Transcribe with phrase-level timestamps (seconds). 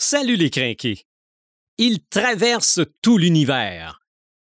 [0.00, 1.06] Salut les crinqués.
[1.76, 4.00] Il traverse tout l'univers,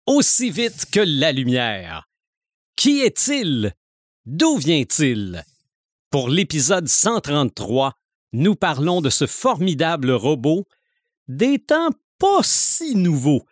[0.06, 2.10] aussi vite que la lumière.
[2.76, 3.74] Qui est-il?
[4.26, 5.46] D'où vient-il?
[6.10, 7.96] Pour l'épisode 133,
[8.34, 10.68] nous parlons de ce formidable robot
[11.30, 13.46] des temps pas si nouveaux.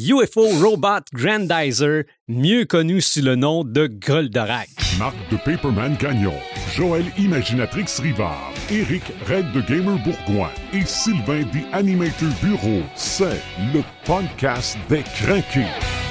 [0.00, 4.68] UFO Robot Grandizer, mieux connu sous le nom de Goldorak.
[4.96, 6.34] Marc de Paperman Gagnon,
[6.72, 13.42] Joël Imaginatrix Rivard, Eric Red de Gamer Bourgoin et Sylvain des Animator Bureau, c'est
[13.74, 16.07] le podcast des craqués.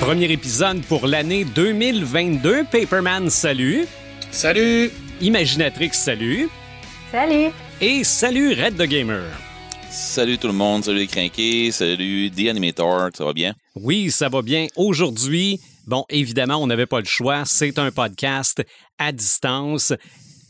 [0.00, 2.64] Premier épisode pour l'année 2022.
[2.64, 3.86] Paperman, salut.
[4.30, 4.90] Salut!
[5.20, 6.48] Imaginatrix, salut.
[7.12, 7.52] Salut!
[7.82, 9.22] Et salut Red the Gamer.
[9.90, 13.54] Salut tout le monde, salut les crinqués, salut The Animator, ça va bien?
[13.76, 14.68] Oui, ça va bien.
[14.74, 17.44] Aujourd'hui, bon, évidemment, on n'avait pas le choix.
[17.44, 18.62] C'est un podcast
[18.98, 19.92] à distance.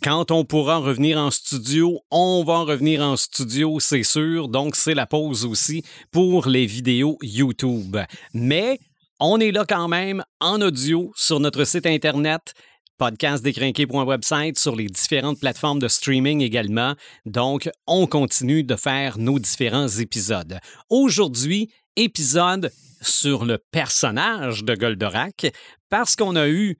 [0.02, 4.48] Quand on pourra revenir en studio, on va revenir en studio, c'est sûr.
[4.48, 7.98] Donc, c'est la pause aussi pour les vidéos YouTube.
[8.32, 8.78] Mais
[9.20, 12.54] on est là quand même en audio sur notre site Internet
[12.96, 16.94] podcastdécrinqué.website sur les différentes plateformes de streaming également.
[17.26, 20.58] Donc, on continue de faire nos différents épisodes.
[20.88, 25.52] Aujourd'hui, épisode sur le personnage de Goldorak
[25.90, 26.78] parce qu'on a eu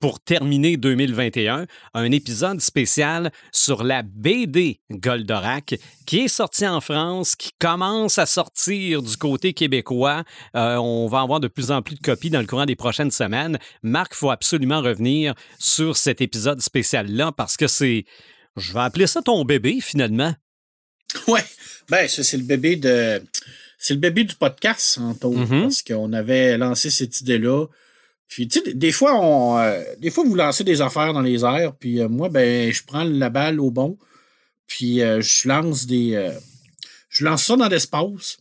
[0.00, 5.74] pour terminer 2021, un épisode spécial sur la BD Goldorak
[6.06, 10.24] qui est sorti en France, qui commence à sortir du côté québécois.
[10.54, 13.10] Euh, on va avoir de plus en plus de copies dans le courant des prochaines
[13.10, 13.58] semaines.
[13.82, 18.04] Marc, il faut absolument revenir sur cet épisode spécial-là parce que c'est,
[18.56, 20.34] je vais appeler ça ton bébé finalement.
[21.26, 21.44] Ouais,
[21.88, 23.22] ben ça c'est le bébé de,
[23.78, 25.62] c'est le bébé du podcast, Anto, Mhm.
[25.62, 27.66] parce qu'on avait lancé cette idée-là.
[28.28, 31.44] Puis tu sais, des fois on, euh, des fois vous lancez des affaires dans les
[31.44, 33.96] airs, puis euh, moi ben je prends la balle au bon,
[34.66, 36.30] puis euh, je lance des,
[37.08, 38.36] je lance ça dans l'espace.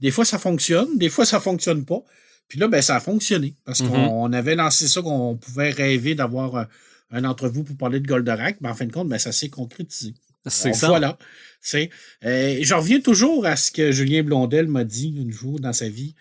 [0.00, 2.02] Des fois ça fonctionne, des fois ça fonctionne pas.
[2.48, 6.14] Puis là ben ça a fonctionné parce qu'on on avait lancé ça qu'on pouvait rêver
[6.16, 6.68] d'avoir un,
[7.12, 10.14] un entrevue pour parler de Goldorak, mais en fin de compte ben ça s'est concrétisé.
[10.46, 10.88] C'est ça.
[10.88, 11.18] Voilà.
[11.60, 11.90] C'est,
[12.22, 16.14] je reviens toujours à ce que Julien Blondel m'a dit une jour dans sa vie.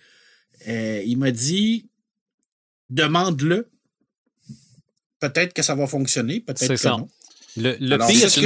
[0.68, 1.88] Il m'a dit
[2.90, 3.70] demande-le.
[5.20, 6.92] Peut-être que ça va fonctionner, peut-être que ça.
[6.92, 7.08] non.
[7.58, 8.40] Le, le Alors, pire c'est ce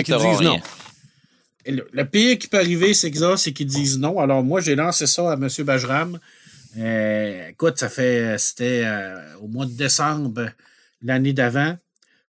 [0.00, 0.60] qu'ils disent non.
[1.66, 4.18] Le, le pire qui peut arriver, c'est que ça, c'est qu'ils disent non.
[4.18, 5.48] Alors moi, j'ai lancé ça à M.
[5.64, 6.18] Bajram.
[6.76, 10.50] Euh, écoute, ça fait c'était euh, au mois de décembre
[11.02, 11.76] l'année d'avant.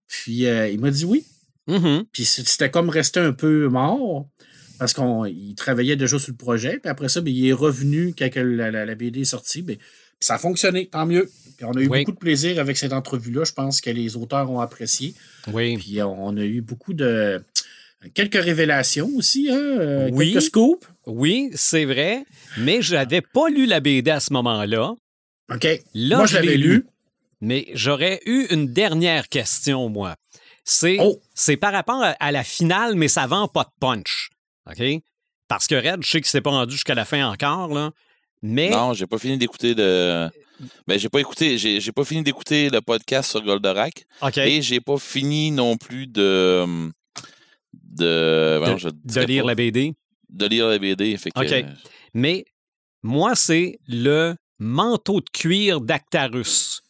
[0.09, 1.25] Puis euh, il m'a dit oui.
[1.69, 2.05] Mhm.
[2.13, 4.27] Puis c'était comme resté un peu mort
[4.79, 6.79] parce qu'il travaillait déjà sur le projet.
[6.79, 9.63] Puis après ça, ben, il est revenu quand la- la BD est sortie.
[9.63, 9.77] Ben,
[10.19, 11.31] puis ça a fonctionné, tant mieux.
[11.57, 12.01] Puis on a eu Oui.
[12.01, 13.45] beaucoup de plaisir avec cette entrevue-là.
[13.45, 15.15] Je pense que les auteurs ont apprécié.
[15.53, 15.77] Oui.
[15.79, 17.43] Puis on a eu beaucoup de.
[18.15, 19.57] Quelques révélations aussi, hein?
[19.57, 20.33] euh, Oui.
[20.33, 20.87] Quelques scoops.
[21.07, 22.25] Oui, c'est vrai,
[22.59, 24.95] mais je n'avais pas lu la BD à ce moment-là.
[25.53, 25.67] OK.
[25.95, 26.69] Là, Moi, je l'avais lu.
[26.75, 26.87] lu.
[27.41, 30.17] Mais j'aurais eu une dernière question, moi.
[30.65, 31.21] C'est Oh.
[31.61, 34.31] par rapport à, à la finale, mais ça vend pas de punch.
[34.69, 34.83] OK?
[35.49, 37.93] Parce que Red, je sais qu'il s'est pas rendu jusqu'à la fin encore, là.
[38.43, 40.29] Mais Non, j'ai pas fini d'écouter le.
[40.87, 44.63] Ben, j'ai pas écouté, j'ai j'ai pas fini d'écouter le podcast sur Goldorak OK, et
[44.63, 46.91] j'ai pas fini non plus de.
[47.73, 49.49] De, voyons, je de lire pas.
[49.49, 49.95] la BD.
[50.29, 51.17] de lire la BD.
[51.17, 51.53] Fait que, OK.
[51.53, 51.63] euh,
[52.15, 52.45] Mais
[53.03, 56.83] moi, c'est le manteau de cuir d'Actarus.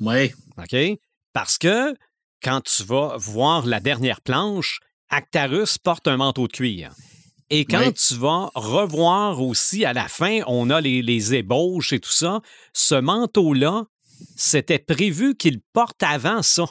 [0.00, 0.32] Oui.
[0.58, 0.98] OK?
[1.32, 1.94] Parce que
[2.42, 6.92] quand tu vas voir la dernière planche, Actarus porte un manteau de cuir.
[7.50, 7.92] Et quand Oui.
[7.94, 12.40] tu vas revoir aussi à la fin, on a les, les ébauches et tout ça,
[12.72, 13.84] ce manteau-là,
[14.36, 16.64] c'était prévu qu'il porte avant ça.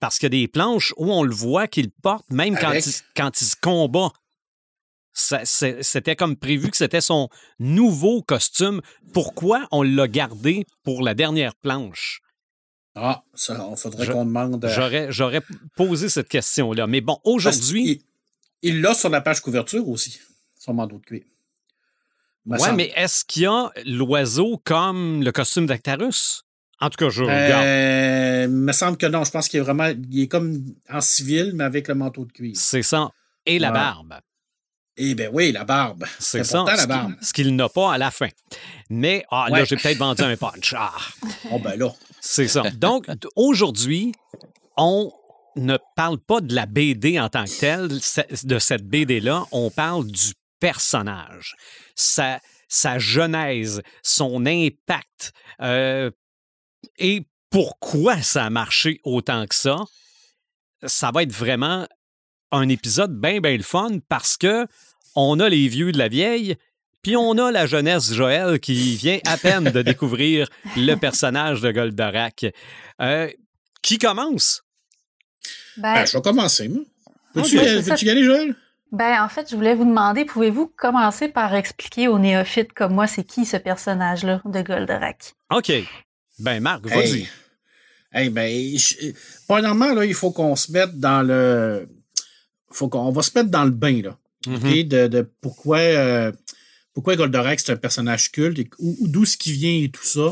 [0.00, 2.82] Parce qu'il y a des planches où on le voit qu'il porte, même quand il,
[3.16, 4.12] quand il se combat.
[5.12, 7.28] C'était comme prévu que c'était son
[7.58, 8.80] nouveau costume.
[9.12, 12.20] Pourquoi on l'a gardé pour la dernière planche?
[12.94, 14.64] Ah, ça, on faudrait qu'on demande.
[14.64, 15.42] euh, J'aurais,
[15.76, 16.86] posé cette question-là.
[16.86, 18.04] Mais bon, aujourd'hui.
[18.62, 20.18] Il l'a sur la page couverture aussi,
[20.58, 21.22] son manteau de cuir.
[22.56, 22.76] Semble.
[22.76, 26.44] mais est-ce qu'il y a l'oiseau comme le costume d'Actarus?
[26.80, 27.64] En tout cas, je regarde.
[27.64, 29.22] Euh, me semble que non.
[29.24, 29.88] Je pense qu'il est vraiment.
[30.10, 32.52] Il est comme en civil, mais avec le manteau de cuir.
[32.54, 33.10] C'est ça.
[33.44, 33.74] Et la Ouais.
[33.74, 34.14] barbe.
[34.96, 36.04] Eh bien oui, la barbe.
[36.18, 36.64] C'est ça.
[36.66, 37.14] la qu'il- barbe.
[37.20, 38.28] Ce qu'il n'a pas à la fin.
[38.90, 40.74] Mais ah, là, j'ai peut-être vendu un punch.
[40.76, 40.92] Ah,
[41.52, 41.92] Oh ben là.
[42.20, 42.62] c'est ça.
[42.70, 43.06] Donc,
[43.36, 44.12] aujourd'hui,
[44.76, 45.12] on
[45.58, 50.06] ne parle pas de la BD en tant que telle, de cette BD-là, on parle
[50.06, 51.54] du personnage.
[51.94, 55.32] Sa, sa genèse, son impact.
[55.60, 56.10] Euh,
[56.98, 59.76] et pourquoi ça a marché autant que ça?
[60.86, 61.86] Ça va être vraiment
[62.52, 64.66] un épisode bien, bien le fun parce que
[65.14, 66.56] on a les vieux de la vieille,
[67.02, 71.72] puis on a la jeunesse Joël qui vient à peine de découvrir le personnage de
[71.72, 72.46] Goldorak.
[73.00, 73.30] Euh,
[73.82, 74.62] qui commence?
[75.76, 76.82] Ben, ben, je vais commencer, moi.
[77.34, 78.54] Peux-tu y aller, Joël?
[78.90, 83.06] Ben, en fait, je voulais vous demander, pouvez-vous commencer par expliquer aux néophytes comme moi,
[83.06, 85.34] c'est qui ce personnage-là de Goldorak?
[85.54, 85.72] OK.
[86.38, 87.28] Ben, Marc, vas-y.
[88.12, 88.76] Hey, ben,
[89.46, 91.88] premièrement, là, il faut qu'on se mette dans le.
[92.70, 94.16] Faut qu'on va se mettre dans le bain, là.
[94.46, 94.88] Mm-hmm.
[94.88, 96.32] de, de, pourquoi, euh,
[96.94, 100.30] pourquoi Goldorak, c'est un personnage culte, et d'où ce qui vient et tout ça.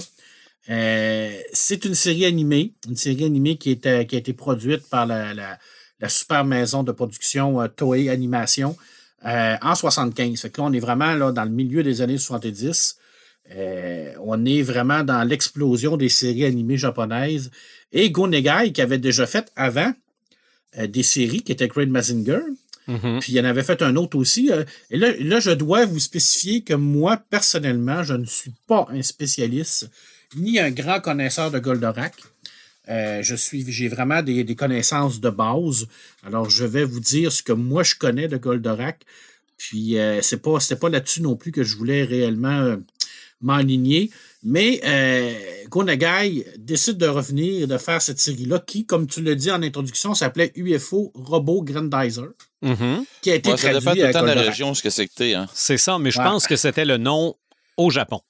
[0.69, 5.07] Euh, c'est une série animée, une série animée qui, est, qui a été produite par
[5.07, 8.77] la, la, super maison de production euh, Toei Animation
[9.25, 10.41] euh, en 75.
[10.41, 12.99] Fait que là, on est vraiment là, dans le milieu des années 70.
[14.21, 17.51] on est vraiment dans l'explosion des séries animées japonaises.
[17.93, 19.93] Et Go Negai, qui avait déjà fait avant
[20.77, 22.43] des séries, qui était Great Mazinger,
[22.89, 23.21] mm-hmm.
[23.21, 24.51] Puis il y en avait fait un autre aussi.
[24.91, 29.01] Et là, là, je dois vous spécifier que moi, personnellement, je ne suis pas un
[29.01, 29.89] spécialiste
[30.35, 32.15] ni un grand connaisseur de Goldorak.
[32.89, 35.87] Euh, je suis, j'ai vraiment des, connaissances de base.
[36.25, 39.03] Alors, je vais vous dire ce que moi je connais de Goldorak.
[39.59, 42.77] Puis, euh, c'est pas, c'était pas là-dessus non plus que je voulais réellement euh,
[43.41, 44.11] m'enligner.
[44.43, 45.33] Mais euh,
[45.69, 49.63] Gonagai décide de revenir et de faire cette série-là qui, comme tu l'as dit en
[49.63, 52.29] introduction, s'appelait UFO Robot Grandizer.
[52.63, 53.05] Mm-hmm.
[53.23, 54.91] Qui a été ouais, traduit ça dépend tout le temps de la région, ce que
[54.91, 55.35] c'était.
[55.35, 55.47] Hein.
[55.53, 57.35] C'est ça, mais je pense que c'était le nom
[57.77, 58.21] au Japon.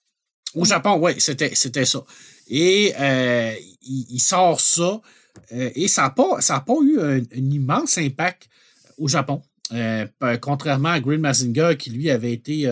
[0.56, 2.02] Au Japon, oui, c'était, c'était ça.
[2.48, 5.02] Et euh, il, sort ça,
[5.52, 8.48] euh, et ça n'a pas, ça pas eu un, immense impact
[8.96, 9.42] au Japon.
[9.72, 10.06] Euh,
[10.40, 12.70] contrairement à Green Mazinger, qui lui avait été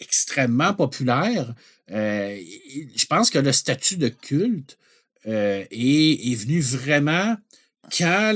[0.00, 1.54] extrêmement populaire,
[1.88, 4.76] je pense que le statut de culte
[5.24, 7.36] est, est, venu vraiment
[7.96, 8.32] quand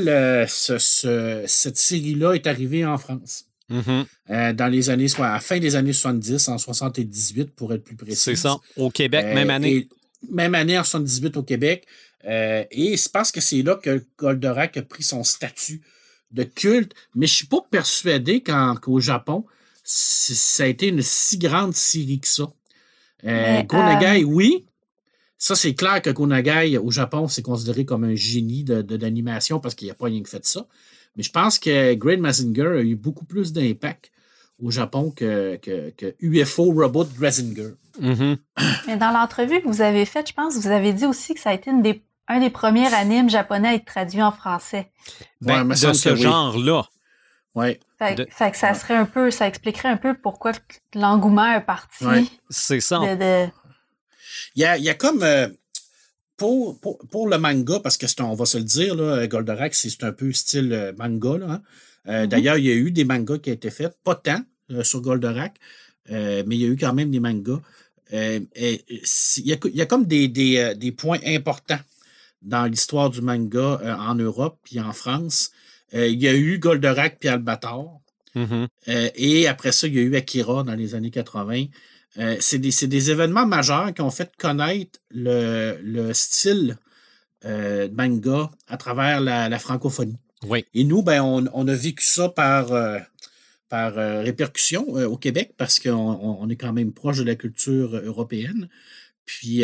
[0.46, 3.49] cette série-là est arrivée en France.
[3.70, 4.06] Mm-hmm.
[4.30, 7.84] Euh, dans les années, soit à la fin des années 70, en 78 pour être
[7.84, 8.16] plus précis.
[8.16, 8.56] C'est ça.
[8.76, 9.88] Au Québec, même euh, année.
[10.28, 11.86] même année en 78 au Québec.
[12.26, 15.80] Euh, et c'est parce que c'est là que Goldorak a pris son statut
[16.32, 16.94] de culte.
[17.14, 19.44] Mais je ne suis pas persuadé qu'au Japon,
[19.84, 22.52] ça a été une si grande série que ça.
[23.22, 24.66] Gonagai, oui.
[25.38, 29.74] Ça, c'est clair que Gonagai, au Japon, c'est considéré comme un génie d'animation de, parce
[29.74, 30.66] qu'il n'y a pas rien que fait ça.
[31.20, 34.10] Mais je pense que Great Mazinger a eu beaucoup plus d'impact
[34.58, 37.72] au Japon que, que, UFO Robot Mazinger.
[38.00, 38.38] Mm-hmm.
[38.86, 41.40] Mais dans l'entrevue que vous avez faite, je pense que vous avez dit aussi que
[41.40, 44.90] ça a été des, un des premiers animes japonais à être traduit en français.
[45.42, 46.88] Ben, de ce genre-là.
[47.54, 47.78] Oui.
[47.98, 50.52] Fait, que ça serait un peu, ça expliquerait un peu pourquoi
[50.94, 52.30] l'engouement est parti.
[52.48, 52.98] C'est ça.
[53.02, 53.50] Il,
[54.56, 55.22] y a, il, y a, comme.
[55.22, 55.48] Euh,
[56.40, 60.12] pour, le manga, parce que c'est, on va se le dire, là, Goldorak, c'est un
[60.12, 61.38] peu style euh, manga.
[61.46, 61.62] Hein.
[62.08, 62.26] Euh, mm-hmm.
[62.28, 64.40] D'ailleurs, il y a eu des mangas qui ont été faits, pas tant
[64.70, 65.56] euh, sur Goldorak,
[66.08, 67.60] mais il y a eu quand même des mangas.
[68.12, 68.48] il,
[69.44, 71.78] y a, comme des, points importants
[72.42, 75.52] dans l'histoire du manga en Europe puis en France.
[75.92, 78.00] il y a eu Goldorak puis Albator.
[78.34, 79.12] Mm-hmm.
[79.16, 81.66] et après ça, il y a eu Akira dans les années 80.
[82.18, 86.76] Euh, c'est des, événements majeurs qui ont fait connaître le, style
[87.44, 90.18] euh, manga à travers la, francophonie.
[90.46, 90.64] Oui.
[90.74, 92.98] Et nous, ben, on, a vécu ça par, euh,
[93.68, 98.68] par répercussion au Québec parce qu'on est quand même proche de la culture européenne.
[99.24, 99.62] Puis,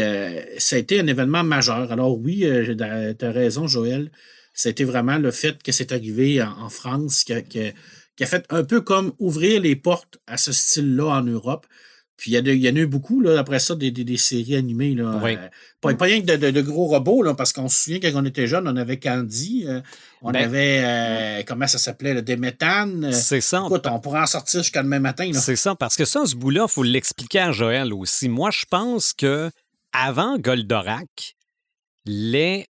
[0.58, 1.90] ça a été un événement majeur.
[1.90, 2.46] Alors oui,
[2.78, 2.84] tu
[3.24, 4.12] as raison, Joël.
[4.52, 8.62] Ça a été vraiment le fait que c'est arrivé en, France qui a, fait un
[8.62, 11.66] peu comme ouvrir les portes à ce style-là en Europe.
[12.16, 14.94] Puis il y, en a eu beaucoup, là, après ça, des, des, séries animées.
[14.94, 15.36] Là, oui.
[15.36, 15.48] Euh,
[15.82, 18.24] pas, pas, rien que de, de, gros robots, là, parce qu'on se souvient quand on
[18.24, 19.82] était jeune, on avait Candy, euh,
[20.22, 23.12] on ben, avait, euh, comment ça s'appelait, des méthanes.
[23.12, 23.62] C'est ça.
[23.66, 25.30] Écoute, on pourrait en sortir jusqu'à demain matin.
[25.34, 28.30] C'est ça, parce que ça, ce bout-là, il faut l'expliquer à Joël aussi.
[28.30, 29.50] Moi, je pense que
[29.92, 31.36] avant Goldorak,
[32.06, 32.66] les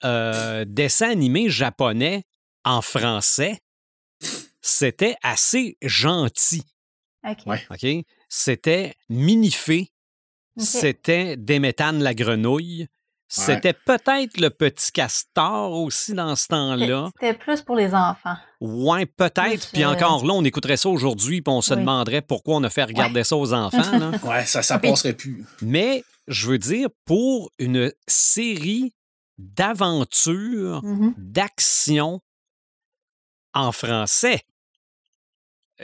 [0.67, 2.23] dessins animés japonais
[2.63, 3.59] en français,
[4.61, 6.63] c'était assez gentil.
[7.27, 7.59] OK.
[7.69, 8.05] OK?
[8.35, 9.91] C'était Minifé,
[10.57, 12.87] c'était Déméthane la grenouille,
[13.27, 17.11] c'était peut-être le petit castor aussi dans ce temps-là.
[17.19, 18.35] C'était plus pour les enfants.
[18.59, 19.71] Ouais, peut-être.
[19.71, 22.85] Puis encore là, on écouterait ça aujourd'hui, puis on se demanderait pourquoi on a fait
[22.85, 23.99] regarder ça aux enfants.
[23.99, 24.11] Là.
[24.23, 25.45] ouais, ça, ça passerait plus.
[25.61, 28.95] Mais je veux dire, pour une série
[29.37, 31.13] d'aventures, mm-hmm.
[31.17, 32.19] d'action
[33.53, 34.41] en français,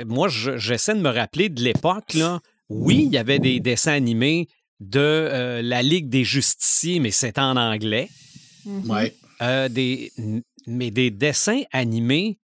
[0.06, 2.40] moi, j'essaie de me rappeler de l'époque, là.
[2.70, 4.48] Oui, il y avait des dessins animés
[4.80, 8.10] de euh, la Ligue des Justiciers, mais c'est en anglais.
[8.66, 9.16] Ouais.
[9.42, 10.12] Euh, des,
[10.68, 12.38] mais des dessins animés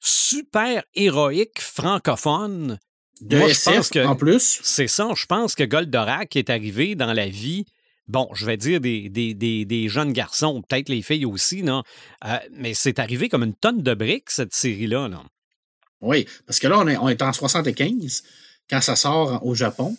[0.00, 2.78] super héroïques francophones.
[3.20, 4.60] De SF, que, en plus.
[4.64, 5.08] C'est ça.
[5.16, 7.64] Je pense que Goldorak est arrivé dans la vie
[8.08, 11.82] bon, je vais dire des, des, jeunes garçons, peut-être les filles aussi, non?
[12.24, 15.08] Euh, mais c'est arrivé comme une tonne de briques, cette série-là.
[15.08, 15.24] Non?
[16.04, 18.22] Oui, parce que là, on est, on est en 75
[18.68, 19.96] quand ça sort au Japon,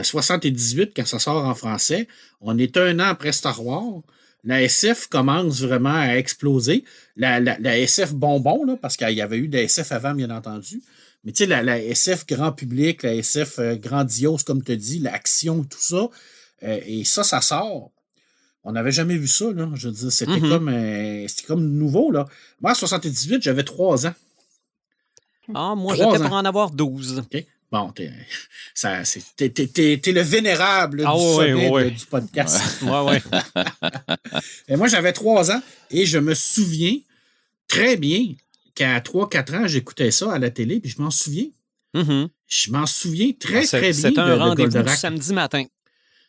[0.00, 2.08] 78 euh, quand ça sort en français.
[2.40, 4.02] On est un an après Star Wars.
[4.44, 6.84] La SF commence vraiment à exploser.
[7.16, 7.40] La,
[7.78, 10.80] SF bonbon, là, parce qu'il y avait eu des SF avant, bien entendu.
[11.24, 15.64] Mais tu sais, la, SF grand public, la SF euh, grandiose, comme tu dis, l'action,
[15.64, 16.08] tout ça,
[16.62, 17.90] euh, et ça, ça sort.
[18.62, 19.68] On n'avait jamais vu ça, là.
[19.74, 20.48] Je veux dire, c'était mm-hmm.
[20.48, 22.26] comme, euh, comme nouveau, là.
[22.60, 24.14] Moi, en 78, j'avais trois ans.
[25.54, 27.18] Ah, moi, j'étais pour en avoir 12.
[27.18, 27.44] OK.
[27.70, 28.10] Bon, t'es,
[28.76, 32.82] le vénérable ah, du, du podcast.
[32.82, 33.22] Ouais, ouais.
[34.68, 36.96] et moi, j'avais trois ans et je me souviens
[37.66, 38.34] très bien
[38.74, 41.48] qu'à 3-4 ans, j'écoutais ça à la télé, puis je m'en souviens.
[41.94, 42.28] Mm-hmm.
[42.46, 43.92] Je m'en souviens très, très bien.
[43.92, 45.64] C'était un rendez-vous samedi matin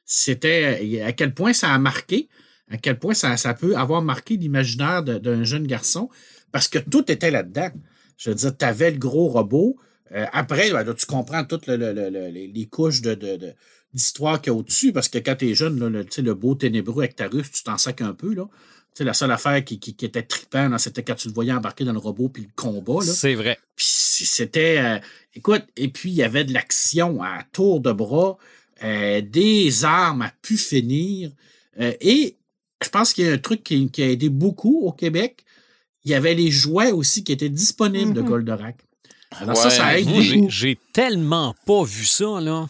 [0.10, 2.28] c'était euh, à quel point ça a marqué,
[2.70, 6.10] à quel point ça, ça peut avoir marqué l'imaginaire d'un jeune garçon,
[6.52, 7.70] parce que tout était là-dedans.
[8.20, 9.76] Je veux dire, tu avais le gros robot.
[10.12, 13.56] Euh, après, ben, tu comprends toutes les couches de,
[13.94, 17.04] d'histoire qu'il y a au-dessus, parce que quand tu es jeune, le, le beau ténébreux
[17.04, 18.36] avec ta russe, tu t'en sacs un peu.
[18.36, 18.48] Là.
[19.00, 22.30] la seule affaire qui, était trippant, c'était quand tu le voyais embarquer dans le robot
[22.30, 23.02] puis le combat.
[23.02, 23.58] C'est vrai.
[23.76, 24.78] Puis c'était.
[24.78, 25.00] Euh,
[25.34, 28.38] écoute, et puis il y avait de l'action à tour de bras.
[28.84, 31.32] Euh, des armes à pu finir.
[31.80, 32.38] Euh, et
[32.82, 35.44] je pense qu'il y a un truc qui, a aidé beaucoup au Québec.
[36.06, 38.26] Il y avait les jouets aussi qui étaient disponibles de mm-hmm.
[38.26, 38.78] Goldorak.
[39.40, 40.08] Alors ça, ça aide.
[40.50, 42.68] J'ai tellement pas vu ça, là.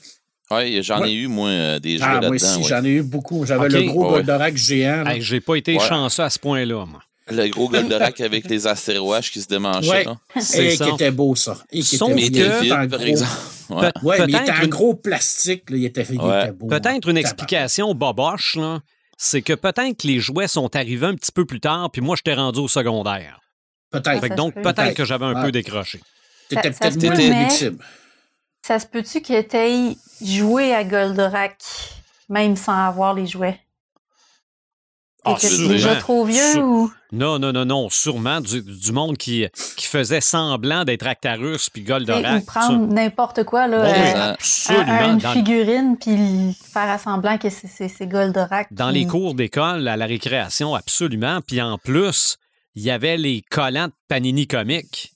[0.51, 2.27] Oui, j'en ai eu, moi, euh, des jouets ah, là-dedans.
[2.29, 3.45] Moi aussi, j'en ai eu beaucoup.
[3.45, 5.03] J'avais le gros Goldorak géant.
[5.19, 7.01] J'ai pas été chanceux à ce point-là, moi.
[7.31, 10.07] Le gros Goldorak avec les astéroïdes qui se démangeaient.
[10.07, 10.15] Ouais.
[10.57, 11.57] Et qui était beau, ça.
[11.71, 13.31] Et qui était vide, par exemple.
[14.01, 15.65] Oui, mais il était un gros plastique.
[15.69, 16.03] il, était,
[16.51, 16.65] beau.
[16.67, 18.81] Peut-être une explication boboche, là,
[19.21, 22.15] c'est que peut-être que les jouets sont arrivés un petit peu plus tard, puis moi,
[22.15, 23.41] je t'ai rendu au secondaire.
[23.91, 24.33] Peut-être.
[24.35, 25.99] donc, peut-être que j'avais un peu décroché.
[26.47, 27.79] T'étais peut-être victime.
[28.65, 31.57] Ça se peut-tu qu'il ait joué à Goldorak,
[32.29, 33.59] même sans avoir les jouets?
[35.25, 36.91] Ah, déjà trop vieux ou?
[37.11, 37.89] Non, non, non, non.
[37.89, 39.45] Sûrement du, monde qui,
[39.75, 42.43] qui faisait semblant d'être Actarus puis Goldorak.
[42.43, 43.85] Ou prendre n'importe quoi, là.
[43.85, 45.13] Euh, absolument.
[45.13, 48.67] une figurine puis faire semblant que c'est Goldorak.
[48.71, 51.39] Dans les cours d'école, à la récréation, absolument.
[51.45, 52.37] Puis en plus,
[52.75, 55.13] il y avait les collants de Panini Comics.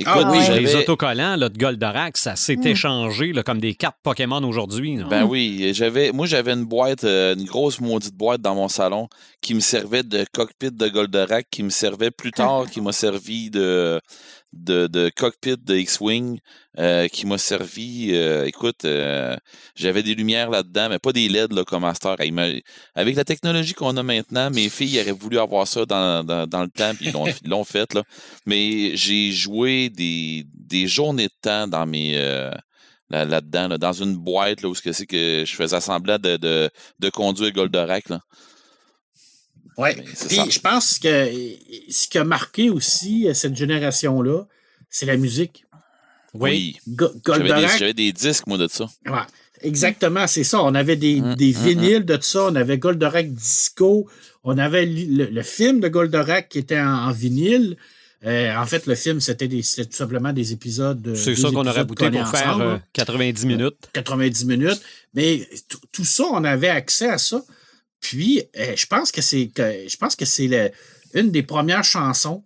[0.00, 2.66] Écoute, ah, les autocollants là, de Goldorak, ça s'est hmm.
[2.68, 4.98] échangé là, comme des cartes Pokémon aujourd'hui.
[5.10, 9.08] Ben oui, j'avais, moi j'avais une boîte, euh, une grosse maudite boîte dans mon salon
[9.42, 13.50] qui me servait de cockpit de Goldorak, qui me servait plus tard, qui m'a servi
[13.50, 14.00] de,
[14.52, 16.40] de, cockpit de X-Wing
[16.78, 18.10] euh, qui m'a servi.
[18.12, 19.36] Euh, écoute, euh,
[19.74, 22.16] j'avais des lumières là-dedans, mais pas des LED là, comme Master.
[22.94, 26.94] Avec la technologie qu'on a maintenant, mes filles auraient voulu avoir ça dans, le temps,
[26.94, 27.12] puis
[27.44, 27.94] ils l'ont fait.
[27.94, 28.02] Là.
[28.46, 32.14] Mais j'ai joué des, des journées de temps dans mes.
[33.10, 37.52] là-dedans, dans une boîte là, où c'est que je faisais semblant de, de, de conduire
[37.52, 38.08] Goldorak.
[38.08, 38.20] Là.
[39.80, 39.88] Oui.
[40.28, 41.30] Puis je pense que
[41.88, 44.44] ce qui a marqué aussi euh, cette génération-là,
[44.90, 45.64] c'est la musique.
[46.34, 46.76] Oui.
[47.26, 48.86] J'avais des, disques, moi, de ça.
[49.62, 50.62] Exactement, c'est ça.
[50.62, 52.04] On avait des, hum, des hum, vinyles hum.
[52.04, 52.44] de ça.
[52.44, 54.06] On avait Goldorak Disco.
[54.44, 57.76] On avait le, film de Goldorak qui était en, vinyle.
[58.26, 61.14] Euh, en fait, le film, c'était tout simplement des épisodes.
[61.16, 63.76] C'est ça qu'on aurait bouté pour faire 90 euh, minutes.
[63.94, 64.82] 90 minutes.
[65.14, 65.48] Mais
[65.90, 67.42] tout ça, on avait accès à ça.
[68.00, 70.72] Puis, euh, je pense que c'est je pense que c'est
[71.14, 72.44] une des premières chansons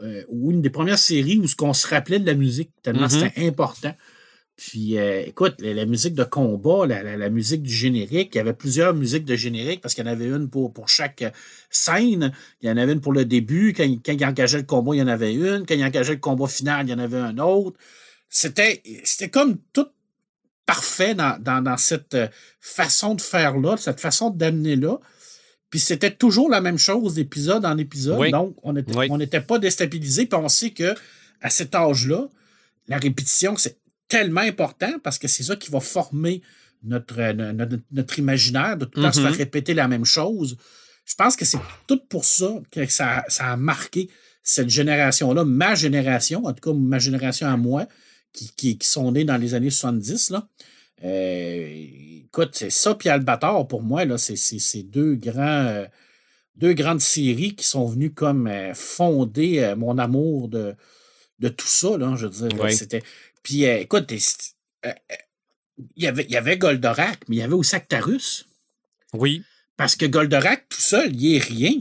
[0.00, 3.06] euh, ou, une des premières séries où ce qu'on se rappelait de la musique, tellement
[3.06, 3.28] mm-hmm.
[3.28, 3.94] c'était important.
[4.56, 8.94] Puis, euh, écoute, la, musique de combat, la, musique du générique, il y avait plusieurs
[8.94, 11.24] musiques de générique parce qu'il y en avait une pour, pour chaque
[11.68, 12.32] scène.
[12.62, 13.74] Il y en avait une pour le début.
[13.74, 15.66] Quand, quand il engageait le combat, il y en avait une.
[15.66, 17.78] Quand il engageait le combat final, il y en avait un autre.
[18.30, 19.88] C'était, c'était comme tout
[20.66, 22.28] parfait dans, cette euh,
[22.60, 24.98] façon de faire-là, cette façon d'amener-là.
[25.70, 28.30] Puis c'était toujours la même chose d'épisode en épisode.
[28.30, 30.26] Donc, on n'était pas déstabilisé.
[30.26, 30.94] Puis on sait que
[31.40, 32.28] à cet âge-là,
[32.88, 36.42] la répétition, c'est tellement important parce que c'est ça qui va former
[36.82, 37.52] notre, euh,
[37.90, 39.36] notre, imaginaire, de tout le temps se faire mm-hmm.
[39.36, 40.56] répéter la même chose.
[41.04, 44.08] Je pense que c'est tout pour ça que ça, ça a marqué
[44.42, 47.86] cette génération-là, ma génération, en tout cas ma génération à moi,
[48.56, 50.48] qui, qui, sont nés dans les années 70, là.
[51.04, 51.86] Euh,
[52.24, 55.66] écoute, c'est ça, puis Albator, pour moi, là, c'est deux grands.
[55.66, 55.86] Euh,
[56.56, 60.74] deux grandes séries qui sont venues comme euh, fonder mon amour de,
[61.38, 62.70] de tout ça, là, je veux dire.
[62.70, 63.02] C'était.
[63.42, 68.48] Puis écoute, il y avait, il y avait Goldorak, mais il y avait aussi Actarus.
[69.12, 69.42] Oui.
[69.76, 71.74] Parce que Goldorak, tout seul, il est rien.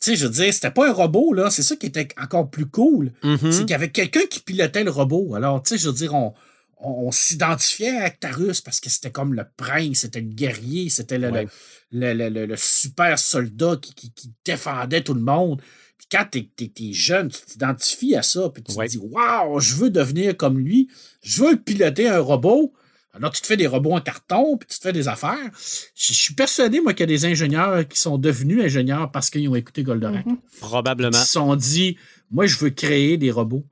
[0.00, 1.50] Tu sais, je veux dire, c'était pas un robot, là.
[1.50, 3.12] C'est ça qui était encore plus cool.
[3.22, 3.52] Mm-hmm.
[3.52, 5.34] C'est qu'il y avait quelqu'un qui pilotait le robot.
[5.34, 6.34] Alors, tu sais, je veux dire, on,
[6.78, 11.46] on, s'identifiait à Actarus parce que c'était comme le prince, c'était le guerrier, c'était le,
[11.90, 14.12] le, super soldat qui,
[14.44, 15.62] défendait tout le monde.
[15.98, 19.74] Puis quand tu es, jeune, tu t'identifies à ça, puis tu te dis Waouh, je
[19.76, 20.88] veux devenir comme lui,
[21.22, 22.72] je veux piloter un robot.
[23.16, 25.50] Alors, tu te fais des robots en carton, puis tu te fais des affaires.
[25.94, 29.48] Je, suis persuadé, moi, qu'il y a des ingénieurs qui sont devenus ingénieurs parce qu'ils
[29.48, 30.26] ont écouté Goldorak.
[30.26, 30.38] Mhm.
[30.60, 31.10] Probablement.
[31.10, 31.96] Ils se sont dit,
[32.30, 33.64] moi, je veux créer des robots.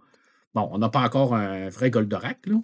[0.54, 2.56] Bon, on n'a pas encore un vrai Goldorak, là.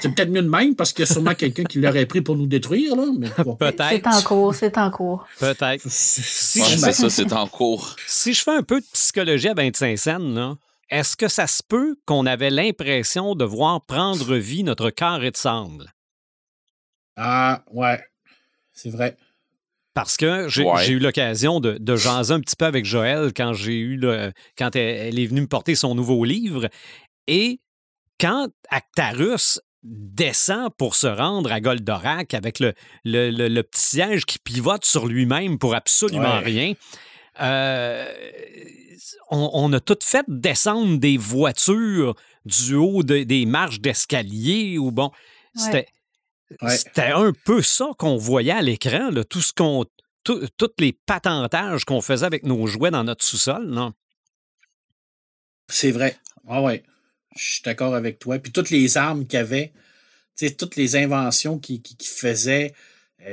[0.00, 2.36] C'est peut-être mieux de même parce qu'il y a sûrement quelqu'un qui l'aurait pris pour
[2.36, 3.06] nous détruire, là.
[3.18, 3.88] Mais Peut-être.
[3.88, 5.26] C'est en cours, c'est en cours.
[5.38, 5.82] Peut-être.
[5.88, 7.96] Si c'est ça, c'est en cours.
[8.06, 10.56] Si je fais un peu de psychologie à 25 cents, là,
[10.90, 15.36] est-ce que ça se peut qu'on avait l'impression de voir prendre vie notre carré de
[15.36, 15.92] sable?
[17.18, 18.00] Ah, ouais.
[18.72, 19.16] C'est vrai.
[19.92, 23.76] Parce que j'ai eu l'occasion de, de, jaser un petit peu avec Joël quand j'ai
[23.76, 26.68] eu le, quand elle, est venue me porter son nouveau livre.
[27.26, 27.58] Et
[28.20, 34.84] quand Actarus descend pour se rendre à Goldorak avec le, le, petit siège qui pivote
[34.84, 36.74] sur lui-même pour absolument rien,
[37.40, 38.06] euh,
[39.30, 45.10] on, a tout fait descendre des voitures du haut des marches d'escalier ou bon.
[45.56, 45.88] C'était
[46.68, 49.84] c'était un peu ça qu'on voyait à l'écran, tout ce qu'on.
[50.24, 53.94] Tous les patentages qu'on faisait avec nos jouets dans notre sous-sol, non?
[55.68, 56.18] C'est vrai.
[56.46, 56.82] Ah ouais.
[57.36, 58.38] Je suis d'accord avec toi.
[58.38, 59.72] Puis toutes les armes qu'il y avait,
[60.58, 62.74] toutes les inventions qu'il qui, faisait, euh,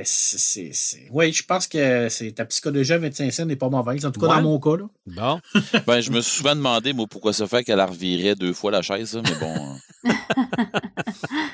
[0.03, 0.71] c'est,
[1.11, 4.19] Oui, je pense que c'est ta psychologie à 25 cents n'est pas mauvaise, en tout
[4.19, 4.77] cas dans mon cas.
[4.77, 4.89] Là.
[5.07, 5.41] Bon.
[5.87, 8.81] ben, je me suis souvent demandé, moi, pourquoi ça fait qu'elle revirait deux fois la
[8.81, 9.55] chaise, mais bon.
[9.55, 10.13] Hein.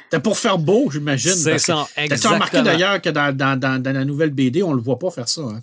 [0.04, 1.34] C'était pour faire beau, j'imagine.
[1.34, 2.32] C'est ça, exactement.
[2.32, 5.30] T'as remarqué d'ailleurs que dans, dans, dans, la nouvelle BD, on le voit pas faire
[5.30, 5.41] ça.
[5.41, 5.62] Hein?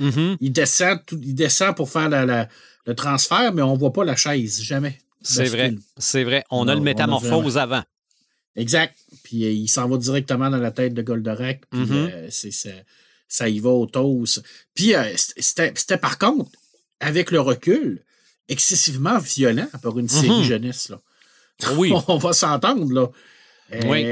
[0.00, 0.36] Mm-hmm.
[0.42, 2.48] il, descend il descend pour faire la,
[2.86, 4.98] le transfert, mais on voit pas la chaise, jamais.
[5.22, 6.44] C'est vrai, c'est vrai.
[6.50, 7.82] On a le métamorphose avant.
[8.54, 8.94] Exact.
[9.26, 11.62] Puis euh, il s'en va directement dans la tête de Goldorak.
[11.68, 12.10] Puis mm-hmm.
[12.12, 12.84] euh, c'est,
[13.26, 14.40] ça, y va au toast.
[14.72, 16.48] Puis euh, c'était, par contre,
[17.00, 18.04] avec le recul,
[18.48, 20.44] excessivement violent pour une série mm-hmm.
[20.44, 20.88] jeunesse.
[20.90, 21.00] Là.
[21.76, 21.92] Oui.
[22.06, 23.10] On va s'entendre, là.
[23.88, 24.02] Oui.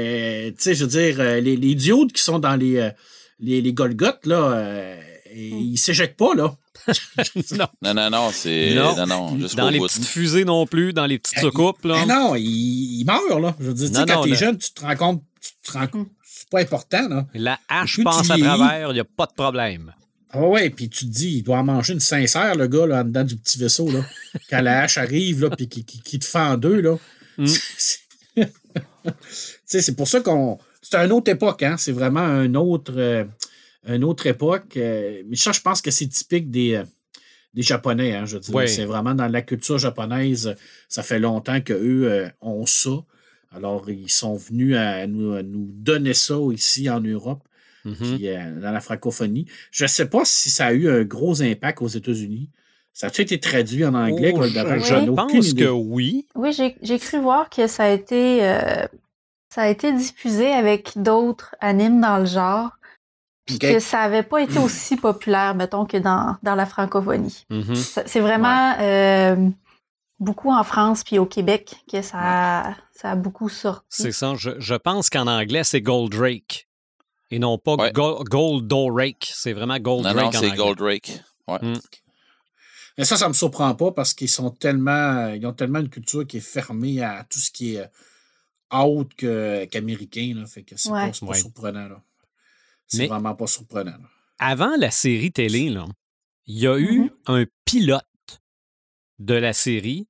[0.51, 2.91] tu sais, je veux dire, les, les diodes qui sont dans les,
[3.39, 4.97] les, les Golgotes, là,
[5.33, 6.57] ils ne s'éjectent pas, là.
[7.57, 7.67] non.
[7.81, 8.73] non, non, non, c'est.
[8.75, 9.05] Non.
[9.05, 11.83] non, Dans les petites fusées non plus, dans les petites soucoupes.
[11.85, 12.05] Là.
[12.05, 13.55] non, il, meurt, là.
[13.59, 16.09] Je veux dire, non, quand t'es jeune, tu te rends compte, tu te rends compte,
[16.23, 17.27] c'est pas important, là.
[17.33, 19.93] La hache passe à travers, il n'y a pas de problème.
[20.31, 23.03] Ah ouais, puis tu te dis, il doit manger une sincère, le gars, là, en
[23.05, 24.01] dedans du petit vaisseau, là.
[24.49, 26.97] quand la hache arrive, là, puis qui, qui, te fend en deux, là.
[27.37, 27.45] Mm.
[29.65, 30.59] c'est pour ça qu'on.
[30.81, 31.75] C'est une autre époque, hein.
[31.77, 32.93] C'est vraiment un autre.
[32.95, 33.23] Euh,
[33.87, 34.77] une autre époque.
[34.77, 36.83] Euh, mais ça, je pense que c'est typique des, euh,
[37.53, 38.15] des Japonais.
[38.15, 40.55] Hein, je veux C'est vraiment dans la culture japonaise.
[40.89, 43.03] Ça fait longtemps qu'eux euh, ont ça.
[43.51, 47.41] Alors, ils sont venus à nous, donner ça ici en Europe,
[47.85, 48.59] mm-hmm.
[48.59, 49.45] dans la francophonie.
[49.71, 52.49] Je ne sais pas si ça a eu un gros impact aux États-Unis.
[52.91, 54.33] Ça a-tu été traduit en anglais?
[54.35, 56.27] Oh, je, pense que oui.
[56.35, 58.39] Oui, j'ai cru voir que ça a été,
[59.49, 62.71] ça a été diffusé avec d'autres animes dans le genre.
[63.45, 67.45] Puis que ça n'avait pas été aussi populaire, mettons, que dans, dans la francophonie.
[67.51, 68.03] Mm-hmm.
[68.07, 69.35] C'est vraiment euh,
[70.19, 73.85] beaucoup en France puis au Québec que ça, ça a beaucoup sorti.
[73.89, 74.33] C'est ça.
[74.35, 76.67] Je, je pense qu'en anglais, c'est Goldrake.
[77.31, 77.91] Et non pas ouais.
[77.91, 79.31] Goldorake.
[79.33, 80.15] C'est vraiment Goldrake.
[80.15, 81.11] Non, non, c'est Goldrake.
[81.47, 81.59] Ouais.
[81.61, 81.79] Mm.
[82.97, 85.27] Mais ça, ça me surprend pas parce qu'ils sont tellement.
[85.29, 87.89] Ils ont tellement une culture qui est fermée à tout ce qui est
[88.71, 89.15] autre
[89.65, 90.43] qu'américain.
[90.47, 91.87] fait que c'est pas, pas surprenant.
[91.87, 92.01] Là.
[92.87, 93.97] C'est vraiment pas surprenant.
[94.39, 95.85] Avant la série télé, là,
[96.45, 97.11] il y a eu mm-hmm.
[97.27, 98.03] un pilote
[99.19, 100.07] de la série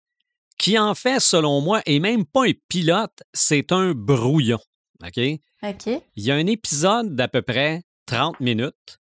[0.57, 4.59] qui, en fait, selon moi, est même pas un pilote, c'est un brouillon.
[5.03, 5.19] OK?
[5.63, 6.01] OK.
[6.15, 8.99] Il y a un épisode d'à peu près 30 minutes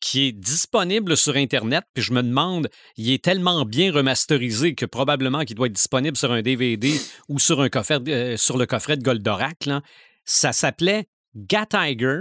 [0.00, 4.86] qui est disponible sur Internet, puis je me demande, il est tellement bien remasterisé que
[4.86, 8.64] probablement qu'il doit être disponible sur un DVD ou sur, un coffret, euh, sur le
[8.64, 9.66] coffret de Goldorak.
[9.66, 9.82] Là.
[10.24, 11.06] Ça s'appelait
[11.48, 12.20] Tiger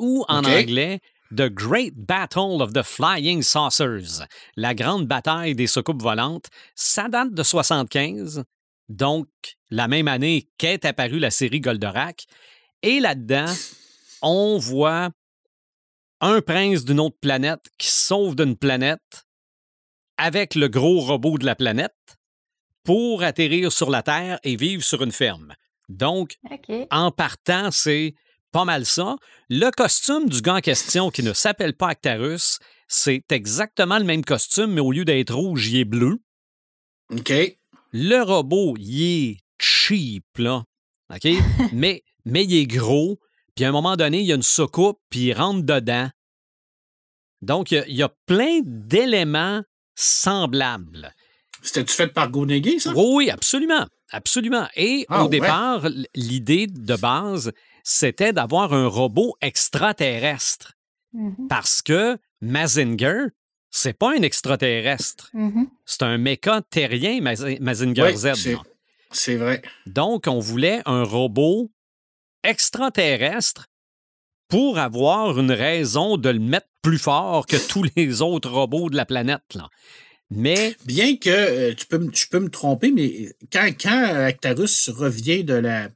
[0.00, 1.00] ou en anglais
[1.34, 6.48] The Great Battle of the Flying Saucers, la grande bataille des soucoupes volantes.
[6.74, 8.42] Ça date de 75,
[8.88, 9.28] donc
[9.70, 12.24] la même année qu'est apparue la série Goldorak.
[12.82, 13.52] Et là-dedans,
[14.22, 15.10] on voit
[16.20, 19.24] un prince d'une autre planète qui sauve d'une planète
[20.16, 21.94] avec le gros robot de la planète
[22.82, 25.54] pour atterrir sur la Terre et vivre sur une ferme.
[25.88, 26.38] Donc,
[26.90, 28.14] en partant, c'est
[28.52, 29.16] pas mal ça.
[29.48, 32.58] Le costume du gars en question qui ne s'appelle pas Actarus,
[32.88, 36.18] c'est exactement le même costume, mais au lieu d'être rouge, il est bleu.
[37.10, 37.32] OK.
[37.92, 40.64] Le robot, il est cheap, là.
[41.12, 41.28] OK?
[41.72, 43.18] mais, mais il est gros.
[43.54, 46.10] Puis à un moment donné, il y a une soucoupe, puis il rentre dedans.
[47.42, 49.62] Donc, il y a, plein d'éléments
[49.94, 51.14] semblables.
[51.62, 52.92] C'était-tu fait par Gonegui, ça?
[52.94, 53.86] Oui, absolument.
[54.10, 54.66] Absolument.
[54.74, 60.74] Et ah, au départ, l'idée de base, c'était d'avoir un robot extraterrestre.
[61.14, 61.48] Mm-hmm.
[61.48, 63.26] Parce que Mazinger,
[63.70, 65.30] c'est pas un extraterrestre.
[65.34, 65.66] Mm-hmm.
[65.84, 68.32] C'est un méca terrien, Mazinger Z.
[69.12, 69.62] C'est vrai.
[69.86, 71.70] Donc, on voulait un robot
[72.44, 73.66] extraterrestre
[74.48, 78.96] pour avoir une raison de le mettre plus fort que tous les autres robots de
[78.96, 79.54] la planète.
[79.54, 79.68] Là.
[80.30, 80.76] Mais.
[80.84, 85.54] Bien que euh, tu peux, je peux me tromper, mais quand, quand Actarus revient de
[85.54, 85.88] la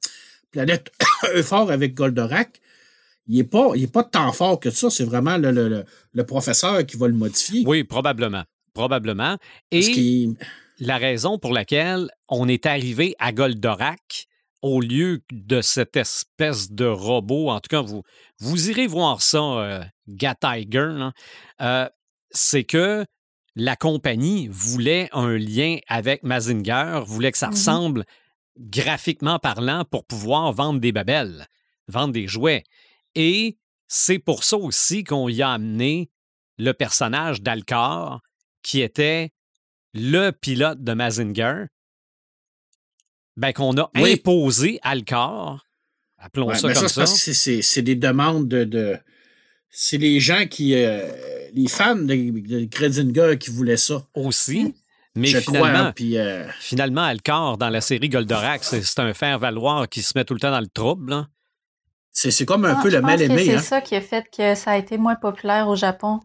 [0.55, 0.93] planète
[1.35, 2.61] Euphore avec Goldorak,
[3.27, 4.89] il n'est pas, il est pas tant fort que ça.
[4.91, 7.65] C'est vraiment le, le, le, professeur qui va le modifier.
[7.67, 8.45] Oui, probablement.
[8.73, 9.37] Probablement.
[9.71, 10.29] Et
[10.79, 14.27] la raison pour laquelle on est arrivé à Goldorak,
[14.63, 18.03] au lieu de cette espèce de robot, en tout cas, vous,
[18.41, 19.85] vous irez voir ça, euh,
[20.41, 21.11] Tiger,
[21.61, 21.89] euh,
[22.31, 23.05] c'est que
[23.57, 27.51] la compagnie voulait un lien avec Mazinger, voulait que ça mm-hmm.
[27.51, 28.05] ressemble
[28.59, 31.47] graphiquement parlant pour pouvoir vendre des babelles,
[31.89, 32.65] vendre des jouets.
[33.15, 36.11] Et c'est pour ça aussi qu'on y a amené
[36.59, 38.21] le personnage d'Alcor,
[38.63, 39.33] qui était
[39.93, 41.67] le pilote de Mazinger,
[43.37, 45.65] ben, qu'on a imposé Alcor.
[46.19, 47.07] Appelons ça comme ça.
[47.07, 48.99] C'est des demandes de.
[49.71, 50.75] c'est les gens qui.
[50.75, 51.11] Euh,
[51.53, 54.07] les fans de, de qui voulaient ça.
[54.15, 54.75] Aussi.
[55.17, 60.13] Mais finalement, puis, euh, finalement, Alcor, dans la série Goldorak, c'est un faire-valoir qui se
[60.17, 61.27] met tout le temps dans le trouble.
[62.13, 63.45] C'est comme un ah, peu le mal-aimé.
[63.45, 63.63] C'est hein.
[63.63, 66.21] ça qui a fait que ça a été moins populaire au Japon,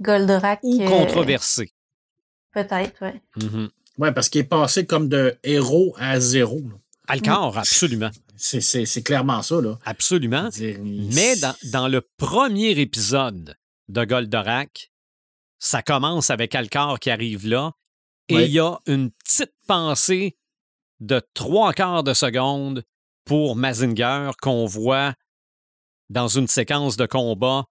[0.00, 0.60] Goldorak.
[0.62, 1.70] Ou controversé.
[2.52, 3.20] Peut-être, oui.
[3.38, 3.68] Mm-hmm.
[3.98, 6.60] Oui, parce qu'il est passé comme de héros à zéro.
[7.08, 8.10] Alcor, absolument.
[8.36, 9.60] C'est clairement ça.
[9.60, 9.78] Là.
[9.84, 10.48] Absolument.
[11.12, 13.56] Mais dans, dans, le premier épisode
[13.88, 14.90] de Goldorak,
[15.58, 17.72] ça commence avec Alcor qui arrive là
[18.28, 20.36] et il y a une petite pensée
[21.00, 22.84] de trois quarts de seconde
[23.24, 25.14] pour Mazinger qu'on voit
[26.08, 27.66] dans une séquence de combat.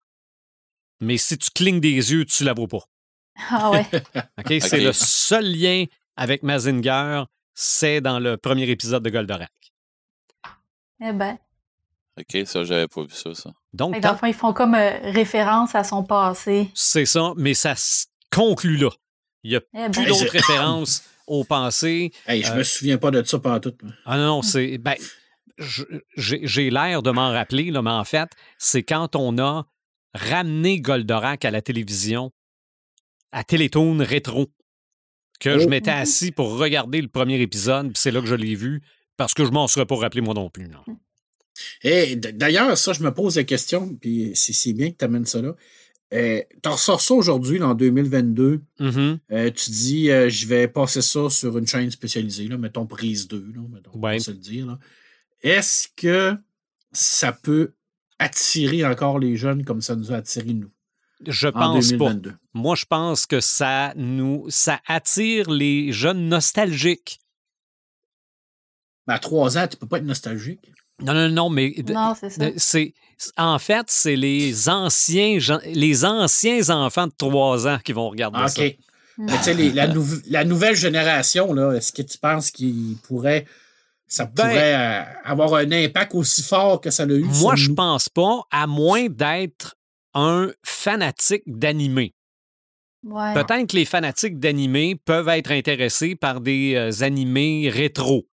[0.99, 2.83] Mais si tu clignes des yeux, tu la vois pas.
[3.49, 3.85] Ah ouais.
[4.37, 9.51] OK, c'est le seul lien avec Mazinger, c'est dans le premier épisode de Goldorak.
[11.01, 11.37] Eh ben.
[12.17, 13.51] OK, ça, j'avais pas vu ça, ça.
[13.73, 16.71] Donc, dans ils font comme euh, référence à son passé.
[16.73, 18.89] C'est ça, mais ça se conclut là.
[19.45, 20.09] Il n'y a eh plus ben.
[20.09, 22.11] d'autres références au passé.
[22.27, 23.75] Hey, je ne me euh, souviens pas de ça pendant tout.
[24.05, 24.79] Ah non, c'est.
[24.79, 24.95] Ben,
[26.17, 29.67] j'ai l'air de m'en rappeler, là, mais en fait, c'est quand on a
[30.15, 32.31] ramené Goldorak à la télévision,
[33.31, 34.47] à Télétoon rétro,
[35.39, 35.69] que je oh.
[35.69, 38.81] m'étais assis pour regarder le premier épisode, puis c'est là que je l'ai vu,
[39.15, 40.67] parce que je m'en serais pas rappelé moi non plus.
[41.83, 45.41] Et d'ailleurs, ça, je me pose la question, puis c'est bien que tu amènes ça
[45.41, 45.55] là.
[46.13, 48.61] Euh, tu ressors ça aujourd'hui, en 2022.
[48.79, 49.19] Mm-hmm.
[49.31, 53.27] Euh, tu dis, euh, je vais passer ça sur une chaîne spécialisée, là, mettons prise
[53.27, 53.61] 2, là,
[53.93, 54.77] on va se le dire.
[55.41, 56.37] Est-ce que
[56.91, 57.73] ça peut
[58.19, 60.71] attirer encore les jeunes comme ça nous a attiré nous?
[61.25, 62.13] Je pense pas.
[62.53, 67.19] Moi, je pense que ça nous ça attire les jeunes nostalgiques.
[69.07, 70.71] Ben, à trois ans, tu peux pas être nostalgique.
[71.01, 71.75] Non, non, non, mais
[72.57, 72.93] c'est
[73.37, 78.47] en fait, c'est les anciens les anciens enfants de 3 ans qui vont regarder ah,
[78.47, 78.63] ça.
[78.63, 78.77] OK.
[79.17, 79.87] Mais la,
[80.27, 83.45] la, nouvelle génération, là, est-ce que tu penses qu'il pourrait
[84.07, 87.23] ça ben pourrait euh, avoir un impact aussi fort que ça l'a eu?
[87.23, 89.75] Moi, je pense pas, à moins d'être
[90.13, 92.13] un fanatique d'animé.
[93.03, 98.25] Peut-être que les fanatiques d'animé peuvent être intéressés par des euh, animés rétro.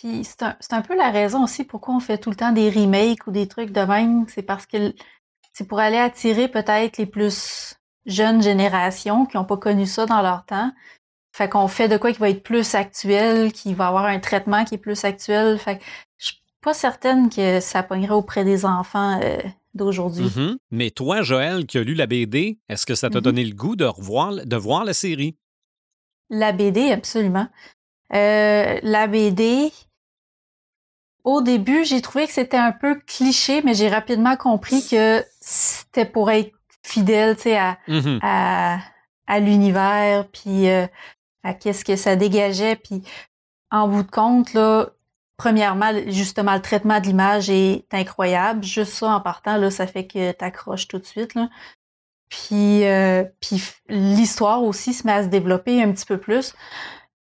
[0.00, 3.26] Puis c'est un, peu la raison aussi pourquoi on fait tout le temps des remakes
[3.26, 4.24] ou des trucs de même.
[4.28, 4.94] C'est parce que
[5.52, 7.74] c'est pour aller attirer peut-être les plus
[8.06, 10.72] jeunes générations qui n'ont pas connu ça dans leur temps.
[11.36, 14.64] Fait qu'on fait de quoi qui va être plus actuel, qui va avoir un traitement
[14.64, 15.58] qui est plus actuel.
[15.58, 15.84] Fait que
[16.16, 19.38] je suis pas certaine que ça pognerait auprès des enfants euh,
[19.74, 20.32] d'aujourd'hui.
[20.34, 20.56] Mhm.
[20.70, 23.24] Mais toi, Joël, qui as lu la BD, est-ce que ça t'a Mhm.
[23.24, 25.36] donné le goût de, revoir, de voir la série?
[26.30, 27.48] La BD, absolument.
[28.14, 29.70] Euh, la BD,
[31.36, 36.04] au début, j'ai trouvé que c'était un peu cliché, mais j'ai rapidement compris que c'était
[36.04, 38.18] pour être fidèle, tu sais, à, Mhm.
[38.22, 38.78] à,
[39.26, 40.86] à l'univers, puis euh,
[41.44, 42.76] à qu'est-ce que ça dégageait.
[42.76, 43.02] Puis
[43.70, 44.88] en bout de compte, là,
[45.36, 48.62] premièrement, justement, le traitement de l'image est incroyable.
[48.64, 51.34] Juste ça, en partant, là, ça fait que t'accroches tout de suite.
[51.34, 51.48] Là.
[52.28, 56.54] Puis, euh, puis l'histoire aussi se met à se développer un petit peu plus.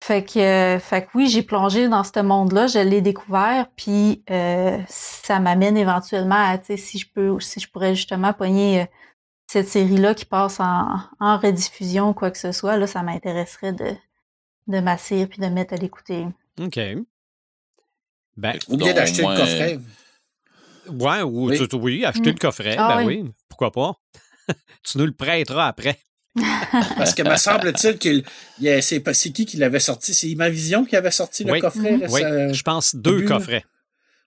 [0.08, 4.24] Fait que, euh, fait que oui, j'ai plongé dans ce monde-là, je l'ai découvert, puis
[4.30, 8.80] euh, ça m'amène éventuellement à, tu sais, si je peux, si je pourrais justement pogner
[8.80, 8.84] euh,
[9.48, 13.74] cette série-là qui passe en, en rediffusion ou quoi que ce soit, là, ça m'intéresserait
[13.74, 13.94] de,
[14.68, 16.26] de m'asseoir puis de me mettre à l'écouter.
[16.58, 16.80] OK.
[18.38, 19.78] Ben, Ou bien d'acheter moins, le coffret.
[20.88, 21.68] ouais, ou Oui.
[21.68, 22.34] tu- oui, acheter Mm.
[22.34, 23.20] le coffret, Ah ben oui.
[23.22, 23.92] oui, pourquoi pas.
[24.84, 25.98] tu nous le prêteras après.
[26.96, 30.14] Parce que me semble-t-il que c'est pas- c'est qui qui l'avait sorti?
[30.14, 31.60] C'est Imavision qui avait sorti le Oui.
[31.60, 31.92] coffret.
[31.98, 32.06] Mhm.
[32.10, 33.64] Oui, ça- je pense deux début, coffrets.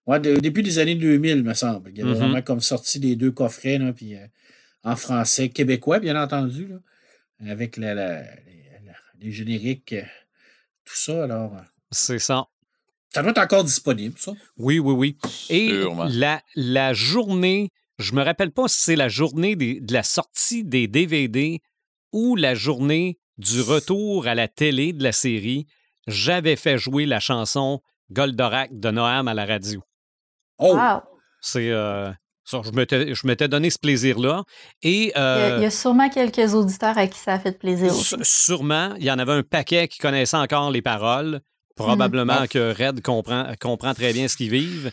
[0.07, 1.91] Ouais, de- au début des années 2000, me semble.
[1.91, 2.17] Il y avait Mhm.
[2.17, 4.25] vraiment comme sorti les deux coffrets, là, puis euh,
[4.83, 6.77] en français québécois, bien entendu, là,
[7.51, 10.01] avec la, la- les, la- les génériques, euh,
[10.85, 11.23] tout ça.
[11.23, 12.45] Alors, euh, C'est ça.
[13.13, 14.33] ça doit être encore disponible, ça.
[14.57, 15.17] Oui, oui, oui.
[15.49, 16.07] Et Sûrement.
[16.09, 17.69] la, la journée,
[17.99, 21.59] je me rappelle pas si c'est la journée des- de la sortie des DVD
[22.11, 25.67] ou la journée du retour à la télé de la série,
[26.07, 29.81] j'avais fait jouer la chanson Goldorak de Noam à la radio.
[30.57, 30.75] Oh!
[30.75, 31.01] Wow!
[31.41, 32.11] C'est euh,
[32.43, 34.43] ça, je m'étais donné ce plaisir-là.
[34.83, 37.39] Et Il y, a, euh, il y a sûrement quelques auditeurs à qui ça a
[37.39, 38.15] fait plaisir aussi.
[38.21, 41.41] Sûrement, il y en avait un paquet qui connaissait encore les paroles.
[41.75, 42.47] Probablement Ah.
[42.47, 44.91] que Red comprend, comprend très bien ce qu'ils vivent.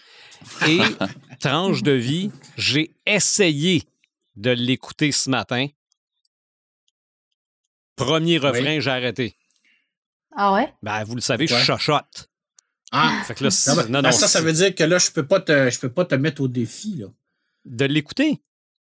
[0.67, 0.79] Et
[1.41, 3.83] tranche de vie, j'ai essayé
[4.37, 5.67] de l'écouter ce matin.
[7.99, 9.37] Premier refrain, j'ai arrêté.
[10.37, 10.73] Ah ouais?
[10.83, 12.31] Ben, vous le savez, je chuchote.
[12.93, 13.23] Ah!
[13.27, 15.11] Fait que là, Non, ben, non, ben, non, ça, ça veut dire que là, je
[15.11, 17.07] peux pas te, je peux pas te mettre au défi, là.
[17.65, 18.41] de l'écouter?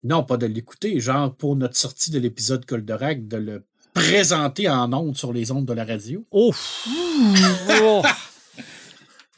[0.04, 4.92] Non, pas de l'écouter, genre pour notre sortie de l'épisode Goldorak, de le présenter en
[4.92, 6.24] ondes sur les ondes de la radio.
[6.30, 6.86] Ouf!
[7.82, 8.02] Oh!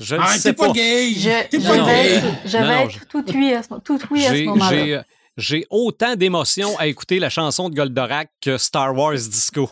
[0.00, 0.72] Je ne Ah, sais t'es pas pas.
[0.72, 1.12] gay!
[1.14, 2.20] Je, T'es je pas non, gay!
[2.20, 5.04] vais, je Non, vais non, être tout oui à ce, tout oui à ce moment-là.
[5.36, 9.70] J'ai autant d'émotions à écouter la chanson de Goldorak que Star Wars Disco.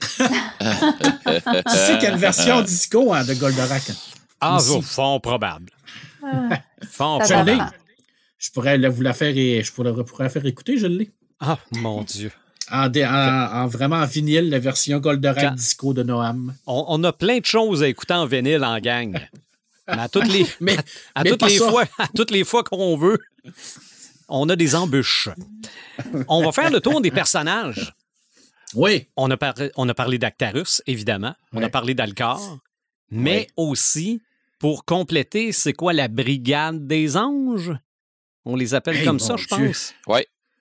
[0.06, 3.82] Tu sais une version disco hein, de Goldorak?
[4.40, 5.70] Ah, oh, fort probable.
[6.22, 6.48] Ah,
[7.44, 7.52] l'ai.
[7.52, 7.76] probable.
[8.38, 11.10] Je pourrais la- vous la faire, et- je pourrais, pourrais la faire écouter, je l'ai.
[11.40, 12.32] Ah, mon Dieu.
[12.70, 16.54] En, dé- en, en vraiment en vinyle, la version Goldorak Quand- disco de Noam.
[16.66, 19.18] On, on a plein de choses à écouter en vinyle en gang.
[19.88, 20.76] Mais à toutes les, Mais,
[21.14, 23.18] à mais toutes les fois, à toutes les fois qu'on veut,
[24.30, 25.28] on a des embûches.
[26.28, 27.92] On va faire le tour des personnages.
[28.74, 31.34] oui, On a, parlé- on a parlé d'Actarus, évidemment.
[31.52, 32.58] On a parlé d'Alcor.
[33.10, 34.22] Mais aussi,
[34.58, 37.72] pour compléter, c'est quoi la brigade des anges?
[38.44, 39.66] On les appelle Hey, comme ça, je Dieu.
[39.68, 39.94] pense.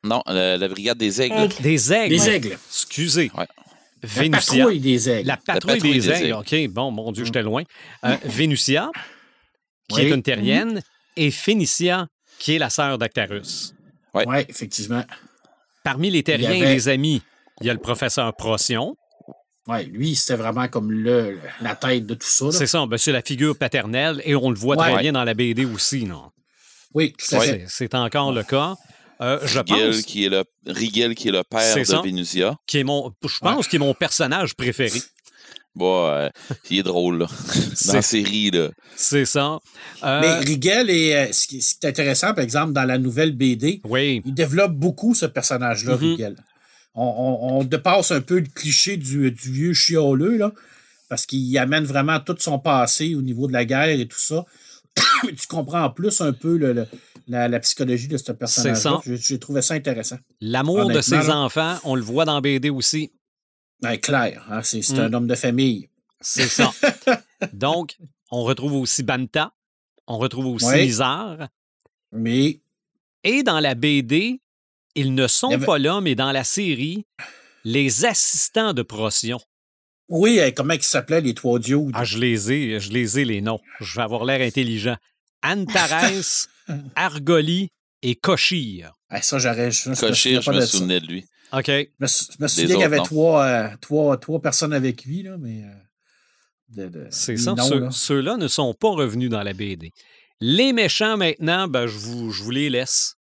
[0.04, 1.36] Non, la, la brigade des aigles.
[1.36, 1.62] Aigle.
[1.62, 2.14] Des aigles.
[2.16, 2.58] les aigles.
[2.70, 3.32] Excusez.
[3.38, 3.46] Ouais.
[4.02, 4.40] La Vénusia.
[4.64, 5.28] patrouille des aigles.
[5.28, 6.26] La patrouille, patrouille des, des aigles.
[6.26, 6.68] aigles.
[6.68, 7.64] OK, bon, mon Dieu, j'étais loin.
[8.06, 8.90] Euh, Vénusia,
[9.90, 10.02] qui Oui.
[10.04, 10.82] est une terrienne,
[11.18, 12.08] et Phénicia,
[12.40, 13.74] qui est la sœur d'Actarus.
[14.14, 14.24] Ouais.
[14.28, 15.04] Oui, effectivement.
[15.84, 17.22] Parmi les terriens et les amis,
[17.62, 18.96] il y a le professeur Procyon.
[19.68, 22.52] Ouais, lui, c'était vraiment comme le, la tête de tout ça.
[22.52, 25.02] C'est ça, ben, c'est la figure paternelle, et on le voit très Ouais.
[25.02, 26.06] bien dans la BD aussi.
[26.06, 26.32] Non?
[26.96, 27.46] Oui, tout à Ouais.
[27.46, 27.66] fait.
[27.68, 28.76] C'est encore le cas.
[29.22, 32.02] Euh, je Rigel, pense qui est le, Rigel, qui est le père de ça.
[32.02, 32.56] Vénusia.
[32.66, 35.00] qui est mon, je pense qu'il est mon personnage préféré.
[35.76, 36.30] Bon, euh,
[36.70, 37.26] il est drôle, là.
[37.28, 38.70] Dans C'est- la série, là.
[38.96, 39.60] C'est ça.
[40.04, 43.82] Euh, Mais Rigel, est, euh, ce, qui, est intéressant, par exemple, dans la nouvelle BD,
[43.88, 46.00] oui, il développe beaucoup ce personnage-là, Mhm.
[46.00, 46.36] Rigel.
[46.96, 50.52] On, on- on dépasse un peu le cliché du, du vieux chioleux, là,
[51.08, 54.44] parce qu'il amène vraiment tout son passé au niveau de la guerre et tout ça.
[55.24, 56.88] Mais tu comprends en plus un peu le- le-
[57.28, 58.76] la, la psychologie de ce personnage-là.
[58.82, 59.00] ça.
[59.06, 60.18] J'ai j'ai trouvé ça intéressant.
[60.42, 61.38] l'amour de ses là.
[61.38, 63.12] enfants, on le voit dans BD aussi.
[63.84, 65.00] Ouais, clair, hein, c'est c'est Mm.
[65.00, 65.90] un homme de famille.
[66.22, 66.72] C'est ça.
[67.54, 67.98] Donc,
[68.32, 69.54] on retrouve aussi Banta,
[70.08, 70.74] on retrouve aussi.
[70.76, 71.48] Lizard.
[72.12, 72.60] Mais
[73.24, 74.42] Et dans la BD,
[74.96, 77.06] ils ne sont avait- pas là, mais dans la série,
[77.64, 79.40] les assistants de Procyon.
[80.10, 81.80] oui, comment ils s'appelaient les trois dieux?
[81.94, 83.60] Ah, je les ai, je les ai les noms.
[83.80, 84.96] Je vais avoir l'air intelligent.
[85.44, 86.48] Antares,
[86.96, 87.70] Argoli
[88.02, 88.92] et Koshir.
[89.10, 89.70] Ah, ça, j'aurais.
[90.00, 91.26] Cochir, je me souvenais de lui.
[91.54, 91.66] OK.
[91.68, 95.04] Je me, sou- je me souviens qu'il y avait trois, euh, trois, trois personnes avec
[95.06, 95.64] lui, là, mais.
[95.64, 95.68] euh,
[96.70, 97.54] de- de- C'est ça.
[97.56, 97.90] noms, Ceux- là.
[97.92, 99.92] Ceux-là ne sont pas revenus dans la BD.
[100.40, 103.16] Les méchants, maintenant, ben, je, vous, je vous les laisse.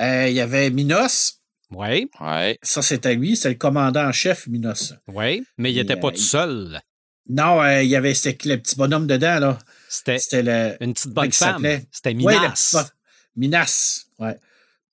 [0.00, 1.40] Euh, il y avait Minos.
[1.70, 2.08] Oui.
[2.20, 2.58] Ouais.
[2.62, 3.36] Ça, c'était lui.
[3.36, 4.94] C'est le commandant en chef, Minos.
[5.08, 5.44] Oui.
[5.58, 6.80] Mais il n'était pas euh, tout seul.
[7.28, 9.58] Non, euh, il y avait c'était le petit bonhomme dedans, là?
[9.88, 10.76] C'était C'était le.
[10.84, 11.54] une petite bonne femme.
[11.54, 11.86] s'appelait?
[11.90, 12.92] C'était Minas.
[13.36, 14.04] Minas.
[14.18, 14.36] Ouais.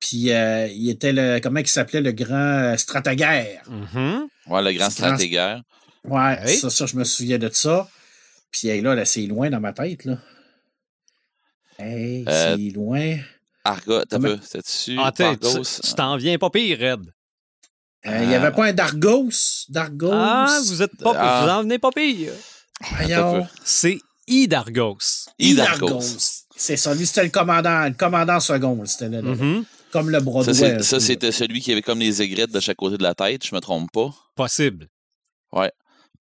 [0.02, 1.40] Puis euh, il était le.
[1.40, 2.36] Comment il s'appelait le grand
[2.74, 3.62] euh, stratèguerre?
[3.70, 4.28] Mhm.
[4.48, 5.62] Ouais, le grand C'est stratégaire.
[6.04, 6.58] Ouais, Oui.
[6.58, 7.88] ça, ça, je me souviens de ça.
[8.52, 10.18] Puis hey, là, là c'est loin dans ma tête, là.
[11.80, 13.18] Hey, Euh, c'est loin.
[13.64, 14.38] Argot, t'as peu.
[14.42, 14.98] C'était dessus.
[15.00, 15.64] Ah, t'es- tu Argos.
[15.84, 17.14] tu t'en viens pas pire, Red.
[18.08, 19.30] Euh, Il n'y avait pas un Dargos?
[19.70, 20.10] Dargos?
[20.12, 21.42] Ah, vous êtes pas Ah.
[21.44, 22.32] vous en venez pas pire.
[23.64, 24.98] C'est Idargos.
[25.38, 26.02] Hidargos.
[26.56, 26.94] C'est ça.
[26.96, 28.84] Lui, c'était le commandant, le commandant second.
[28.86, 29.66] C'était le- le- Mhm.
[29.92, 30.82] Comme le Broadway.
[30.82, 33.54] Ça, c'était celui qui avait comme les aigrettes de chaque côté de la tête, je
[33.54, 34.14] me trompe pas.
[34.36, 34.88] Possible.
[35.52, 35.72] Ouais.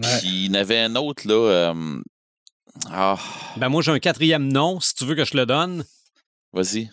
[0.02, 0.18] Ouais.
[0.20, 1.34] Puis il y en avait un autre, là.
[1.34, 2.00] euh,
[2.90, 3.18] Ah,
[3.56, 5.84] Ben moi, j'ai un quatrième nom, si tu veux que je le donne.
[6.52, 6.90] vas-y.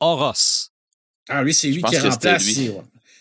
[0.00, 0.70] Horos.
[1.28, 2.42] Ah, lui, c'est lui qui remplace.
[2.44, 2.74] C'est.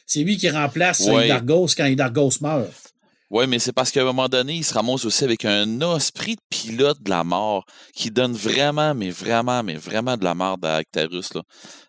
[0.06, 1.00] C'est lui qui remplace.
[1.02, 2.94] Hidargos quand Hidargos meurt.
[3.30, 6.36] Ouais, mais c'est parce qu'à un moment donné, il se ramasse aussi avec un esprit
[6.36, 10.66] de pilote de la mort qui donne vraiment, mais vraiment, mais vraiment de la merde
[10.66, 11.34] à Actarus.
[11.34, 11.42] Là.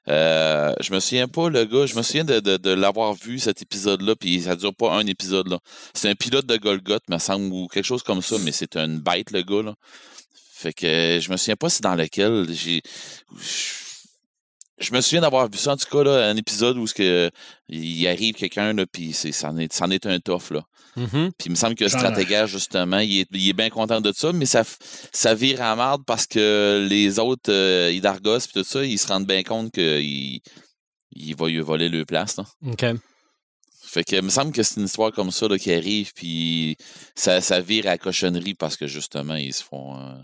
[0.08, 3.38] Euh, je me souviens pas, le gars, je me souviens de, de- de l'avoir vu
[3.38, 5.46] cet épisode-là, puis ça dure pas un épisode.
[5.46, 5.60] là.
[5.94, 8.98] C'est un pilote de Golgoth, me semble, ou quelque chose comme ça, mais c'est une
[8.98, 9.62] bête, le gars.
[9.62, 9.74] Là.
[10.54, 12.82] Fait que je me souviens pas si dans lequel j'ai.
[14.80, 17.30] Je me souviens d'avoir vu ça, en tout cas, là, un épisode où ce que,
[17.68, 20.62] il arrive quelqu'un, puis c'en, est, est un tough, là.
[20.96, 21.30] Mhm.
[21.38, 24.32] Puis il me semble que stratégage, justement, il est, il est bien content de ça,
[24.32, 24.64] mais ça,
[25.12, 29.06] ça vire à marde parce que les autres, euh, Hidargos et tout ça, ils se
[29.06, 30.40] rendent bien compte qu'il
[31.12, 32.36] il va lui voler le place.
[32.36, 32.44] Là.
[32.66, 32.84] OK.
[33.82, 36.76] Fait que il me semble que c'est une histoire comme ça là, qui arrive, puis
[37.14, 39.98] ça, ça vire à la cochonnerie parce que justement, ils se font.
[39.98, 40.14] euh,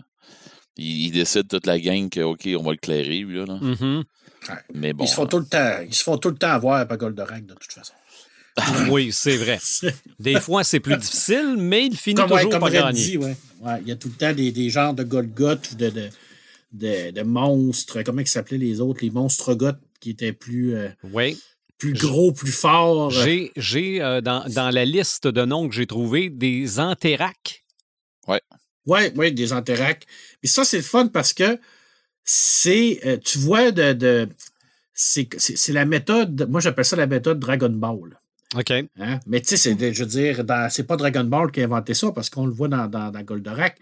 [0.77, 3.45] ils, ils décident toute la gang que, OK, on va le clairer, lui, là.
[3.45, 3.55] là.
[3.61, 4.03] Mhm.
[4.73, 5.03] Mais bon.
[5.03, 7.45] ils, se font tout le temps, ils se font tout le temps avoir par Goldorak,
[7.45, 7.93] de toute façon.
[8.89, 9.59] Oui, c'est vrai.
[10.19, 13.05] Des fois, c'est plus difficile, mais il finit Comme, ouais, toujours comme par Red gagner.
[13.05, 13.35] dit, ouais.
[13.61, 16.09] Ouais, Il y a tout le temps des, des genres de Golgoth ou de, de,
[16.71, 18.01] de, de monstres.
[18.03, 18.99] Comment ils s'appelaient les autres?
[19.03, 21.37] Les monstres goths qui étaient plus, euh, Oui.
[21.77, 23.09] plus gros, plus forts.
[23.11, 27.63] J'ai, j'ai euh, dans, dans la liste de noms que j'ai trouvé des Anterac.
[28.87, 30.05] Ouais, ouais, des Anterac.
[30.43, 31.59] Mais ça, c'est le fun parce que
[32.23, 32.99] c'est.
[33.05, 33.93] euh, tu vois, de.
[33.93, 34.29] de
[34.93, 36.47] c'est, c'est, c'est la méthode.
[36.49, 38.19] Moi, j'appelle ça la méthode Dragon Ball.
[38.53, 38.71] OK.
[38.71, 39.19] Hein?
[39.25, 42.29] Mais tu sais, je veux dire, c'est pas Dragon Ball qui a inventé ça parce
[42.29, 43.77] qu'on le voit dans, dans, dans Goldorak.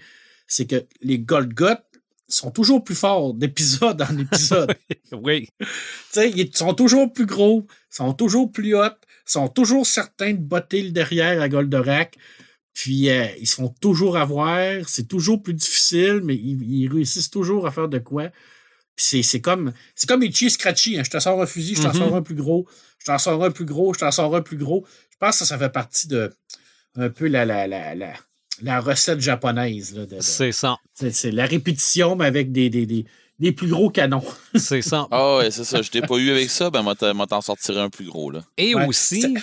[0.48, 1.84] C'est que les Golgoth
[2.28, 4.76] sont toujours plus forts d'épisode en épisode.
[5.12, 5.48] Oui.
[5.60, 5.68] Tu
[6.12, 10.82] sais, ils sont toujours plus gros, sont toujours plus hauts, sont toujours certains de botter
[10.82, 12.18] le derrière à Goldorak.
[12.74, 17.30] Puis euh, ils se font toujours avoir, c'est toujours plus difficile, mais ils, ils réussissent
[17.30, 18.32] toujours à faire de quoi.
[18.96, 20.98] C'est, c'est comme c'est comme Itchy Scratchy.
[21.00, 21.04] hein.
[21.04, 22.68] Je te sors un fusil, je t'en sors un plus gros,
[23.00, 24.86] je t'en sors un plus gros, je t'en sors un plus gros.
[25.12, 26.32] Je pense que ça, ça fait partie de
[26.96, 28.14] un peu la, la, la, la,
[28.62, 29.96] la recette japonaise.
[29.96, 30.78] Là, de- de- C'est ça.
[30.94, 33.06] c'est, c'est la répétition, mais avec des, des, des,
[33.40, 34.24] des plus gros canons.
[34.56, 35.08] C'est ça.
[35.10, 35.82] Ah ouais, c'est ça.
[35.82, 38.30] Je t'ai pas eu avec ça, ben, moi, t'en moi, t'en sortirai un plus gros,
[38.30, 38.44] là.
[38.58, 39.34] Et Ouais, aussi, c'est-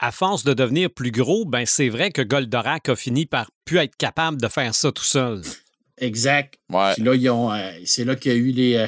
[0.00, 3.78] à force de devenir plus gros, ben c'est vrai que Goldorak a fini par plus
[3.78, 5.42] être capable de faire ça tout seul.
[6.00, 6.54] Exact.
[6.70, 6.92] Ouais.
[6.94, 8.86] Puis là, ils ont, euh, c'est là qu'il y a eu les, euh,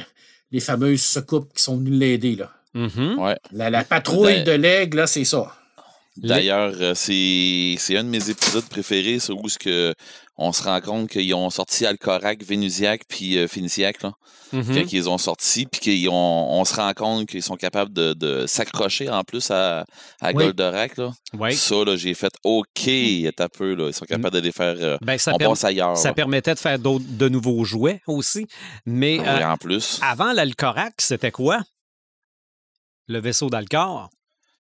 [0.52, 2.36] les fameuses secoupes qui sont venues l'aider.
[2.36, 2.50] Là.
[2.74, 3.18] Mhm.
[3.18, 3.36] Ouais.
[3.52, 5.52] La, la patrouille Ben- de l'aigle, là, c'est ça.
[6.28, 9.94] D'ailleurs, euh, c'est c'est un de mes épisodes préférés, c'est où ce que
[10.36, 14.12] on se rend compte qu'ils ont sorti Alcorac, Vénusiac puis euh, Phéniciac, là,
[14.52, 14.74] Mhm.
[14.74, 18.46] quand ils ont sorti, puis qu'ils on se rend compte qu'ils sont capables de, de
[18.46, 19.84] s'accrocher en plus à,
[20.20, 20.44] à Oui.
[20.44, 20.96] Goldorak.
[20.96, 21.10] Là.
[21.38, 21.54] Oui.
[21.54, 23.88] Ça, là, j'ai fait OK, un peu, là.
[23.88, 24.76] Ils sont capables de les faire.
[24.78, 25.96] euh, Ben, ça, on per- passe ailleurs.
[25.96, 26.14] ça là.
[26.14, 28.46] permettait de faire d'autres, de nouveaux jouets aussi.
[28.86, 30.00] Mais Oui, euh, en plus.
[30.02, 31.60] avant l'Alcorac, c'était quoi?
[33.08, 34.08] Le vaisseau d'Alcor.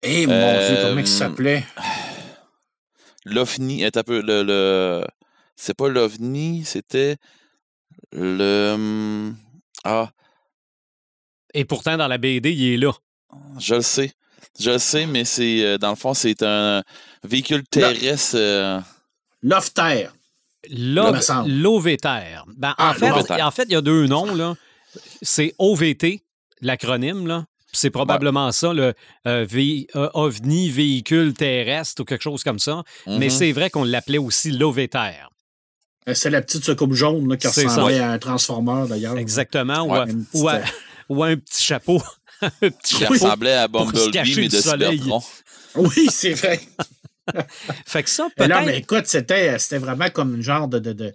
[0.03, 1.65] Eh mon Euh, Dieu, comment il s'appelait?
[3.25, 4.21] L'OVNI est un peu.
[4.21, 5.05] Le, le...
[5.55, 7.17] C'est pas l'OVNI, c'était
[8.11, 8.71] le.
[8.73, 9.35] hum,
[9.83, 10.11] Ah,
[11.53, 12.91] Et pourtant, dans la BD, il est là.
[13.59, 14.11] je le sais.
[14.59, 16.83] Je le sais, mais c'est euh, dans le fond, c'est un
[17.23, 18.35] véhicule terrestre.
[18.37, 18.79] euh,
[19.43, 20.09] Lofter.
[20.69, 21.49] L'O- me semble.
[21.51, 22.45] L'OVTR.
[22.57, 23.41] Ben, Ah, en, fait, l'OVTR.
[23.45, 24.33] en fait, il y a deux noms.
[24.35, 24.55] là.
[25.21, 26.21] C'est OVT,
[26.61, 27.27] l'acronyme.
[27.27, 27.45] là.
[27.71, 28.93] Puis C'est probablement ça, le
[29.27, 32.83] euh, vé- euh, OVNI, véhicule terrestre ou quelque chose comme ça.
[33.07, 33.29] Mais mhm.
[33.29, 35.29] c'est vrai qu'on l'appelait aussi l'OVTR.
[36.09, 37.69] Euh, C'est la petite secoupe jaune là, qui C'est ça.
[37.69, 39.17] ressemblait à un transformeur, d'ailleurs.
[39.17, 39.83] Exactement.
[39.83, 40.59] ou Ouais, petite, ou, à,
[41.09, 42.01] ou à un petit chapeau.
[42.41, 43.13] un petit Qui chapeau.
[43.13, 45.01] ressemblait à Bumblebee, mais du de soleil.
[45.75, 46.59] Oui, c'est vrai.
[47.85, 48.49] Fait que ça, peut-être.
[48.49, 51.13] non, mais écoute, c'était, c'était vraiment comme un genre de, de, de,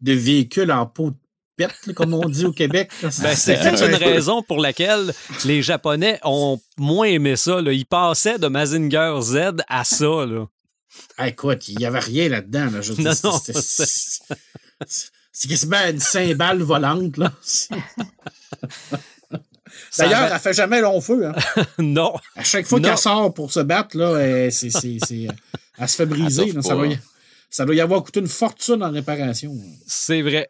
[0.00, 1.12] de véhicule en peau,
[1.58, 2.90] pète, comme on dit au Québec.
[3.02, 5.12] Ben, c'est une raison pour laquelle
[5.44, 7.60] les Japonais ont moins aimé ça.
[7.60, 7.72] Là.
[7.72, 9.36] Ils passaient de Mazinger Z
[9.68, 10.24] à ça.
[10.26, 10.46] Là.
[11.16, 12.70] Ah, écoute, il n'y avait rien là-dedans.
[12.72, 12.80] Là.
[12.98, 13.40] Non, non,
[15.32, 17.16] c'est quasiment une cymbale volante.
[17.16, 17.32] Là.
[19.98, 21.26] D'ailleurs, elle fait jamais long feu.
[21.26, 21.34] Hein.
[21.78, 22.14] non.
[22.36, 26.52] À chaque fois qu'elle sort pour se battre, là, elle, se fait briser.
[26.60, 26.98] ça, doit y,
[27.50, 29.56] ça, doit y, avoir coûté une fortune en réparation.
[29.86, 30.48] C'est vrai.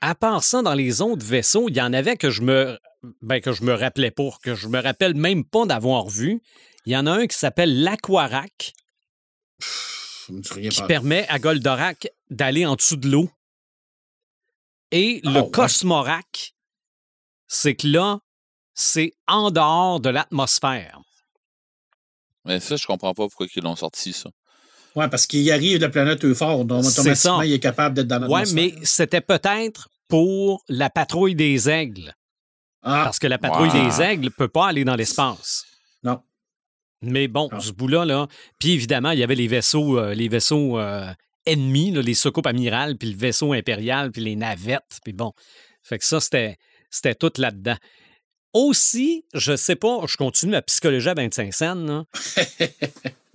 [0.00, 2.78] À part ça, dans les autres vaisseaux, il y en avait que je me
[3.22, 6.42] ben, que je me rappelais pas, que je me rappelle même pas d'avoir vu.
[6.86, 8.72] Il y en a un qui s'appelle l'Aquarac,
[10.26, 13.30] qui permet à Goldorak d'aller en dessous de l'eau.
[14.90, 16.54] Et le oh, Cosmorac,
[17.48, 18.20] c'est que là,
[18.74, 21.00] c'est en dehors de l'atmosphère.
[22.44, 24.30] Mais ça, je comprends pas pourquoi ils l'ont sorti, ça.
[24.96, 28.20] Oui, parce qu'il arrive de la planète Euphore, donc automatiquement, il est capable d'être dans
[28.20, 28.54] l'atmosphère.
[28.54, 32.14] Oui, mais c'était peut-être pour la patrouille des aigles.
[32.82, 33.02] Ah.
[33.04, 35.64] Parce que la patrouille des aigles ne peut pas aller dans l'espace.
[36.02, 36.20] Non.
[37.02, 38.28] Mais bon, ce bout-là, là.
[38.58, 41.12] Puis évidemment, il y avait les vaisseaux, euh, les vaisseaux euh,
[41.46, 45.00] ennemis, les soucoupes amirales, puis le vaisseau impérial, puis les navettes.
[45.02, 45.32] Puis bon.
[45.82, 46.56] Fait que ça, c'était,
[46.90, 47.76] c'était tout là-dedans.
[48.52, 52.04] Aussi, je sais pas, je continue à psychologie à 25 scènes.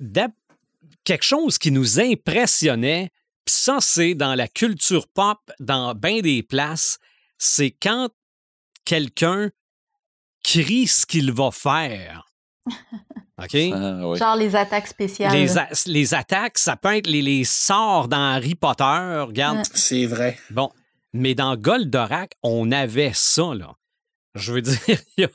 [1.04, 3.10] quelque chose qui nous impressionnait,
[3.45, 7.00] puis ça, c'est dans la culture pop, dans bien des places,
[7.38, 8.10] c'est quand
[8.86, 9.50] quelqu'un
[10.43, 12.26] crie ce qu'il va faire.
[13.41, 13.56] OK?
[13.74, 15.34] Ah, Genre les attaques spéciales.
[15.86, 19.24] Les, attaques, ça peut être les, sorts dans Harry Potter.
[19.26, 19.66] Regarde.
[19.74, 20.38] C'est vrai.
[20.50, 20.70] Bon.
[21.14, 23.76] Mais dans Goldorak, on avait ça, là.
[24.36, 24.78] Je veux dire,
[25.18, 25.28] il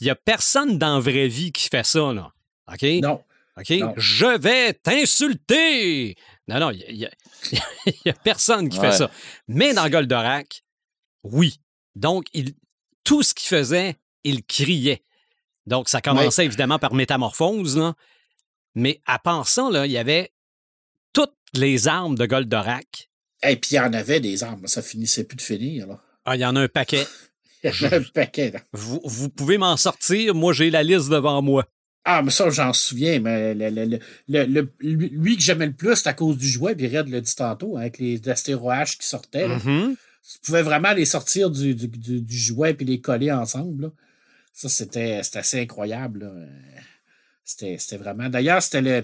[0.00, 2.32] n'y a, personne dans la vraie vie qui fait ça, là.
[2.72, 2.82] OK?
[3.02, 3.22] Non.
[3.58, 3.72] OK?
[3.96, 6.16] Je vais t'insulter!
[6.48, 7.06] Non, non, il n'y
[8.10, 9.10] a, personne qui fait ça.
[9.48, 10.64] Mais dans Goldorak,
[11.22, 11.60] oui.
[11.94, 12.54] Donc, il,
[13.04, 15.04] tout ce qu'il faisait, il criait.
[15.66, 17.94] Donc, ça commençait évidemment par métamorphose, là.
[18.74, 20.32] mais à part ça, là, il y avait
[21.12, 23.10] toutes les armes de Goldorak.
[23.42, 25.86] Et puis, il y en avait des armes, ça finissait plus de finir.
[25.86, 26.00] Là.
[26.24, 27.06] Ah, il y en a un paquet.
[27.64, 28.50] il y en a un paquet.
[28.50, 28.60] Là.
[28.72, 31.66] Vous, vous pouvez m'en sortir, moi j'ai la liste devant moi.
[32.04, 33.98] Ah, mais ça, j'en souviens, mais le,
[34.28, 37.34] le, lui que j'aimais le plus, c'est à cause du jouet, puis Red l'a dit
[37.34, 39.48] tantôt, avec les astéroïdes qui sortaient.
[39.48, 39.94] Mm-hmm.
[40.32, 43.92] Tu pouvais vraiment les sortir du, du, jouet puis les coller ensemble.
[44.52, 46.30] Ça, c'était assez incroyable.
[47.44, 48.28] C'était vraiment.
[48.28, 49.02] D'ailleurs, c'était le.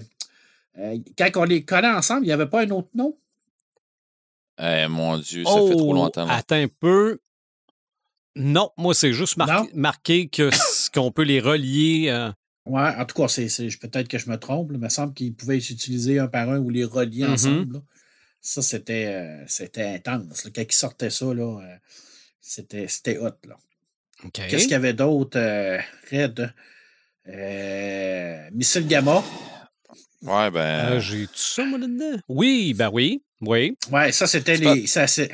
[0.77, 3.17] Euh, quand on les collait ensemble, il n'y avait pas un autre nom?
[4.61, 6.27] Eh, mon Dieu, ça fait trop oh, longtemps.
[6.27, 7.19] Attends un peu.
[8.35, 9.37] Non, moi, c'est juste
[9.73, 10.29] marqué
[10.93, 12.05] qu'on peut les relier.
[12.09, 12.31] Euh,
[12.69, 13.47] Ouais, en tout cas, c'est,
[13.81, 14.69] peut-être que je me trompe.
[14.71, 17.33] il me semble qu'ils pouvaient s'utiliser un par un ou les relier mm-hmm.
[17.33, 17.81] ensemble.
[18.41, 20.47] Ça, c'était, euh, c'était intense.
[20.55, 21.75] Quand ils sortaient ça, là, euh,
[22.39, 23.31] c'était, c'était hot.
[23.47, 23.57] Là.
[24.33, 25.39] Qu'est-ce qu'il y avait d'autre?
[25.39, 25.79] Euh,
[26.11, 26.53] Red?
[28.53, 29.23] Missile Gamma.
[30.21, 30.99] Ouais, ben.
[30.99, 32.21] j'ai tout ça, moi, là-dedans?
[32.27, 33.23] Oui, ben oui.
[33.41, 33.75] Oui.
[33.91, 34.85] Ouais, ça, c'était les.
[34.85, 35.31] Ça, c'est...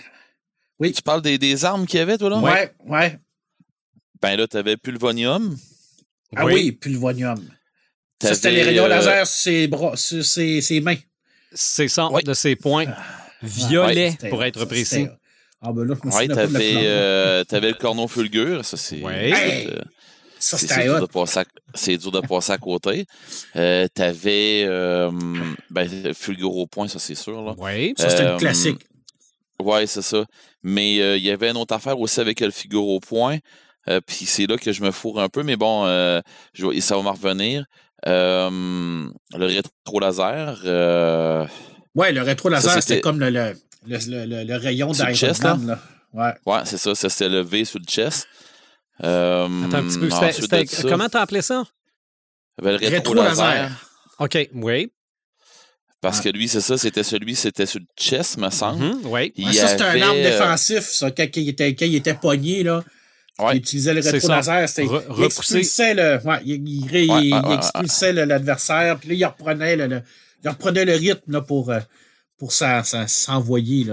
[0.79, 0.93] Oui.
[0.93, 2.39] Tu parles des, des armes qu'il y avait, toi, là?
[2.39, 3.19] Ouais, ouais.
[4.21, 5.57] Ben là, tu avais Pulvonium.
[6.35, 7.39] Ah oui, Pulvonium.
[8.21, 10.97] Ça, c'était les rayons laser sur ses, bras, sur ses, ses mains.
[11.53, 12.85] C'est ça, de ses points.
[12.87, 13.25] Ah.
[13.41, 15.07] Violets, pour être précis.
[15.61, 19.01] Ah ben là, ouais, t'avais, euh, avais le corneau fulgure, ça c'est.
[19.01, 19.67] Ouais.
[20.37, 23.05] ça c'était dur, de passer à, c'est dur de passer à côté.
[23.55, 25.09] Euh, t'avais euh,
[25.71, 27.41] ben, fulgure au point, ça c'est sûr.
[27.41, 27.55] Là.
[27.57, 27.93] Oui.
[27.97, 28.85] Ça c'était le classique.
[29.59, 30.25] Oui, c'est ça.
[30.61, 33.39] Mais il y avait une autre affaire aussi avec le figure au point.
[34.05, 37.65] Puis c'est là que je me fourre un peu, mais bon, ça va m'en revenir.
[38.05, 40.61] le rétro laser.
[41.95, 43.53] ouais, le rétro laser, c'était comme le, le,
[43.87, 45.67] le, le rayon d'Iron Man.
[45.67, 45.79] Là?
[46.13, 46.95] Ouais, ouais c'est ça.
[46.95, 48.27] Ça, c'était le V sur le chest.
[48.99, 50.09] Attends un petit peu.
[50.31, 51.63] C'était, comment t'as appelé ça?
[52.61, 53.69] Le rétro, laser.
[54.19, 54.91] OK, oui.
[56.01, 58.83] Parce que lui, c'est ça, c'était celui, c'était sur le chest, me semble.
[58.83, 59.53] Mm-hmm, oui.
[59.53, 62.83] ça, c'était un arme défensif, ça, quand il était, quand il était pogné, là.
[63.51, 64.67] Il utilisait le rétro-laser.
[64.77, 66.19] Il expulsait le.
[66.25, 70.01] Ouais, il, expulsait l'adversaire, puis là, il reprenait le,
[70.43, 71.79] il reprenait le rythme là, pour, euh,
[72.37, 73.87] pour s'envoyer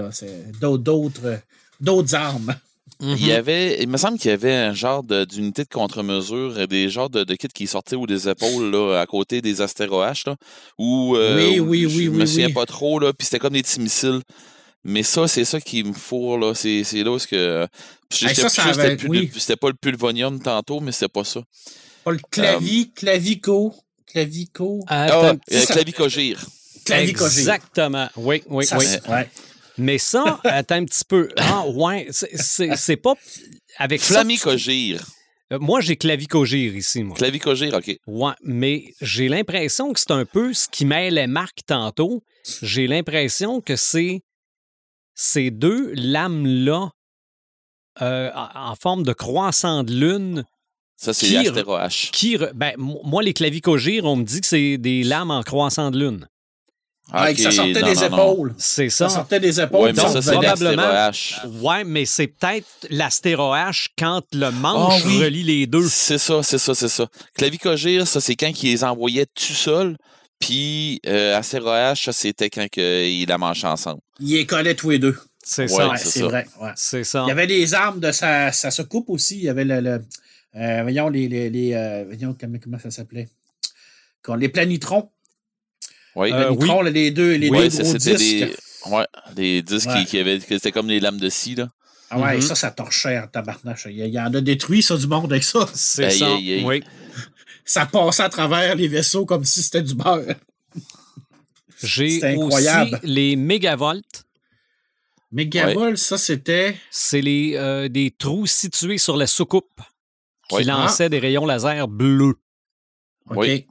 [0.59, 1.39] d'autres
[1.79, 2.55] d'autres armes.
[3.01, 6.87] Il y avait, il me semble qu'il y avait un genre d'unité de, contre-mesure, des
[6.87, 10.35] genres de, de, kits qui sortaient ou des épaules là, à côté des astéroïdes, là,
[10.77, 13.61] où, euh, oui, oui, oui, je me souviens pas trop, là, puis c'était comme des
[13.63, 14.21] petits missiles.
[14.83, 16.53] Mais ça, c'est ça qui me fourre, là.
[16.53, 17.67] C'est, là où que.
[18.09, 21.41] C'était pas le pulvonium tantôt, mais c'était pas ça.
[22.03, 23.73] Pas le clavi, euh, clavico.
[24.07, 24.83] Clavico.
[24.87, 25.35] Ah, euh,
[25.67, 26.45] clavicogire.
[26.85, 27.39] Clavicogire.
[27.39, 28.09] Exactement.
[28.17, 28.85] Oui, oui, oui.
[29.09, 29.29] Ouais.
[29.77, 31.29] Mais ça, attends un petit peu.
[31.37, 33.13] Ah, ouais, c'est pas.
[33.77, 35.03] Avec Flamicogire.
[35.51, 37.15] Euh, moi, j'ai clavicogire ici, moi.
[37.15, 37.97] Clavicogire, OK.
[38.07, 42.23] Ouais, mais j'ai l'impression que c'est un peu ce qui mêlait Marc tantôt.
[42.61, 44.21] J'ai l'impression que c'est
[45.15, 46.89] ces deux lames-là
[48.01, 50.45] euh, en forme de croissant de lune.
[50.95, 51.27] Ça, c'est.
[52.11, 55.99] Qui, ben, moi, les clavicogires, on me dit que c'est des lames en croissant de
[55.99, 56.27] lune.
[57.11, 58.55] Ah, ça sortait des épaules.
[58.57, 59.09] C'est ça.
[59.09, 59.81] Ça sortait des épaules.
[59.81, 61.11] Ouais, mais ça, probablement.
[61.61, 65.87] Ouais, mais c'est peut-être l'astéro-H quand le manche ah relie les deux.
[65.89, 67.07] C'est ça, c'est ça, c'est ça.
[67.35, 69.97] Clavicogire, ça, c'est quand il les envoyait tout seul.
[70.39, 74.01] Puis euh, astéro-H, ça, c'était quand il la manchait ensemble.
[74.19, 75.17] Il les collait tous les deux.
[75.43, 75.93] C'est ça.
[75.97, 76.47] c'est vrai.
[76.75, 77.23] C'est ça.
[77.25, 79.37] Il y avait des armes de sa, ça se coupe aussi.
[79.37, 80.01] Il y avait le.
[80.55, 81.27] euh, voyons, les.
[81.27, 83.27] les, les euh, voyons, comment, ça s'appelait?
[84.37, 85.09] Les planitrons.
[86.15, 86.31] Oui.
[86.31, 86.69] Euh, oui.
[86.91, 88.15] les deux, les deux gros disques.
[88.15, 88.55] Des,
[88.85, 91.69] ouais, des disques Qui, qui, avaient, c'était comme des lames de scie, là.
[92.09, 92.47] Ah ouais, mm -hmm.
[92.47, 93.87] ça, ça torchait en tabarnache.
[93.89, 95.67] Il y, en a détruit, ça, du monde avec ça.
[95.73, 96.83] C'est ça, oui.
[97.65, 100.35] Ça passait à travers les vaisseaux comme si c'était du beurre.
[101.83, 104.01] J'ai aussi les mégavolts.
[105.31, 106.77] Mégavolt, ça, c'était...
[106.91, 109.81] C'est les, euh, des trous situés sur la soucoupe
[110.47, 110.63] qui oui.
[110.63, 111.09] lançaient ah.
[111.09, 112.35] des rayons laser bleus.
[113.29, 113.37] OK.
[113.37, 113.67] Oui.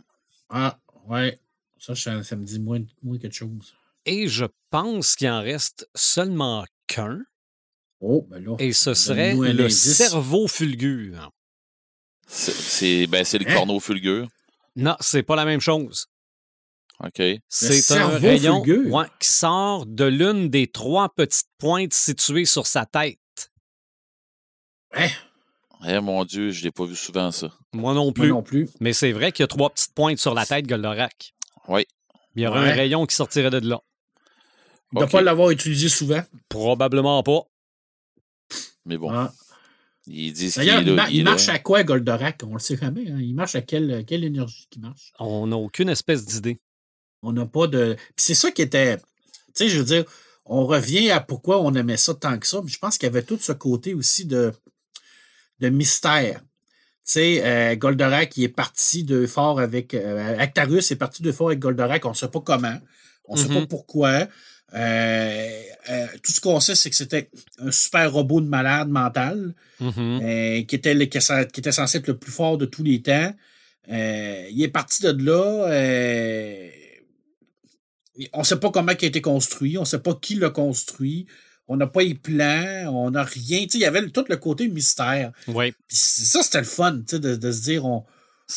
[0.49, 1.39] Ah, ouais.
[1.79, 3.75] Ça, ça me dit moins, moins quelque chose.
[4.05, 7.21] Et je pense qu'il en reste seulement qu'un.
[8.01, 8.57] Oh, ben là.
[8.59, 11.31] Et ce serait le cerveau fulgure.
[12.27, 13.55] C'est ben, le hein?
[13.55, 14.27] corneau fulgure.
[14.75, 16.09] Non, c'est pas la même chose.
[17.05, 17.23] OK.
[17.49, 22.87] C'est un rayon ouais, qui sort de l'une des trois petites pointes situées sur sa
[22.87, 23.19] tête.
[24.95, 25.09] Hein?
[25.89, 27.51] Eh mon Dieu, je l'ai pas vu souvent, ça.
[27.73, 28.29] Moi non plus.
[28.29, 28.69] Moi non plus.
[28.79, 31.35] Mais c'est vrai qu'il y a trois petites pointes sur la tête, Goldorak.
[31.67, 31.87] Oui.
[32.37, 32.71] Il y aurait ouais.
[32.71, 33.81] un rayon qui sortirait de là.
[34.93, 36.23] Il ne doit pas l'avoir utilisé souvent.
[36.49, 37.41] Probablement pas.
[38.85, 39.11] Mais bon.
[39.11, 39.33] Ah.
[40.07, 41.31] Ils disent D'ailleurs, il, il, ma il là.
[41.33, 42.43] marche à quoi, Goldorak?
[42.47, 43.11] On le sait jamais.
[43.11, 43.19] Hein?
[43.21, 45.13] Il marche à quelle, quelle énergie qui marche?
[45.19, 46.61] On n'a aucune espèce d'idée.
[47.23, 47.95] On n'a pas de.
[48.17, 48.97] Puis c'est ça qui était.
[48.97, 49.03] Tu
[49.55, 50.05] sais, je veux dire,
[50.45, 52.61] on revient à pourquoi on aimait ça tant que ça.
[52.63, 54.53] Mais je pense qu'il y avait tout ce côté aussi de,
[55.61, 56.41] de mystère.
[56.41, 59.95] Tu sais, euh, Goldorak, qui est parti de fort avec.
[59.95, 62.05] Euh, Actarus est parti de fort avec Goldorak.
[62.05, 62.79] On ne sait pas comment.
[63.25, 63.49] On ne mm -hmm.
[63.49, 64.29] sait pas pourquoi.
[64.75, 69.55] Euh, euh, tout ce qu'on sait, c'est que c'était un super robot de malade mental
[69.81, 70.23] mm -hmm.
[70.23, 73.35] euh, qui, était le, qui, était censé être le plus fort de tous les temps.
[73.89, 75.69] Il est parti de là.
[78.33, 79.79] On ne sait pas comment il a été construit.
[79.79, 81.27] On ne sait pas qui l'a construit.
[81.69, 82.93] On n'a pas les plans.
[82.93, 83.67] On n'a rien.
[83.73, 85.33] Il y avait tout le côté mystère.
[85.49, 85.73] Oui.
[85.89, 88.05] Ça, c'était le fun de, de, se dire on,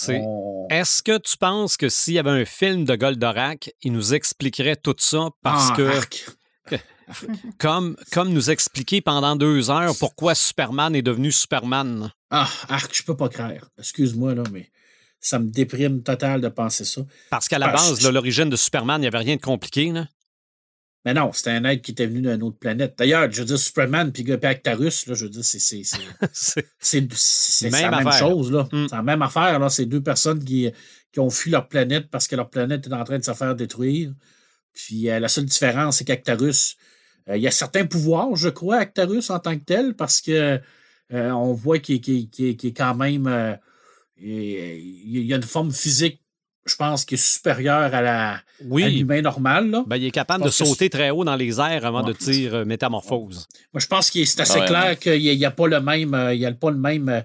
[0.09, 0.67] on...
[0.69, 4.75] Est-ce que tu penses que s'il y avait un film de Goldorak, il nous expliquerait
[4.75, 5.83] tout ça parce ah, que.
[5.83, 6.25] Arc.
[7.59, 12.11] comme, comme nous expliquer pendant deux heures pourquoi Superman est devenu Superman?
[12.31, 13.69] Ah, Arc, je peux pas croire.
[13.77, 14.71] Excuse-moi, là, mais
[15.19, 17.01] ça me déprime total de penser ça.
[17.29, 20.07] Parce qu'à la base, l'origine de Superman, il n'y avait rien de compliqué, là.
[21.05, 22.95] Mais non, c'était un être qui était venu d'une autre planète.
[22.97, 25.83] D'ailleurs, je veux dire, Superman puis Actarus, là, je veux dire, c'est
[27.71, 28.51] la même chose.
[28.51, 28.67] là.
[28.71, 28.87] Mm.
[28.89, 29.59] C'est la même affaire.
[29.59, 29.69] là.
[29.69, 30.71] C'est deux personnes qui,
[31.13, 33.53] qui ont fui leur planète parce que leur planète est en train de se faire
[33.55, 34.13] détruire.
[34.73, 36.75] Puis euh, la seule différence, c'est qu'Actarus,
[37.29, 40.59] euh, il y a certains pouvoirs, je crois, Actarus en tant que tel, parce que
[41.13, 43.57] euh, on voit qu'il qu qu est quand même.
[44.21, 46.21] Euh, il y a une forme physique
[46.65, 48.89] je pense, qui est supérieur à la oui.
[48.91, 49.69] l'humain normal.
[49.69, 49.83] Là.
[49.85, 52.13] Ben, il est capable de sauter très haut dans les airs avant ouais.
[52.13, 53.47] de dire euh, métamorphose.
[53.73, 56.33] Moi, je pense que c'est assez ouais, clair qu'il n'y a, pas le même, euh,
[56.33, 57.21] il y a pas le même euh,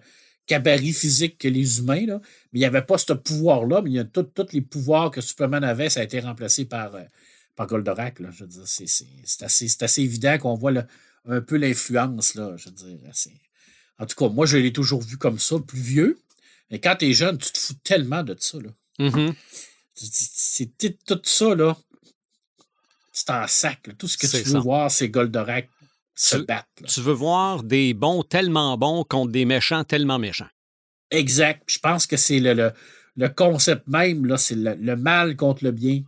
[0.47, 2.21] gabarit physique que les humains, là.
[2.53, 5.23] mais il n'y avait pas ce pouvoir-là, mais il y a tous les pouvoirs que
[5.23, 6.93] Superman avait, ça a été remplacé par,
[7.57, 8.21] par Goldorak.
[8.21, 8.29] Là.
[8.33, 10.87] Je veux dire, c'est, assez, assez évident qu'on voit là,
[11.27, 12.35] un peu l'influence.
[12.35, 12.99] Là, je veux dire,
[13.99, 16.19] En tout cas, moi, je l'ai toujours vu comme ça, plus vieux.
[16.71, 18.59] Mais quand tu es jeune, tu te fous tellement de ça.
[18.59, 18.71] Là.
[18.99, 19.35] Mm -hmm.
[19.95, 20.71] C'est
[21.05, 21.77] tout ça, là.
[23.13, 23.87] C'est en sac.
[23.87, 23.95] Là.
[23.99, 24.61] Tout ce que tu veux ça.
[24.61, 25.69] voir, c'est Goldorak
[26.15, 26.69] se tu, battre.
[26.81, 26.87] Là.
[26.89, 30.53] Tu veux voir des bons tellement bons contre des méchants tellement méchants.
[31.11, 31.63] Exact.
[31.67, 32.73] Je pense que c'est le, le,
[33.17, 36.03] le, concept même, là, c'est le, le, mal contre le bien.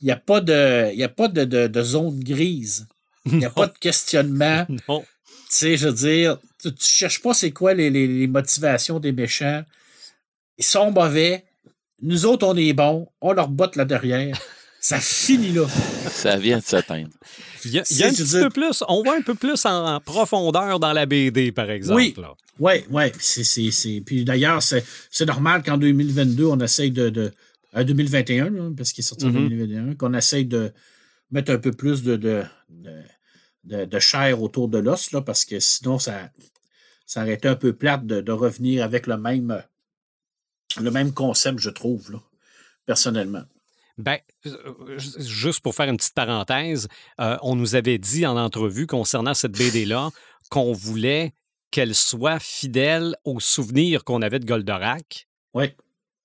[0.00, 2.86] Il n'y a pas de, y a pas de, de, de zone grise.
[3.26, 4.66] Il n'y a pas de questionnement.
[4.88, 5.00] non.
[5.02, 8.98] Tu sais, je veux dire, tu ne cherches pas c'est quoi les, les, les motivations
[8.98, 9.62] des méchants.
[10.60, 11.44] Ils sont mauvais,
[12.02, 14.38] nous autres, on est bons, on leur botte là derrière.
[14.82, 15.66] Ça finit là.
[16.10, 17.10] Ça vient de s'atteindre.
[17.66, 19.66] Il y a, il y a un petit peu plus, on va un peu plus
[19.66, 22.00] en, en profondeur dans la BD, par exemple.
[22.00, 22.14] Oui,
[22.58, 23.04] oui, oui.
[23.18, 24.84] C'est, Puis d'ailleurs, c'est,
[25.26, 27.10] normal qu'en 2022, on essaye de.
[27.10, 27.30] de
[27.76, 29.48] euh, 2021, là, parce qu'il est sorti en mm -hmm.
[29.50, 30.72] 2021, qu'on essaye de
[31.30, 32.42] mettre un peu plus de, de,
[33.64, 36.30] de, de, chair autour de l'os, parce que sinon, ça,
[37.06, 39.62] ça aurait été un peu plate de, revenir avec le même,
[40.78, 42.18] le même concept, je trouve, là,
[42.86, 43.42] personnellement.
[43.98, 46.88] Ben, euh, juste pour faire une petite parenthèse,
[47.20, 50.10] euh, on nous avait dit en entrevue concernant cette BD-là
[50.50, 51.34] qu'on voulait
[51.70, 55.28] qu'elle soit fidèle aux souvenirs qu'on avait de Goldorak.
[55.54, 55.68] Oui.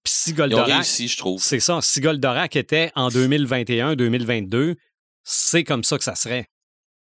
[0.04, 0.86] Puis si Goldorak.
[0.86, 1.42] je trouve.
[1.42, 1.80] C'est ça.
[1.82, 4.76] Si Goldorak était en 2021-2022,
[5.24, 6.48] c'est comme ça que ça serait.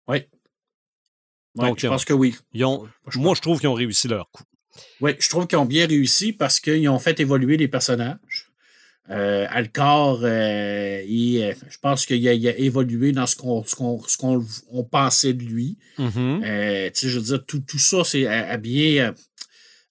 [0.09, 0.23] Oui.
[1.55, 2.37] Donc, je pense que oui.
[2.55, 4.45] moi, je trouve qu'ils ont réussi leur coup.
[5.01, 8.51] Oui, je trouve qu'ils ont bien réussi parce qu'ils ont fait évoluer les personnages.
[9.11, 15.77] Euh, Alcor, euh, euh, je pense qu'il a, évolué dans ce qu'on pensait de lui.
[15.99, 16.91] Mm-hmm.
[17.07, 19.15] je veux dire, tout, ça c'est a, bien,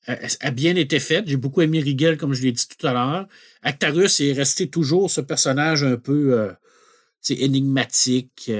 [0.08, 1.24] a, bien été fait.
[1.28, 3.28] J'ai beaucoup aimé Rigel, comme je l'ai dit tout à l'heure.
[3.62, 6.50] Actarus est resté toujours ce personnage un peu
[7.30, 8.52] énigmatique,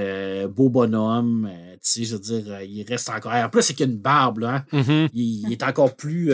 [0.50, 1.52] beau bonhomme.
[1.84, 3.34] je veux dire, il reste encore.
[3.34, 4.44] En plus, c'est qu'il a une barbe.
[4.44, 4.64] Hein.
[4.72, 5.10] Mm-hmm.
[5.14, 6.32] il, est encore plus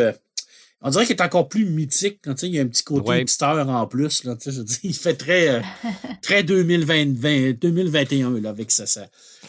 [0.82, 2.22] on dirait qu'il est encore plus mythique.
[2.44, 4.24] il y a un petit côté hipster en plus.
[4.24, 5.62] Là, je dis, il fait très, euh,
[6.22, 8.86] très 2020, 2021 là, avec ça.
[8.86, 9.08] ça.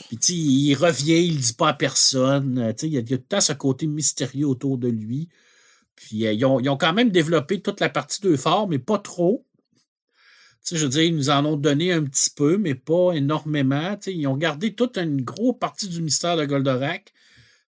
[0.09, 2.59] Puis, il revient, il ne dit pas à personne.
[2.59, 5.29] Euh, il y, a, tout le temps ce côté mystérieux autour de lui.
[5.95, 9.45] Puis euh, ils, ont, quand même développé toute la partie de fort, mais pas trop.
[10.71, 13.99] Je veux dire, ils nous en ont donné un petit peu, mais pas énormément.
[14.07, 17.13] ils ont gardé toute une grosse partie du mystère de Goldorak.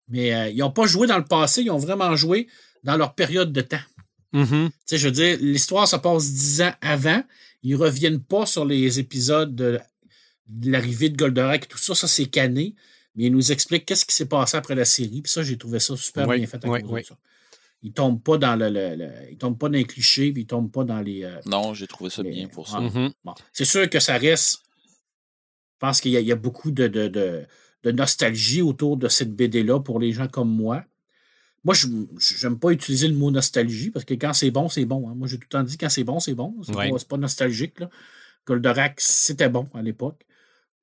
[0.09, 2.49] Mais ils n'ont pas joué dans le passé, ils ont vraiment joué
[2.85, 3.79] dans leur période de temps.
[4.35, 4.71] Mm-hmm.
[4.93, 7.23] Je veux dire, l'histoire se passe dix ans avant.
[7.63, 9.79] Ils ne reviennent pas sur les épisodes de,
[10.65, 11.95] l'arrivée de Goldorak et tout ça.
[11.95, 12.75] Ça, c'est cané.
[13.15, 15.23] Mais ils nous expliquent qu'est-ce qui s'est passé après la série.
[15.23, 17.17] Puis ça, j'ai trouvé ça super bien fait à cause de ça.
[17.83, 21.01] Ils tombent pas dans le, tombent pas dans les clichés, puis ils tombent pas dans
[21.01, 21.25] les.
[21.25, 22.79] Euh, non, j'ai trouvé ça bien pour ça.
[22.79, 23.13] Mm-hmm.
[23.53, 24.63] C'est sûr que ça reste.
[25.75, 30.13] Je pense qu'il y, a beaucoup de, de, nostalgie autour de cette BD-là pour les
[30.13, 30.85] gens comme moi.
[31.65, 31.89] Moi, je
[32.47, 35.09] n'aime pas utiliser le mot nostalgie parce que quand c'est bon, c'est bon.
[35.09, 35.15] Hein.
[35.17, 36.55] Moi, j'ai tout le temps dit quand c'est bon, c'est bon.
[36.63, 37.81] C'est pas, pas, nostalgique.
[37.81, 37.91] Là.
[38.47, 40.25] Goldorak, c'était bon à l'époque.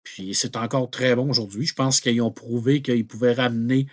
[0.04, 1.66] Puis c'est encore très bon aujourd'hui.
[1.66, 3.88] Je pense qu'ils ont prouvé qu'ils pouvaient ramener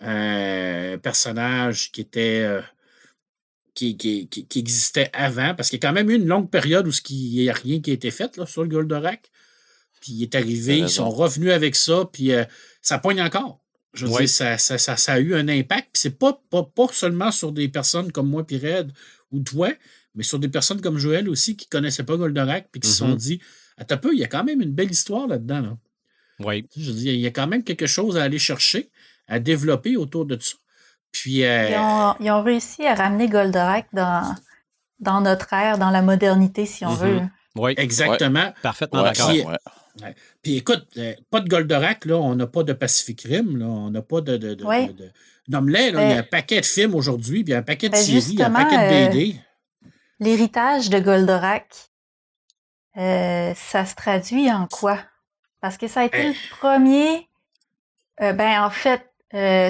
[0.00, 2.42] un personnage qui était.
[2.44, 2.62] Euh,
[3.74, 6.86] qui, qui, qui, existait avant, parce qu'il y a quand même eu une longue période
[6.86, 9.30] où il n'y a rien qui a été fait là, sur le Goldorak.
[10.00, 12.44] Puis il est arrivé, ils sont revenus avec ça, puis euh,
[12.80, 13.60] ça poigne encore.
[13.92, 15.90] Je veux dire, ça, ça, ça, a eu un impact.
[15.92, 18.92] C'est pas, pas, pas, seulement sur des personnes comme moi, puis Red,
[19.30, 19.74] ou toi,
[20.14, 23.12] mais sur des personnes comme Joël aussi qui connaissaient pas Goldorak, puis qui se sont
[23.12, 23.16] mm-hmm.
[23.16, 23.40] dit
[23.76, 25.60] Attends peu, il y a quand même une belle histoire là-dedans.
[25.60, 25.78] Là.
[26.40, 26.66] Oui.
[26.76, 28.90] Je veux dire, il y a quand même quelque chose à aller chercher,
[29.28, 30.54] à développer autour de ça.
[31.12, 34.34] Puis, euh, ils, ont, réussi à ramener Goldorak dans,
[35.00, 36.98] dans notre ère, dans la modernité, si on mm-hmm.
[36.98, 37.20] veut.
[37.56, 37.74] Oui.
[37.76, 38.52] Exactement.
[38.62, 39.32] Parfaitement d'accord.
[40.42, 43.90] Puis écoute, euh, pas de Goldorak, là, on n'a pas de Pacific Rim, là, on
[43.90, 44.36] n'a pas de.
[44.36, 44.64] de, de,
[45.48, 48.50] il y a un paquet de films aujourd'hui, puis un paquet de ben, séries, un
[48.50, 49.36] paquet de BD.
[49.36, 51.66] Euh, l'héritage de Goldorak,
[52.96, 54.98] euh, ça se traduit en quoi?
[55.60, 57.28] Parce que ça a été le premier.
[58.18, 59.08] ben, en fait,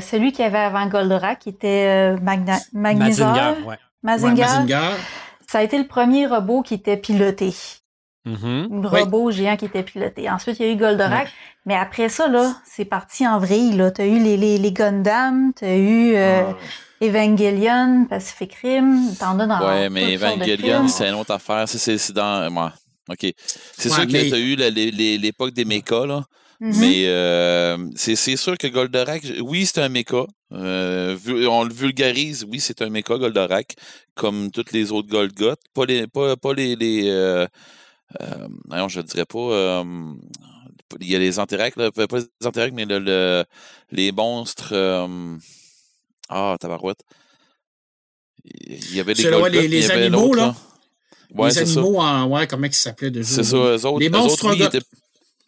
[0.00, 3.54] celui qui avait avant Goldorak, qui était Magna, Mazinger.
[4.02, 4.46] Mazinger.
[5.48, 7.54] Ça a été le premier robot qui était piloté.
[8.26, 8.84] Mm-hmm.
[8.84, 10.28] Un robot géant qui était piloté.
[10.28, 11.28] Ensuite, il y a eu Goldorak.
[11.64, 13.82] Mais après ça, là, c'est parti en vrille.
[13.94, 16.52] Tu as eu les, les, les Gundam, tu as eu euh.
[17.02, 21.68] Evangelion, Pacific Rim, t'en as dans Ouais, mais Evangelion, c'est une autre affaire.
[21.68, 22.50] C'est dans.
[22.50, 22.72] moi
[23.08, 23.26] OK.
[23.76, 24.56] C'est sûr que tu as eu
[25.18, 26.22] l'époque des mechas, là.
[26.60, 26.80] Mm-hmm.
[26.80, 30.26] Mais euh, c'est sûr que Goldorak, oui, c'est un mecha.
[30.52, 33.76] Euh, on le vulgarise, oui, c'est un mecha Goldorak,
[34.14, 35.60] comme toutes les autres Golgoth.
[35.74, 37.46] Pas les, pas, pas les, les euh,
[38.20, 39.84] je ne dirais pas.
[41.00, 43.44] Il y a les Antéractes, pas les mais le,
[43.90, 44.72] les monstres.
[46.28, 47.02] Ah, tabarouette.
[48.44, 50.54] Il y avait des les, les animaux, là.
[51.34, 52.28] Ouais, les animaux en.
[52.28, 53.28] Ouais, comment ils s'appelaient déjà?
[53.28, 53.98] C'est ça, eux autres.
[53.98, 54.54] Les monstres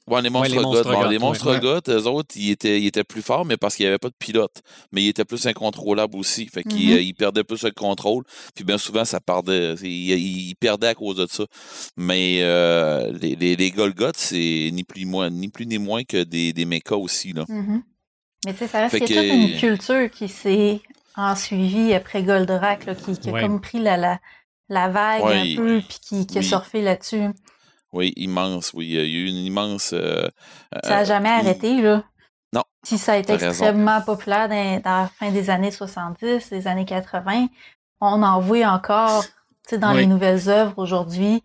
[0.08, 3.44] Ouais, les monstres ouais, les monstres ouais, eux autres, ils étaient, ils étaient plus forts,
[3.44, 4.62] mais parce qu'il n'y avait pas de pilote.
[4.92, 6.46] Mais ils étaient plus incontrôlables aussi.
[6.46, 7.14] Fait qu'ils mm-hmm.
[7.14, 8.24] perdaient plus le contrôle.
[8.54, 9.74] Puis bien souvent, ça perdait.
[9.82, 11.44] Ils, perdaient à cause de ça.
[11.96, 16.24] Mais euh, les, les, les Golgoth, c'est ni plus, moins, ni plus ni moins que
[16.24, 17.32] des, des mechas aussi.
[17.32, 17.44] Là.
[17.44, 17.82] Mm-hmm.
[18.46, 20.80] Mais tu sais, ça reste qu'il y a toute une culture qui s'est
[21.16, 24.20] en suivi après Goldorak, là, qui, qui a comme pris la, la,
[24.68, 27.26] la vague un peu, puis qui, qui a surfé là-dessus.
[27.92, 28.86] Oui, immense, oui.
[28.86, 29.92] Il y a eu une immense.
[29.92, 30.28] Euh,
[30.82, 32.04] ça n'a jamais arrêté, là.
[32.52, 32.64] Non.
[32.82, 37.48] Si ça a été extrêmement populaire dans, la fin des années 70, des années 80,
[38.00, 39.24] on en voit encore
[39.76, 41.42] dans les nouvelles œuvres aujourd'hui.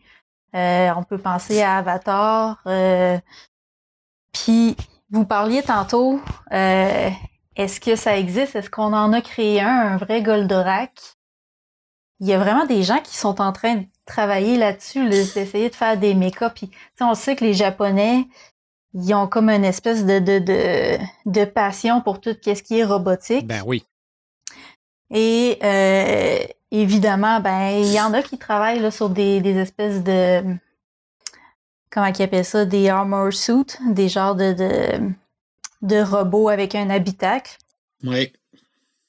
[0.55, 2.61] Euh, on peut penser à Avatar.
[2.67, 3.17] Euh,
[4.31, 4.77] puis
[5.09, 6.21] vous parliez tantôt,
[6.51, 7.09] euh,
[7.55, 8.55] est-ce que ça existe?
[8.55, 11.15] Est-ce qu'on en a créé un, un vrai Goldorak?
[12.23, 15.75] Il y a vraiment des gens qui sont en train de travailler là-dessus, d'essayer de
[15.75, 16.49] faire des mécas.
[16.49, 16.71] Puis,
[17.01, 18.25] on sait que les Japonais,
[18.93, 22.85] ils ont comme une espèce de, de, de, de passion pour tout ce qui est
[22.85, 23.45] robotique.
[23.45, 23.83] Ben oui.
[25.11, 26.39] Et euh,
[26.71, 30.45] évidemment, ben il y en a qui travaillent là, sur des, des espèces de
[31.91, 35.11] comment ils appellent ça, des armor suits, des genres de, de,
[35.81, 37.57] de robots avec un habitacle.
[38.01, 38.31] Oui.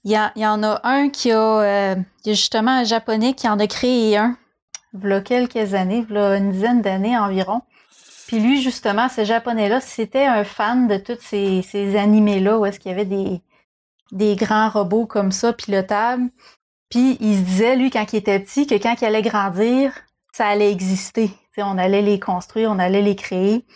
[0.04, 3.58] Il y, en a un qui a, il y a justement un japonais qui en
[3.58, 4.36] a créé un,
[4.92, 7.62] il y a quelques années, il y a une dizaine d'années environ.
[8.26, 12.78] Puis lui, justement, ce japonais-là, c'était un fan de tous ces, ces animés-là où est-ce
[12.80, 13.42] qu'il y avait des,
[14.12, 16.30] des grands robots comme ça, pilotables.
[16.90, 19.92] Puis il se disait, lui, quand il était petit, que quand il allait grandir,
[20.32, 21.30] ça allait exister.
[21.58, 23.66] on allait les construire, on allait les créer.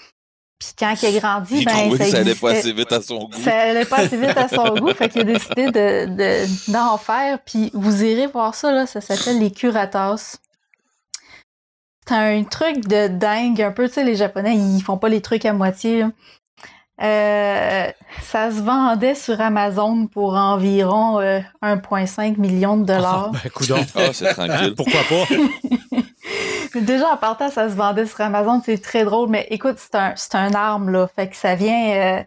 [0.59, 3.29] Puis quand il a grandi, il ben, ça, ça allait pas assez vite à son
[3.29, 3.41] goût.
[3.43, 7.39] Ça allait pas assez vite à son goût, fait qu'il a décidé de, d'en faire.
[7.45, 10.39] Puis vous irez voir ça, là, ça s'appelle les Curatas.
[12.07, 15.21] C'est un truc de dingue, un peu, tu sais, les Japonais, ils font pas les
[15.21, 16.05] trucs à moitié.
[17.01, 17.87] Euh,
[18.23, 23.31] ça se vendait sur Amazon pour environ 1,5 euh, million de dollars.
[23.35, 24.75] Ah, ben, ah, c'est tranquille.
[24.75, 25.99] Pourquoi pas?
[26.75, 30.15] Déjà, en partant, ça se vendait sur Amazon, c'est très drôle, mais écoute, c'est un,
[30.17, 31.09] c'est un arme, là.
[31.15, 32.19] Fait que ça vient.
[32.19, 32.23] Euh,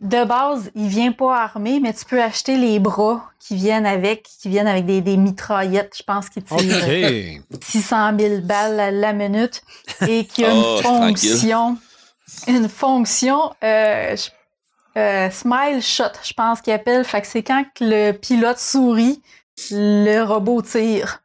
[0.00, 4.24] de base, il vient pas armé, mais tu peux acheter les bras qui viennent avec,
[4.24, 9.14] qui viennent avec des, des mitraillettes, je pense, qui tirent 600 000 balles à la
[9.14, 9.62] minute
[10.06, 11.78] et qui a une oh, fonction
[12.46, 14.16] une fonction euh,
[14.96, 17.04] euh, smile shot, je pense qu'il appelle.
[17.04, 19.22] Fait que c'est quand le pilote sourit,
[19.70, 21.22] le robot tire.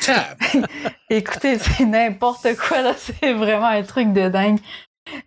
[1.10, 4.58] Écoutez, c'est n'importe quoi là, c'est vraiment un truc de dingue.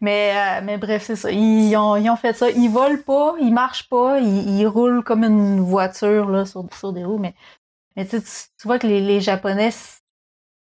[0.02, 1.32] Mais, euh, mais bref, c'est ça.
[1.32, 2.50] Ils ont, ils ont, fait ça.
[2.50, 7.06] Ils volent pas, ils marchent pas, ils, roulent comme une voiture là, sur, sur des
[7.06, 7.18] roues.
[7.18, 7.34] Mais,
[7.96, 9.72] mais tu, tu vois que les, les Japonais,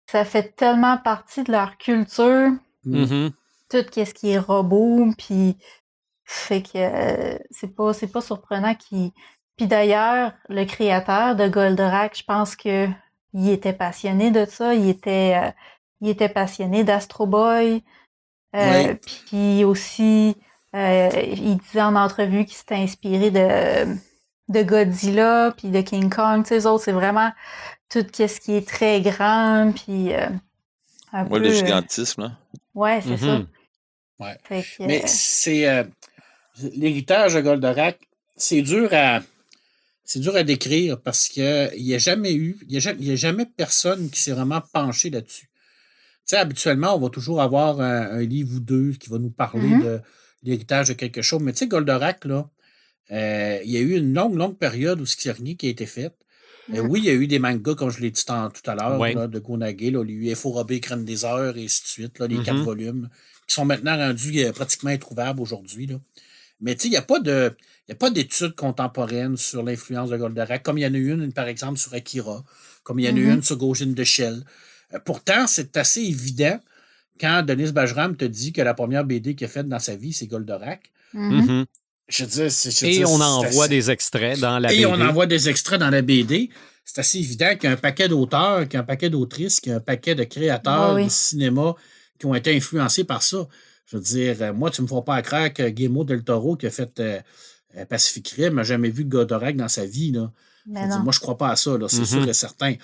[0.05, 2.51] ça fait tellement partie de leur culture.
[2.85, 3.31] Mm-hmm
[3.71, 5.57] tout ce qui est robot, puis
[6.25, 9.11] fait que euh, c'est pas c'est pas surprenant qu'il
[9.61, 12.87] puis d'ailleurs le créateur de Goldorak, je pense que
[13.33, 15.51] il était passionné de ça, il était euh,
[16.01, 17.83] il était passionné d'Astro Boy,
[18.55, 20.35] euh, puis aussi
[20.73, 23.95] il disait en entrevue qu'il s'était inspiré de
[24.49, 27.31] de Godzilla puis de King Kong, tu sais, autres c'est vraiment
[27.89, 30.11] tout ce qui est très grand puis
[31.13, 32.31] un ouais, le gigantisme là.
[32.73, 33.37] Ouais, c'est ça.
[33.37, 33.45] Mm-hmm.
[34.79, 35.67] Mais c'est.
[35.67, 35.83] Euh,
[36.75, 37.99] l'héritage de Goldorak,
[38.35, 39.19] c'est dur à.
[40.11, 44.09] C'est dur à décrire parce qu'il n'y a jamais eu, il n'y a, jamais personne
[44.09, 45.45] qui s'est vraiment penché là-dessus.
[45.45, 49.69] Tu sais, habituellement, on va toujours avoir un, livre ou deux qui va nous parler
[49.69, 49.83] mm-hmm.
[49.83, 50.01] de
[50.43, 51.41] l'héritage de quelque chose.
[51.41, 52.49] Mais tu sais, Goldorak, là,
[53.11, 55.69] euh, il y a eu une longue, longue période où ce n'y a qui a
[55.69, 56.13] été fait.
[56.73, 59.29] Euh, oui, il y a eu des mangas, comme je l'ai dit tout à l'heure,
[59.29, 62.43] de Gonage, là, les UFO Robé, Crème des Heures, et ainsi de suite, là, les
[62.43, 62.63] quatre mm-hmm.
[62.63, 63.09] volumes
[63.47, 65.87] qui sont maintenant rendus euh, pratiquement introuvables aujourd'hui.
[66.61, 67.55] Mais tu sais, il n'y a pas de.
[67.89, 71.33] a pas d'études contemporaines sur l'influence de Goldorak, comme il y en a eu une,
[71.33, 72.43] par exemple, sur Akira,
[72.83, 73.33] comme il y en a eu mm-hmm.
[73.33, 74.43] une sur Gauguin de Shell.
[74.93, 76.59] Euh, pourtant, c'est assez évident
[77.19, 80.13] quand Denis Bajram te dit que la première BD qu'il a faite dans sa vie,
[80.13, 80.91] c'est Goldorak.
[81.13, 81.45] Mm-hmm.
[81.45, 81.65] Mm-hmm.
[82.07, 84.81] Je dis, je Et on envoie des extraits dans la BD.
[84.81, 86.49] Et on envoie des extraits dans la BD.
[86.83, 89.59] C'est assez évident qu'il y a un paquet d'auteurs, qu'il y a un paquet d'autrices,
[89.61, 91.75] qu'il y a un paquet de créateurs du cinéma
[92.19, 93.47] qui ont été influencés par ça.
[93.91, 96.55] Je veux dire, euh, moi, tu ne me feras pas croire que Guillermo del Toro,
[96.55, 97.19] qui a fait euh,
[97.75, 100.11] euh, Pacific Rim, n'a jamais vu Godorak dans sa vie.
[100.11, 100.31] Là.
[100.65, 102.05] moi, je ne crois pas à ça, c'est mm-hmm.
[102.05, 102.75] sûr et certain.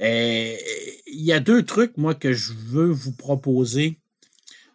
[0.00, 4.00] Il y a deux trucs, moi, que je veux vous proposer.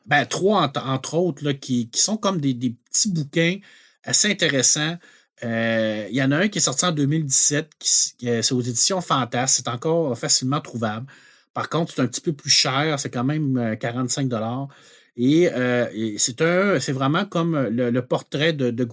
[0.06, 3.58] Ben, trois, entre, autres, là, qui, sont comme des, petits bouquins
[4.06, 4.98] assez intéressants.
[5.44, 9.48] Il y en a un qui est sorti en 2017, c'est aux éditions Fantas.
[9.48, 11.06] C'est encore facilement trouvable.
[11.54, 14.30] Par contre, c'est un petit peu plus cher, c'est quand même 45
[15.20, 15.58] euh, dollars.
[15.58, 18.88] Euh, et, c'est un, c'est vraiment comme le, portrait de, de.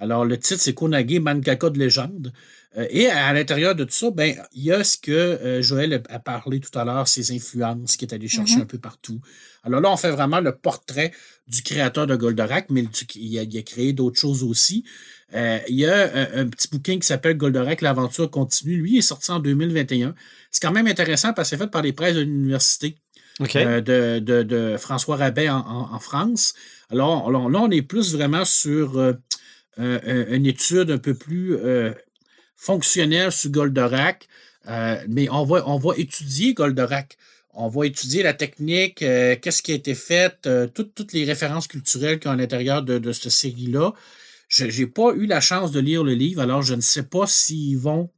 [0.00, 2.32] Alors, le titre, c'est Konage, Mangaka de légende.
[2.76, 6.18] Euh, et à, l'intérieur de tout ça, ben, il y a ce que Joël a
[6.20, 8.62] parlé tout à l'heure, ses influences qui est allé chercher mm-hmm.
[8.62, 9.20] un peu partout.
[9.64, 11.12] Alors là, on fait vraiment le portrait
[11.48, 12.84] du créateur de Goldorak, mais
[13.16, 14.84] il a, créé d'autres choses aussi.
[15.32, 18.76] il y a un, petit bouquin qui s'appelle Goldorak, l'aventure continue.
[18.76, 20.14] Lui, il est sorti en 2021.
[20.52, 22.98] C'est quand même intéressant parce que c'est fait par les presses de l'université
[23.40, 26.54] euh, de, François Rabet en, France.
[26.90, 29.14] Alors là, on est plus vraiment sur euh,
[29.76, 31.92] une étude un peu plus euh,
[32.56, 34.28] fonctionnelle sur Goldorak,
[35.08, 37.16] mais on va, on va étudier Goldorak.
[37.60, 41.66] On va étudier la technique, euh, qu'est-ce qui a été fait, euh, toutes les références
[41.66, 43.94] culturelles qu'il y a à l'intérieur de, cette série-là.
[44.46, 47.26] Je n'ai pas eu la chance de lire le livre, alors je ne sais pas
[47.26, 48.10] s'ils vont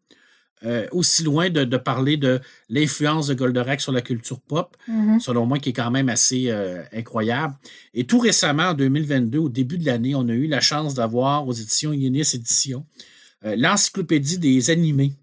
[0.64, 5.20] euh, aussi loin de, parler de l'influence de Goldorak sur la culture pop, mm-hmm.
[5.20, 6.52] selon moi, qui est quand même assez
[6.92, 7.54] incroyable.
[7.94, 11.46] Et tout récemment, en 2022, au début de l'année, on a eu la chance d'avoir
[11.46, 12.84] aux éditions Yunis Éditions
[13.42, 15.14] l'encyclopédie des animés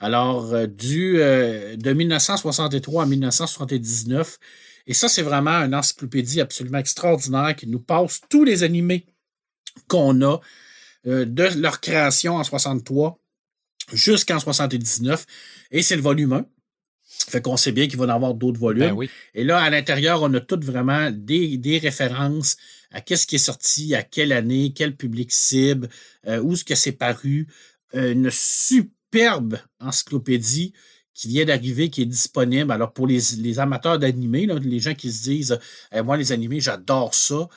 [0.00, 4.38] alors, euh, du, euh, de 1963 à 1979.
[4.86, 9.06] Et ça, c'est vraiment une encyclopédie absolument extraordinaire qui nous passe tous les animés
[9.88, 10.40] qu'on a
[11.06, 13.18] euh, de leur création en 63
[13.92, 15.24] jusqu'en 79.
[15.70, 16.46] Et c'est le volume 1.
[17.30, 18.94] Fait qu'on sait bien qu'il va y en avoir d'autres volumes.
[18.96, 22.56] Ben Et là, à l'intérieur, on a toutes vraiment des, des références
[22.90, 25.88] à qu'est-ce qui est sorti, à quelle année, quel public cible,
[26.26, 27.46] où est-ce que c'est paru.
[27.92, 30.72] une super superbe encyclopédie
[31.14, 32.70] qui vient d'arriver, qui est disponible.
[32.70, 35.58] Alors, pour les, amateurs d'animés, les gens qui se disent
[35.92, 37.48] eh, Moi, les animés, j'adore ça.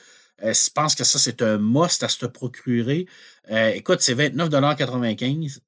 [0.42, 3.06] Euh, je pense que ça, c'est un must à se procurer.
[3.50, 5.58] Euh, écoute, c'est 29,95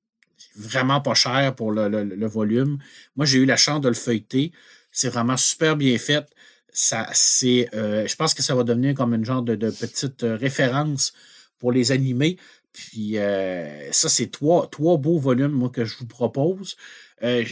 [0.57, 2.79] Vraiment pas cher pour le, volume.
[3.17, 4.53] Moi, j'ai eu la chance de le feuilleter.
[4.93, 6.27] C'est vraiment super bien fait.
[6.73, 10.23] Ça, c'est, euh, je pense que ça va devenir comme une genre de, de petite
[10.23, 11.13] référence
[11.59, 12.37] pour les animés.
[12.75, 16.77] Puis euh, ça, c'est trois, trois beaux volumes moi, que je vous propose.
[17.23, 17.45] Euh,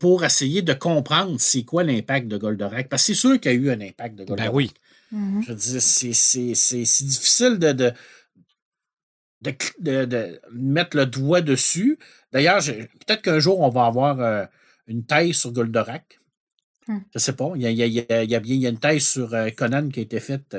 [0.00, 2.88] pour essayer de comprendre c'est quoi l'impact de Goldorak.
[2.88, 4.50] Parce que c'est sûr qu'il y a eu un impact de Goldorak.
[4.50, 4.72] Ben oui.
[5.14, 5.42] Mm-hmm.
[5.42, 7.92] Je veux dire, c'est difficile de, de,
[9.40, 11.98] de, mettre le doigt dessus.
[12.32, 14.44] D'ailleurs, peut-être qu'un jour, on va avoir euh,
[14.86, 16.20] une thèse sur Goldorak.
[16.86, 16.98] Mm.
[16.98, 17.52] Je ne sais pas.
[17.54, 20.02] Il y, a, il, y a, il, y a, une thèse sur Conan qui a
[20.02, 20.56] été faite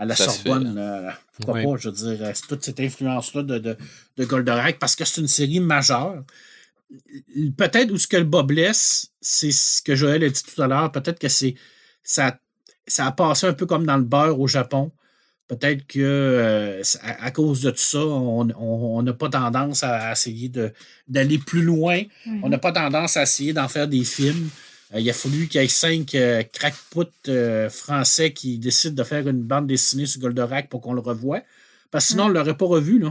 [0.00, 0.74] à la Sorbonne.
[0.78, 3.76] Euh, pourquoi pas, je veux dire, euh, toute cette influence-là de, de,
[4.16, 6.24] de, Goldorak, parce que c'est une série majeure.
[7.56, 10.66] Peut-être où ce que le bas blesse, c'est ce que Joël a dit tout à
[10.66, 11.54] l'heure, peut-être que c'est
[12.02, 12.40] ça,
[12.86, 14.90] ça a passé un peu comme dans le beurre au Japon.
[15.50, 20.48] Peut-être que euh, à, cause de tout ça, on n'a pas tendance à, essayer
[21.08, 21.96] d'aller plus loin.
[21.96, 22.40] Mm-hmm.
[22.44, 24.48] On n'a pas tendance à essayer d'en faire des films.
[24.94, 29.02] Euh, il a fallu qu'il y ait cinq euh, crackpots euh, français qui décident de
[29.02, 31.40] faire une bande dessinée sur Goldorak pour qu'on le revoie.
[31.90, 33.00] Parce que sinon, on ne l'aurait pas revu.
[33.00, 33.10] Là.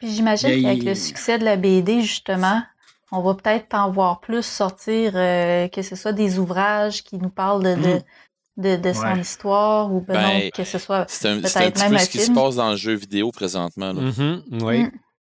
[0.00, 2.62] Puis j'imagine qu'avec le succès de la BD, justement,
[3.12, 7.62] on va peut-être en voir plus sortir, que ce soit des ouvrages qui nous parlent
[7.62, 8.02] de, de,
[8.60, 8.80] mm.
[8.80, 12.10] de, son histoire ou ben, ben, que ce soit peut-être même un petit peu ce
[12.10, 13.92] qui se passe dans le jeu vidéo présentement.
[13.92, 14.02] Là.
[14.02, 14.62] Mm-hmm.
[14.62, 14.84] oui.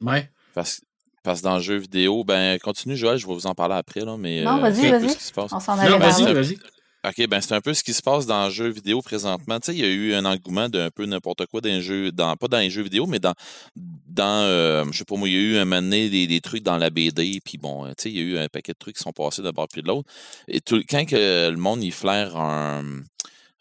[0.02, 0.08] Mm.
[0.08, 0.32] Ouais.
[0.54, 0.82] Parce,
[1.24, 4.02] parce que dans le jeu vidéo, ben continue Joël, je vais vous en parler après.
[4.02, 5.16] Là, mais, non, vas-y, vas-y.
[5.38, 6.58] On s'en allait vas-y, vas-y.
[7.06, 9.60] OK, ben c'est un peu ce qui se passe dans le jeu vidéo présentement.
[9.60, 12.12] Tu sais, il y a eu un engouement d'un peu n'importe quoi dans les jeux,
[12.12, 13.34] dans, pas dans les jeux vidéo, mais dans,
[13.76, 16.64] dans euh, je sais pas moi, il y a eu un moment donné des, trucs
[16.64, 18.98] dans la BD, puis bon, tu sais, il y a eu un paquet de trucs
[18.98, 20.10] qui sont passés d'un bord puis de l'autre.
[20.48, 22.84] Et tout, quand que le monde, il flaire un...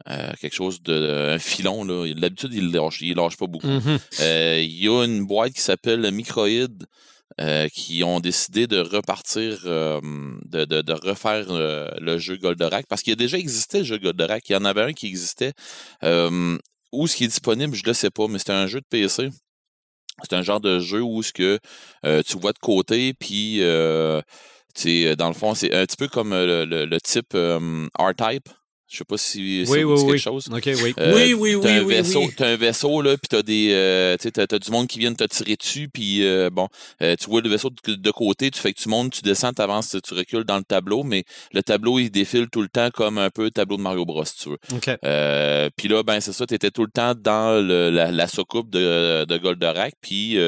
[0.08, 2.06] Euh, quelque chose de un filon là.
[2.14, 3.66] D'habitude, il lâche, il lâche pas beaucoup.
[3.66, 4.00] Mm-hmm.
[4.20, 6.86] Euh, il y a une boîte qui s'appelle Microïd
[7.38, 10.00] euh, qui ont décidé de repartir, euh,
[10.46, 14.48] de, refaire euh, le jeu Goldorak, parce qu'il a déjà existé le jeu Goldorak.
[14.48, 15.52] Il y en avait un qui existait.
[16.02, 18.86] où ce qui est disponible, je ne le sais pas, mais c'était un jeu de
[18.88, 19.28] PC.
[20.22, 21.58] C'est un genre de jeu où ce que
[22.22, 24.22] tu vois de côté, puis dans
[25.28, 27.36] le fond, c'est un petit peu comme le type
[27.98, 28.48] R-Type.
[28.88, 30.46] Je sais pas si oui, oui, quelque chose.
[30.48, 30.94] OK, oui.
[31.00, 31.70] Euh, oui, oui, oui.
[31.70, 32.34] un vaisseau, oui.
[32.36, 33.70] T'as un vaisseau, là, puis t'as des.
[33.72, 36.68] Euh, t'as, as du monde qui vient te tirer dessus, puis euh, bon,
[37.02, 39.60] euh, tu vois le vaisseau de, côté, tu fais que tu montes, tu descends, tu
[39.60, 43.18] avances, tu recules dans le tableau, mais le tableau, il défile tout le temps comme
[43.18, 44.58] un peu le tableau de Mario Bros, si tu veux.
[44.72, 44.90] OK.
[45.04, 48.28] Euh, puis là, ben, c'est ça, tu étais tout le temps dans le, la, la
[48.28, 50.38] soucoupe de, de Goldorak, puis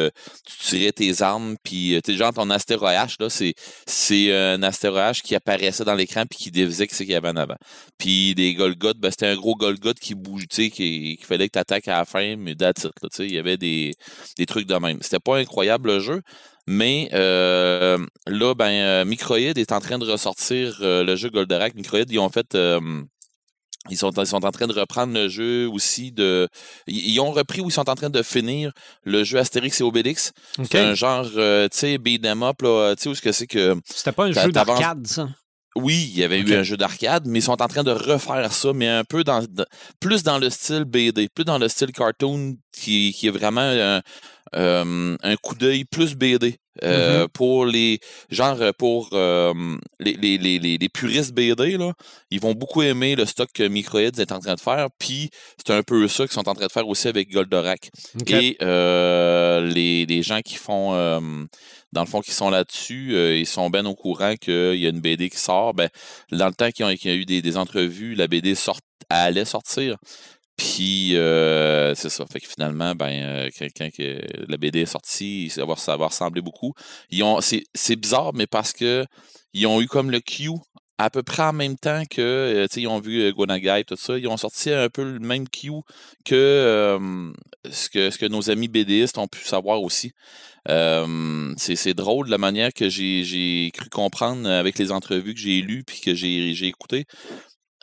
[0.47, 3.55] tu tirais tes armes, puis, tu genre, ton astéroïde, là, c'est,
[3.87, 7.37] c'est un astéroïde qui apparaissait dans l'écran, puis qui dévisait ce qu'il y avait en
[7.37, 7.57] avant.
[7.99, 11.53] Puis des Golgoth, ben, c'était un gros Golgoth qui bouge, tu sais, qu'il fallait que
[11.53, 13.95] tu attaques à la fin, mais that's it, là, il y avait des,
[14.37, 14.99] des trucs de même.
[15.03, 16.23] C'était pas incroyable le jeu,
[16.69, 21.75] mais euh, là, ben, euh, Microïd est en train de ressortir euh, le jeu Goldorak.
[21.75, 22.59] Microïd, ils ont fait.
[23.89, 26.47] ils sont, ils sont en train de reprendre le jeu aussi de.
[26.87, 28.73] Ils ont repris ou ils sont en train de finir
[29.05, 30.33] le jeu Astérix et Obélix.
[30.71, 33.75] C'est un genre, tu sais, beat'em up, là, tu sais, où ce que c'est que.
[33.87, 35.27] C'était pas un jeu d'arcade, ça?
[35.81, 38.53] Oui, il y avait eu un jeu d'arcade, mais ils sont en train de refaire
[38.53, 39.45] ça, mais un peu dans
[40.01, 44.01] plus dans le style BD, plus dans le style cartoon qui, qui est vraiment un,
[44.55, 46.59] euh, un coup d'œil plus BD.
[46.85, 48.01] Euh, pour les
[48.31, 51.93] genre pour les, les, les, les, puristes BD, là,
[52.31, 54.89] ils vont beaucoup aimer le stock que Microids est en train de faire.
[54.99, 57.91] Puis c'est un peu ça qu'ils sont en train de faire aussi avec Goldorak.
[58.27, 60.93] Et les, les, gens qui font
[61.93, 65.01] dans le fond, qui sont là-dessus, ils sont bien au courant qu'il y a une
[65.01, 65.75] BD qui sort.
[65.75, 65.89] Ben,
[66.31, 68.79] dans le temps qu'il y, a eu des, des entrevues, la BD sort,
[69.11, 69.97] allait sortir.
[70.59, 72.27] Puis euh, c'est ça.
[72.27, 76.75] Fait que finalement, ben, euh, quelqu'un que la BD est sortie, ça va, ressembler beaucoup.
[77.11, 79.07] Ils ont, c'est, c'est bizarre, mais parce que
[79.55, 80.51] ils ont eu comme le Q
[80.99, 83.95] à peu près en même temps que, euh, sais, ils ont vu euh, Gonagai, tout
[83.97, 85.71] ça, ils ont sorti un peu le même Q
[86.25, 86.91] que,
[87.71, 90.13] ce que ce que nos amis BDistes ont pu savoir aussi.
[90.67, 95.61] c'est, c'est drôle la manière que j'ai, j'ai cru comprendre avec les entrevues que j'ai
[95.61, 97.07] lues puis que j'ai, j'ai écoutées.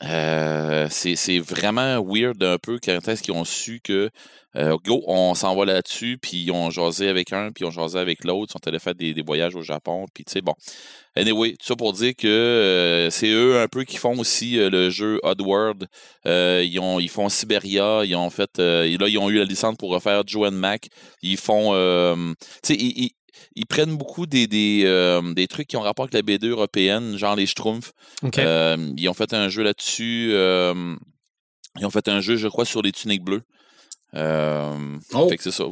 [0.04, 4.10] Euh, c'est vraiment weird un peu quand est-ce qu'ils ont su que
[4.58, 7.72] euh, go, on s'en va là-dessus, puis ils ont jasé avec un, puis ils ont
[7.72, 10.54] jasé avec l'autre, ils sont allés faire des, voyages au Japon, puis tu sais, bon.
[11.18, 14.90] Anyway, tout ça pour dire que euh, c'est eux un peu qui font aussi le
[14.90, 15.88] jeu Oddworld.
[16.26, 18.58] ils, ont, ils font Siberia, ils ont fait.
[18.58, 20.90] là, ils ont eu la licence pour refaire Joe and Mac.
[21.22, 21.72] Ils font.
[22.64, 23.12] tu sais, ils
[23.68, 27.36] prennent beaucoup des, des, euh, des, trucs qui ont rapport avec la BD européenne, genre
[27.36, 27.94] les Schtroumpfs.
[28.38, 30.30] Euh, ils ont fait un jeu là-dessus.
[30.34, 30.96] Euh,
[31.78, 33.44] ils ont fait un jeu, je crois, sur les tuniques bleues.
[34.14, 35.30] Oh.
[35.30, 35.66] Fait que c'est ça.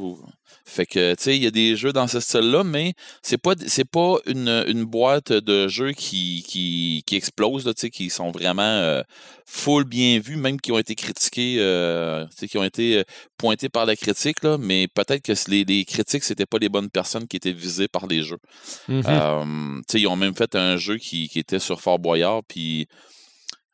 [0.66, 3.53] Fait que, tu sais, il y a des jeux dans ce style-là, mais c'est pas,
[3.68, 8.32] c'est pas une, une, boîte de jeux qui, qui, qui explose, tu sais, qui sont
[8.32, 9.01] vraiment euh,
[9.45, 13.03] full bien vus, même qui ont été critiqués, euh, qui ont été euh,
[13.38, 16.89] pointés par la critique, là, mais peut-être que les, les critiques, c'était pas les bonnes
[16.89, 18.39] personnes qui étaient visées par les jeux.
[18.88, 19.80] Mm-hmm.
[19.80, 22.88] tu sais, ils ont même fait un jeu qui, qui était sur Fort Boyard, puis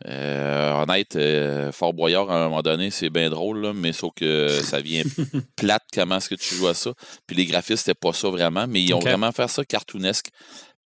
[0.08, 4.47] euh, honnête, euh, Fort Boyard, à un moment donné, c'est bien drôle, mais sauf que
[4.47, 5.04] ça vient
[5.58, 6.93] plate comment est-ce que tu joues à ça.
[7.28, 10.30] Puis les graphistes, c'était pas ça vraiment, mais ils ont vraiment fait ça cartoonesque.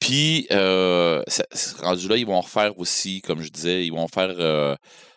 [0.01, 1.23] Puis, euh,
[1.81, 4.75] rendu là, ils vont refaire aussi, comme je disais, ils vont faire euh,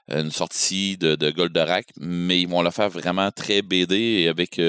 [0.10, 4.60] une sortie de, de Goldorak, mais ils vont le faire vraiment très BD et avec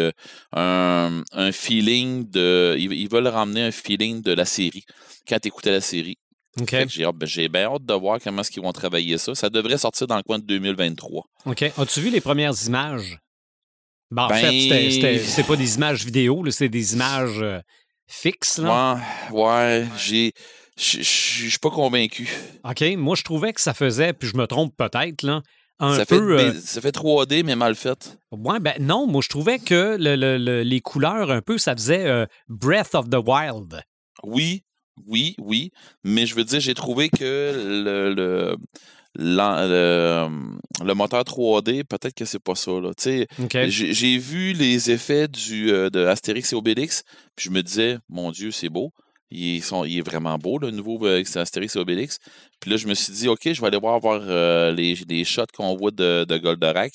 [0.53, 2.77] un, un, feeling de.
[2.79, 4.85] Ils, ils, veulent ramener un feeling de la série.
[5.29, 6.19] Quand tu écoutais la série,
[6.65, 9.35] ben, j'ai bien hâte de voir comment est-ce qu'ils vont travailler ça.
[9.35, 11.25] Ça devrait sortir dans le coin de 2023.
[11.47, 11.63] OK.
[11.63, 13.19] As-tu vu les premières images?
[14.11, 17.61] Ben, en fait, ben c'est pas des images vidéo, c'est des images euh,
[18.07, 18.59] fixes.
[18.59, 18.99] Là.
[19.31, 20.33] Ouais, ouais j'ai.
[20.79, 22.29] Je suis pas convaincu.
[22.65, 22.85] OK.
[22.97, 25.43] Moi, je trouvais que ça faisait, puis je me trompe peut-être, là,
[25.81, 26.39] un ça peu.
[26.39, 28.17] Fait, euh, ça fait 3D, mais mal fait.
[28.31, 32.95] Ouais, ben non, moi, je trouvais que les couleurs, un peu, ça faisait euh, Breath
[32.95, 33.83] of the Wild.
[34.23, 34.63] Oui,
[35.07, 35.71] oui, oui,
[36.05, 37.53] mais je veux dire, j'ai trouvé que
[37.85, 38.57] le, le,
[39.19, 42.73] le, moteur 3D, peut-être que c'est pas ça.
[42.73, 42.91] Là.
[43.69, 47.03] J'ai vu les effets du, euh, de Astérix et Obélix,
[47.37, 48.93] puis je me disais, mon Dieu, c'est beau.
[49.31, 52.19] Il, sont, il est vraiment beau, le nouveau euh, Astérix et Obélix.
[52.61, 55.25] Puis là, je me suis dit, OK, je vais aller voir, voir euh, les, les,
[55.25, 56.95] shots qu'on voit de, de Goldorak.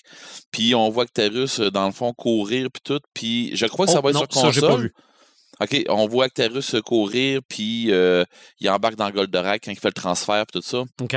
[0.51, 2.99] Puis on voit Actarus, dans le fond, courir, puis tout.
[3.14, 4.91] Puis je crois que ça oh, va être sur console.
[4.95, 5.04] Ça.
[5.64, 8.26] OK, on voit Actarus courir, puis euh,
[8.59, 10.84] il embarque dans Goldorak quand il fait le transfert, puis tout ça.
[11.01, 11.16] OK.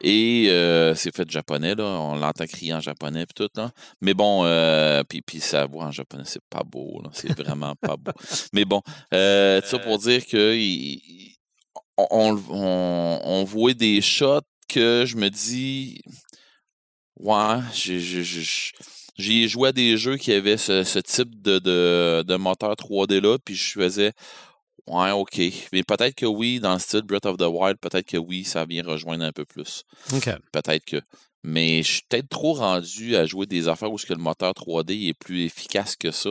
[0.00, 1.84] et euh, c'est fait japonais, là.
[1.84, 3.70] On l'entend crier en japonais, puis tout, là.
[4.00, 7.10] Mais bon, euh, puis, puis sa voix en japonais, c'est pas beau, là.
[7.12, 8.12] C'est vraiment pas beau.
[8.54, 8.80] Mais bon,
[9.12, 10.56] euh, ça pour dire que
[11.98, 16.00] on, on, on, voit des shots que je me dis,
[17.18, 18.72] ouais, je, je
[19.18, 23.72] j'ai joué à des jeux qui avaient ce, type de, de, moteur 3D-là, puis je
[23.72, 24.12] faisais
[24.88, 25.38] Ouais, ok.
[25.72, 28.64] Mais peut-être que oui, dans le style Breath of the Wild, peut-être que oui, ça
[28.64, 29.84] vient rejoindre un peu plus.
[30.50, 30.96] Peut-être que.
[31.44, 34.52] Mais je suis peut-être trop rendu à jouer des affaires où ce que le moteur
[34.52, 36.30] 3D est plus efficace que ça,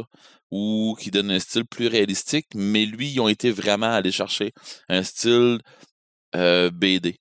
[0.52, 4.54] ou qui donne un style plus réalistique, mais lui, ils ont été vraiment allés chercher
[4.90, 5.60] un style
[6.36, 7.20] euh, BD.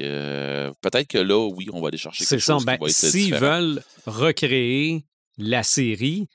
[0.00, 5.04] Euh, peut-être que là, oui, on va aller chercher quelque chose ben, S'ils veulent recréer
[5.38, 6.28] la série,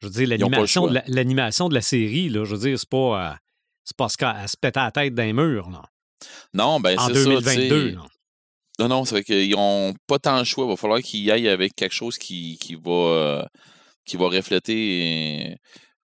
[0.00, 3.30] je veux dire, l'animation, de l'animation de la série, là, je veux dire, c'est pas,
[3.30, 3.34] euh,
[3.84, 5.70] c'est pas à se péter la tête d'un mur.
[5.70, 5.82] Là.
[6.54, 7.94] Non, ben en c'est 2022.
[7.94, 8.06] Ça,
[8.78, 10.64] non, non, c'est vrai qu'ils n'ont pas tant de choix.
[10.66, 13.44] Il va falloir qu'ils aillent avec quelque chose qui, qui va, euh,
[14.04, 15.56] qui va refléter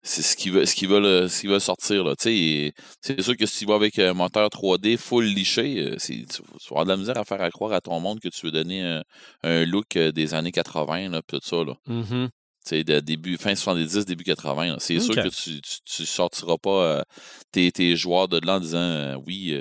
[0.02, 2.04] c'est ce qu'ils veulent, ce qu'ils veulent, ce veulent sortir.
[2.04, 2.14] Là.
[2.18, 2.72] C'est
[3.20, 6.84] sûr que si tu vas avec un moteur 3D full liché, euh, tu, vas avoir
[6.84, 9.00] de la misère à faire croire à ton monde que tu veux donner
[9.44, 11.64] un, look euh, des années 80, là, tout ça.
[11.64, 11.74] Là.
[11.86, 12.26] Mm
[12.70, 14.76] de début, fin 70, début 80.
[14.78, 17.02] C'est sûr que tu, tu, sortiras pas euh,
[17.50, 19.58] tes, tes, joueurs de là en disant oui,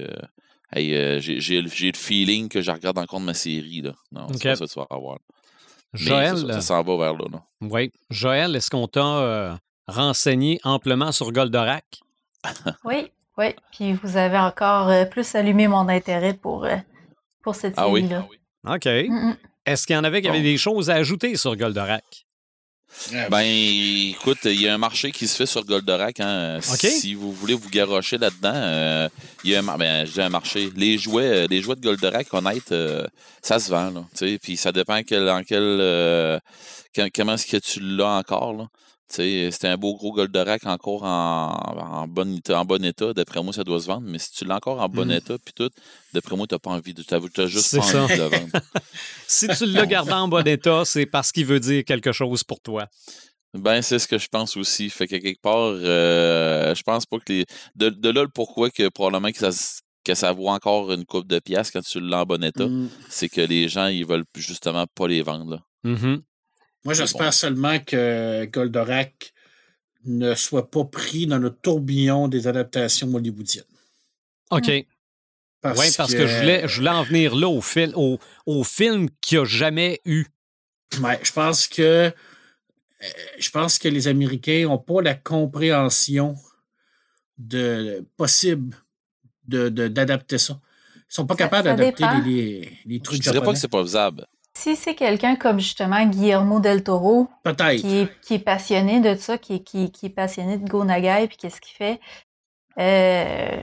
[0.71, 3.81] hey, j'ai le feeling que je regarde encore de ma série.
[3.81, 3.93] Là.
[4.11, 5.17] Non, c'est pas ça que tu vas avoir.
[5.95, 7.43] Joël, ça, s'en va vers là.
[7.61, 7.91] Oui.
[8.11, 11.86] Joël, est-ce qu'on t'a renseigné amplement sur Goldorak?
[12.84, 13.55] oui, oui.
[13.71, 16.75] Puis vous avez encore euh, plus allumé mon intérêt pour, euh,
[17.43, 18.01] pour cette Ah oui.
[18.01, 18.27] série-là.
[18.75, 18.86] OK.
[18.86, 19.38] Mm, mm.
[19.65, 20.43] Est-ce qu'il y en avait qui avaient Bon.
[20.43, 22.03] des choses à ajouter sur Goldorak?
[23.13, 26.19] Euh, Ben, écoute, il y a un marché qui se fait sur Goldorak.
[26.19, 26.59] Hein.
[26.61, 29.07] Si vous voulez vous garrocher là-dedans, euh,
[29.45, 30.69] il y a un, mar- ben, je dis un marché.
[30.75, 33.07] Les jouets, les jouets de Goldorak, honnête, euh,
[33.41, 33.91] ça se vend.
[33.91, 34.39] Là, tu sais.
[34.41, 36.38] Puis ça dépend quel, en quel, euh,
[36.93, 38.53] que- comment est-ce que tu l'as encore.
[38.53, 38.67] Là.
[39.12, 43.14] C'était un beau gros Goldorak encore en, en, bon, état- en bon état.
[43.14, 44.07] D'après moi, ça doit se vendre.
[44.07, 45.12] Mais si tu l'as encore en bon Mhm.
[45.12, 45.70] état, puis tout,
[46.14, 47.03] d'après moi, tu n'as pas envie de.
[47.03, 48.03] Tu n'as juste pas ça.
[48.03, 48.47] envie de le vendre.
[49.28, 52.59] Si tu l'as gardé en bon état, c'est parce qu'il veut dire quelque chose pour
[52.62, 52.88] toi.
[53.53, 54.89] Ben, c'est ce que je pense aussi.
[54.89, 57.45] Fait que quelque part, euh, je pense pas que les.
[57.76, 59.49] De, de là, le pourquoi que probablement que ça,
[60.05, 62.89] que ça vaut encore une coupe de pièces quand tu l'as en bon état, mm.
[63.09, 65.51] c'est que les gens, ils veulent justement pas les vendre.
[65.55, 65.59] là.
[65.84, 66.22] Mhm.
[66.84, 69.34] Moi, j'espère seulement que Goldorak
[70.05, 73.63] ne soit pas pris dans le tourbillon des adaptations hollywoodiennes.
[74.49, 74.67] OK.
[74.67, 74.69] Mm.
[74.71, 74.86] Oui,
[75.61, 78.17] Parce, parce que, je, voulais, je voulais en venir là au, fil, au,
[78.47, 80.25] au film qu'il n'y a jamais eu.
[81.01, 82.11] Ouais, je pense que euh,
[83.38, 86.36] je pense que les Américains n'ont pas la compréhension
[87.38, 88.75] de possible
[89.47, 90.59] de, de- d'adapter ça.
[90.95, 93.67] Ils sont pas Ça- capables d'adapter les, les, les Je trucs dirais pas que c'est
[93.67, 94.25] pas faisable.
[94.54, 97.80] Si c'est quelqu'un comme justement Guillermo del Toro, Peut-être.
[97.82, 100.84] qui est, qui est passionné de ça, qui est, qui, qui est passionné de Go
[100.84, 101.99] Nagai, puis qu'est-ce qu'il fait,
[102.80, 103.62] euh,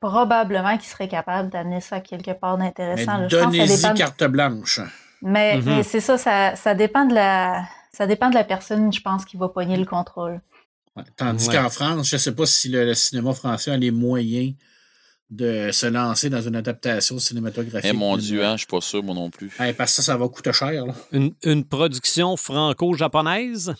[0.00, 3.26] probablement qu'il serait capable d'amener ça quelque part d'intéressant.
[3.28, 4.80] donnez-y dépend de- carte blanche.
[5.22, 5.64] Mais, Mhm.
[5.76, 7.64] mais c'est ça, ça, ça dépend de la.
[7.92, 10.40] Ça dépend de la personne, je pense, qui va pogner le contrôle.
[10.96, 11.02] Ouais.
[11.16, 11.56] Tandis Ouais.
[11.56, 14.54] qu'en France, je ne sais pas si le, le cinéma français a les moyens
[15.30, 17.90] de se lancer dans une adaptation cinématographique.
[17.92, 19.50] Eh mon Dieu, hein, je suis pas sûr, moi non plus.
[19.56, 20.86] Parce que ça, ça va coûter cher.
[20.86, 20.94] là.
[21.12, 23.72] Une, une production franco-japonaise?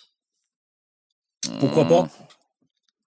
[1.58, 2.08] Pourquoi pas?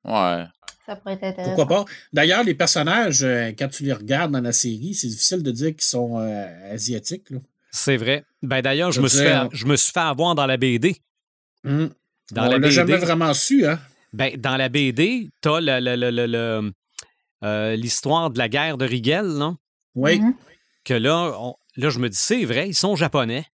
[0.05, 0.45] Ouais.
[0.85, 1.55] Ça pourrait être intéressant.
[1.55, 1.91] Pourquoi pas?
[2.11, 5.69] D'ailleurs, les personnages, euh, quand tu les regardes dans la série, c'est difficile de dire
[5.69, 7.29] qu'ils sont euh, asiatiques.
[7.29, 7.37] Là.
[7.71, 8.25] C'est vrai.
[8.41, 10.57] Ben d'ailleurs, je, Je me suis fait, dire- je me suis fait avoir dans la
[10.57, 10.97] BD.
[11.65, 11.89] Hum.
[12.31, 13.79] Dans On la jamais vraiment su, hein?
[14.11, 16.71] Ben, dans la BD, t'as le- le- le- le- le,
[17.43, 19.55] euh, l'histoire de la guerre de Rigel, là,
[19.95, 20.19] Oui.
[20.19, 20.33] Mhm.
[20.85, 23.45] que là, on- là, je me dis, c'est vrai, ils sont japonais.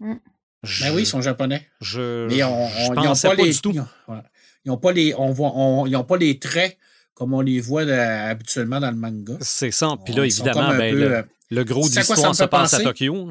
[0.00, 0.14] Mm.
[0.62, 1.66] Je, Ben oui, ils sont japonais.
[1.80, 3.70] Je, Mais on, je ils n'ont pensais pas, pas les, du tout.
[3.72, 4.18] Ils ont, ouais.
[4.66, 6.76] Ils ont pas les, on voit, on- ils ont pas les traits
[7.14, 9.34] comme on les voit euh, habituellement dans le manga.
[9.40, 9.96] C'est ça.
[10.04, 12.36] Puis là, évidemment, ben, peu, le, euh, le gros C'est à quoi ça d'histoire me
[12.36, 12.84] se fait passe à penser?
[12.84, 13.28] Tokyo.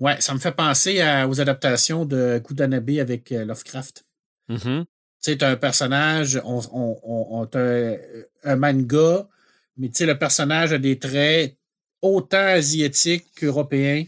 [0.00, 4.04] ouais, ça me fait penser à- aux adaptations de Kudanabe avec Lovecraft.
[4.48, 4.84] Mhm.
[4.84, 4.86] Tu
[5.20, 7.96] sais, t'as un personnage, on, on, on- un,
[8.44, 9.28] un manga,
[9.76, 11.56] mais tu sais, le personnage a des traits
[12.02, 14.04] autant asiatiques qu'européens.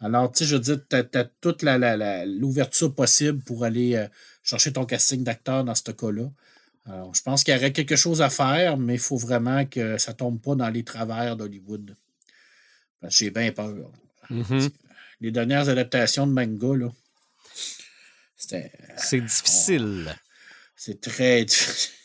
[0.00, 4.06] Alors, tu sais, je veux dire, t'as, t'as toute l'ouverture possible pour aller euh,
[4.42, 6.30] chercher ton casting d'acteur dans ce cas-là.
[6.86, 9.98] Alors, je pense qu'il y aurait quelque chose à faire, mais il faut vraiment que
[9.98, 11.94] ça tombe pas dans les travers d'Hollywood.
[13.00, 13.90] Parce que j'ai bien peur.
[14.30, 14.68] Mhm.
[15.20, 16.92] Les dernières adaptations de manga, là.
[18.36, 20.16] C'est difficile.
[20.76, 21.97] C'est très difficile.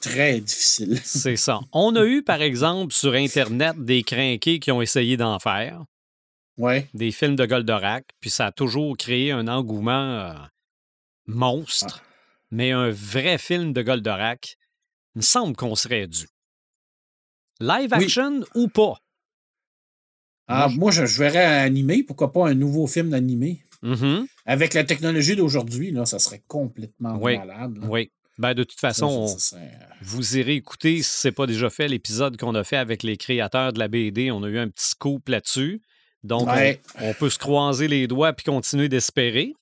[0.00, 1.00] Très difficile.
[1.04, 1.60] C'est ça.
[1.72, 5.84] On a eu, par exemple, sur Internet, des crinqués qui ont essayé d'en faire,
[6.58, 6.88] Ouais.
[6.94, 10.32] des films de Goldorak, puis ça a toujours créé un engouement euh,
[11.26, 12.02] monstre.
[12.50, 14.56] Mais un vrai film de Goldorak,
[15.14, 16.26] il me semble qu'on serait dû.
[17.60, 18.04] Live Oui.
[18.04, 18.94] action ou pas?
[20.48, 22.02] Ah, Moi, je, je verrais un animé.
[22.04, 23.62] Pourquoi pas un nouveau film d'animé?
[23.82, 24.26] Mhm.
[24.46, 27.36] Avec la technologie d'aujourd'hui, ça serait complètement Oui.
[27.36, 27.78] malade.
[27.78, 27.86] là.
[27.88, 28.10] Oui.
[28.38, 31.46] Ben, de toute façon, ça, on- ça serait- vous irez écouter, si ce n'est pas
[31.46, 34.30] déjà fait, l'épisode qu'on a fait avec les créateurs de la BD.
[34.30, 35.80] On a eu un petit scoop là-dessus.
[36.22, 36.80] Donc, Ouais.
[37.00, 39.54] on, on peut se croiser les doigts puis continuer d'espérer.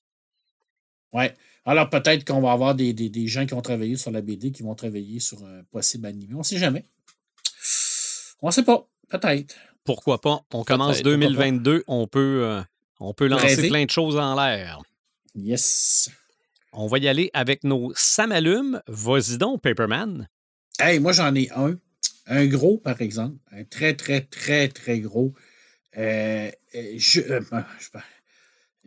[1.13, 1.33] Ouais.
[1.65, 4.51] Alors, peut-être qu'on va avoir des, des- des gens qui ont travaillé sur la BD
[4.51, 6.33] qui vont travailler sur un possible animé.
[6.35, 6.85] On ne sait jamais.
[8.41, 8.87] On ne sait pas.
[9.09, 9.55] Peut-être.
[9.83, 10.41] Pourquoi pas?
[10.51, 11.17] On commence pourquoi pas.
[11.17, 12.61] 2022, on peut, euh,
[12.99, 13.69] on peut lancer Rêver.
[13.69, 14.79] plein de choses en l'air.
[15.35, 16.09] Yes.
[16.77, 18.81] On va y aller avec nos Samalumes.
[18.87, 20.27] Vas-y donc, Paperman.
[20.79, 21.75] Hey, moi, j'en ai un.
[22.27, 23.37] Un gros, par exemple.
[23.51, 25.33] Un très, très, très, très gros.
[25.97, 27.39] Euh, euh, je, euh,
[27.79, 27.99] je,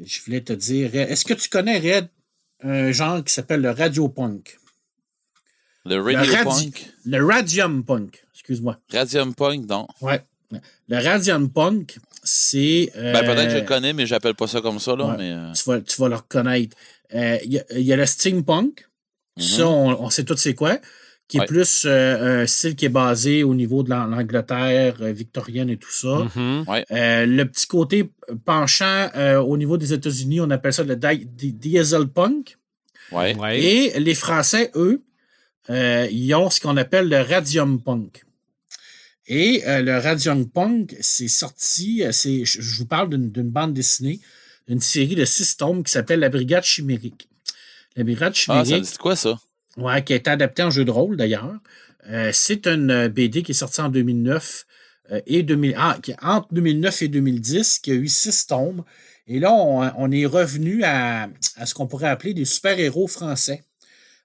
[0.04, 2.08] je voulais te dire, est-ce que tu connais, Red,
[2.62, 4.58] un genre qui s'appelle le radio punk?
[5.84, 6.90] Le Radio radi- Punk?
[7.06, 8.78] Le radium punk, excuse-moi.
[8.92, 9.86] Radium Punk, non.
[10.02, 10.20] Ouais.
[10.88, 12.90] Le radium punk, c'est.
[12.96, 15.06] euh, Ben, peut-être que je le connais, mais j'appelle pas ça comme ça, là.
[15.06, 15.16] ouais.
[15.16, 16.76] Mais, euh, tu, vas, tu vas le reconnaître.
[17.14, 18.86] Euh, Il y, a- il y a le steampunk.
[19.38, 20.78] Ça, on, on sait tout c'est quoi.
[21.28, 21.46] Qui est Ouais.
[21.46, 25.76] plus euh, un style qui est basé au niveau de l'An- l'Angleterre euh, victorienne et
[25.76, 26.26] tout ça.
[26.34, 26.64] Mhm.
[26.90, 28.10] Euh, le petit côté
[28.46, 32.56] penchant euh, au niveau des États-Unis, on appelle ça le di- di- diesel punk.
[33.12, 33.36] ouais.
[33.36, 33.60] Ouais.
[33.62, 35.02] Et les Français, eux,
[35.68, 38.24] ils ont ce qu'on appelle le Radium Punk.
[39.26, 44.20] Et le Radium Punk, c'est sorti, c'est, je vous parle d'une bande dessinée,
[44.68, 47.28] d'une série de six tomes qui s'appelle La Brigade Chimérique.
[47.96, 48.72] La Brigade Chimérique.
[48.72, 49.38] Ah, ça dit quoi ça?
[49.76, 51.54] Ouais, qui a été adapté en jeu de rôle d'ailleurs.
[52.32, 54.66] c'est une BD qui est sortie en 2009
[55.26, 58.84] et 2000, ah, entre 2009 et 2010, qui a eu six tomes.
[59.26, 61.28] Et là, on, est revenu à,
[61.64, 63.62] ce qu'on pourrait appeler des super-héros français.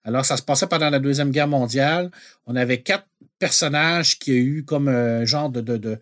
[0.06, 2.10] Alors, ça se passait pendant la Deuxième Guerre mondiale.
[2.45, 3.07] On avait quatre
[3.38, 5.99] personnages qui ont eu comme un genre de,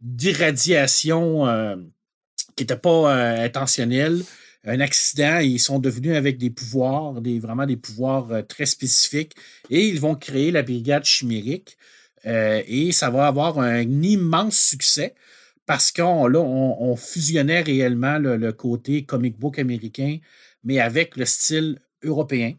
[0.00, 1.76] d'irradiation euh,
[2.56, 4.22] qui n'était pas euh, intentionnelle.
[4.64, 9.34] Un accident, ils sont devenus avec des pouvoirs, des, vraiment des pouvoirs euh, très spécifiques,
[9.70, 11.76] et ils vont créer la brigade chimérique.
[12.24, 15.14] et ça va avoir un immense succès
[15.66, 20.18] parce qu'on on, fusionnait réellement le, côté comic book américain,
[20.64, 22.54] mais avec le style européen,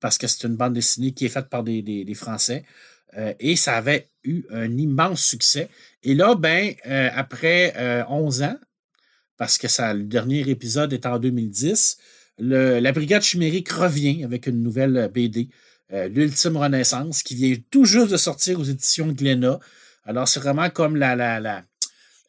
[0.00, 2.64] parce que c'est une bande dessinée qui est faite par des, Français.
[3.16, 5.68] Euh, et ça avait eu un immense succès.
[6.02, 8.56] Et là, ben, euh, après 11 euh, ans,
[9.36, 11.98] parce que ça, le dernier épisode est en 2010,
[12.38, 15.48] la Brigade chimérique revient avec une nouvelle BD,
[15.90, 19.60] L'Ultime Renaissance, qui vient tout juste de sortir aux éditions Glénat.
[20.04, 21.62] Alors, c'est vraiment comme la,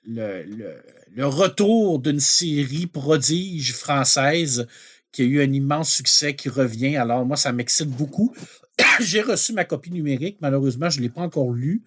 [0.05, 4.67] le, retour d'une série prodige française
[5.11, 6.97] qui a eu un immense succès qui revient.
[6.97, 8.35] Alors, moi, ça m'excite beaucoup.
[8.99, 10.37] J'ai reçu ma copie numérique.
[10.41, 11.83] Malheureusement, je ne l'ai pas encore lue.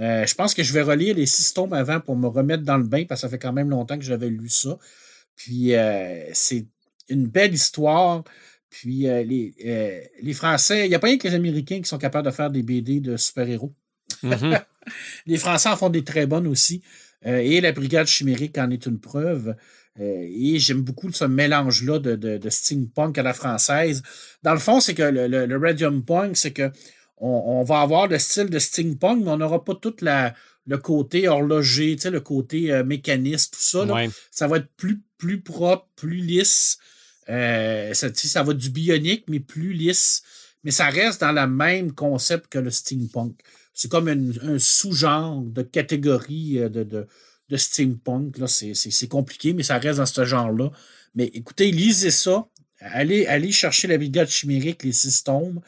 [0.00, 2.78] Euh, je pense que je vais relire les six tomes avant pour me remettre dans
[2.78, 4.78] le bain parce que ça fait quand même longtemps que j'avais lu ça.
[5.36, 6.66] Puis, euh, c'est
[7.08, 8.24] une belle histoire.
[8.70, 9.54] Puis, euh, les,
[10.22, 12.50] les Français, il n'y a pas rien que les Américains qui sont capables de faire
[12.50, 13.74] des BD de super-héros.
[14.22, 14.62] Mm-hmm.
[15.26, 16.82] les Français en font des très bonnes aussi.
[17.24, 19.54] Et la brigade chimérique en est une preuve.
[20.00, 24.02] Et j'aime beaucoup ce mélange-là de, de, steampunk à la française.
[24.42, 26.72] Dans le fond, c'est que le, le, Radium Punk, c'est que
[27.18, 30.34] on, va avoir le style de steampunk, mais on n'aura pas tout la,
[30.66, 33.86] le côté horloger, le côté euh, mécaniste, tout ça.
[34.30, 36.78] Ça va être plus, plus propre, plus lisse.
[37.28, 40.22] ça, ça va du bionique, mais plus lisse.
[40.64, 43.42] Mais ça reste dans le même concept que le steampunk
[43.74, 46.84] c'est comme un sous-genre de catégorie euh, de,
[47.48, 48.36] de, steampunk.
[48.46, 50.70] C'est compliqué, mais ça reste dans ce genre-là.
[51.14, 52.46] Mais écoutez, lisez ça.
[52.80, 55.60] Allez, allez chercher la brigade chimérique, les six tomes.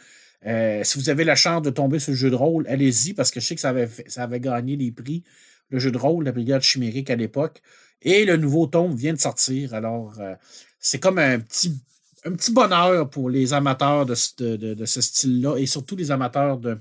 [0.46, 3.30] Euh, si vous avez la chance de tomber sur le jeu de rôle, allez-y, parce
[3.30, 5.22] que je sais que ça avait, ça avait gagné les prix,
[5.70, 7.62] le jeu de rôle, la brigade chimérique à l'époque.
[8.02, 9.72] Et le nouveau tome vient de sortir.
[9.74, 10.34] Alors, euh,
[10.78, 11.80] c'est comme un petit,
[12.24, 16.78] un petit bonheur pour les amateurs de, de ce style-là et surtout les amateurs de,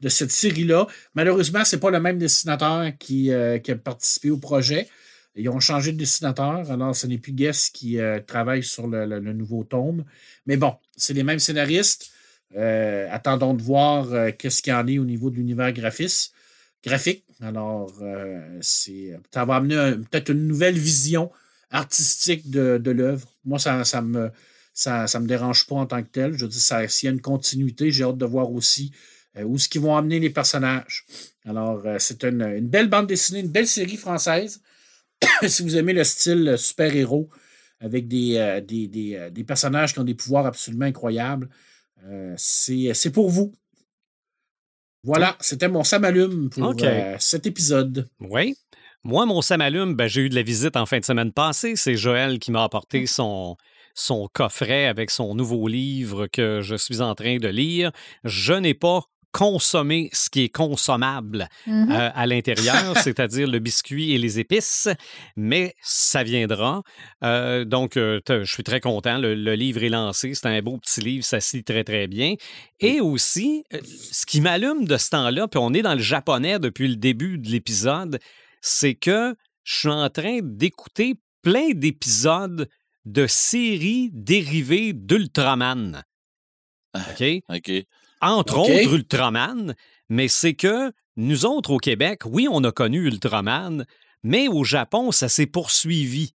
[0.00, 0.86] de cette série-là.
[1.14, 4.88] Malheureusement, ce n'est pas le même dessinateur qui, euh, a participé au projet.
[5.36, 9.62] Ils ont changé de dessinateur, alors ce n'est plus Guess qui travaille sur le, nouveau
[9.62, 10.04] tome.
[10.44, 12.10] Mais bon, c'est les mêmes scénaristes.
[12.56, 17.24] Euh, attendons de voir qu'est-ce qu'il y en est au niveau de l'univers graphique.
[17.40, 17.92] Alors,
[18.60, 21.30] c'est, ça va amener peut-être une nouvelle vision
[21.70, 23.28] artistique de, l'œuvre.
[23.44, 24.30] Moi, ça ne me,
[24.74, 26.36] ça, me dérange pas en tant que tel.
[26.36, 28.92] Je dis, s'il y a une continuité, j'ai hâte de voir aussi
[29.36, 31.04] euh, où ce qu'ils vont amener les personnages.
[31.44, 34.60] Alors, euh, c'est une, belle bande dessinée, une belle série française.
[35.46, 37.28] si vous aimez le style super-héros
[37.80, 41.48] avec euh, des, personnages qui ont des pouvoirs absolument incroyables,
[42.36, 43.52] c'est pour vous.
[45.02, 46.74] Voilà, c'était mon samalume pour
[47.18, 48.08] cet épisode.
[48.20, 48.54] Oui.
[49.02, 51.74] Moi, mon samalume, ben, j'ai eu de la visite en fin de semaine passée.
[51.74, 53.56] C'est Joël qui m'a apporté son,
[53.94, 57.92] son coffret avec son nouveau livre que je suis en train de lire.
[58.24, 61.92] Je n'ai pas consommer ce qui est consommable mm-hmm.
[61.92, 64.88] euh, à l'intérieur, c'est-à-dire le biscuit et les épices,
[65.36, 66.82] mais ça viendra.
[67.22, 69.18] Euh, donc, euh, je suis très content.
[69.18, 70.34] Le, livre est lancé.
[70.34, 72.34] C'est un beau petit livre, ça se lit très, très bien.
[72.80, 73.64] Et aussi,
[74.12, 77.38] ce qui m'allume de ce temps-là, puis on est dans le japonais depuis le début
[77.38, 78.18] de l'épisode,
[78.60, 79.34] c'est que
[79.64, 82.68] je suis en train d'écouter plein d'épisodes
[83.04, 86.02] de séries dérivées d'Ultraman.
[86.94, 87.24] OK?
[87.48, 87.84] OK
[88.20, 89.74] entre autres Ultraman,
[90.08, 93.84] mais c'est que nous autres au Québec, oui, on a connu Ultraman,
[94.22, 96.34] mais au Japon, ça s'est poursuivi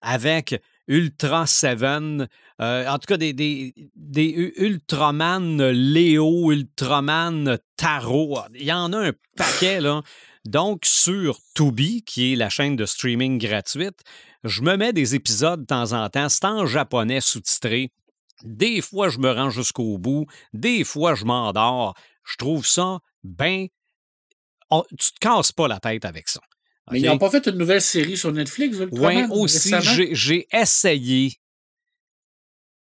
[0.00, 2.28] avec Ultra Seven,
[2.60, 8.40] euh, en tout cas des, des, Ultraman Léo, Ultraman Taro.
[8.54, 10.02] Il y en a un paquet, là.
[10.46, 14.00] Donc, sur Tubi, qui est la chaîne de streaming gratuite,
[14.42, 16.28] je me mets des épisodes de temps en temps.
[16.28, 17.92] C'est en japonais sous-titré.
[18.42, 20.26] Des fois, je me rends jusqu'au bout.
[20.52, 21.94] Des fois, je m'endors.
[22.24, 23.66] Je trouve ça bien.
[24.70, 26.40] Oh, tu te casses pas la tête avec ça.
[26.90, 29.74] Mais ils n'ont pas fait une nouvelle série sur Netflix, Oui, aussi.
[30.12, 31.36] J'ai essayé.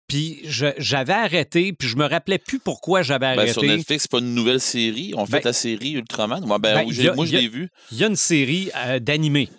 [0.08, 3.46] Puis j'avais arrêté, puis je me rappelais plus pourquoi j'avais arrêté.
[3.46, 5.14] Ben, sur Netflix, c'est pas une nouvelle série.
[5.16, 6.46] On fait ben la série Ultraman.
[6.46, 7.70] Moi, ben, ben moi je l'ai vu.
[7.94, 9.50] Il y a une série euh, d'animés.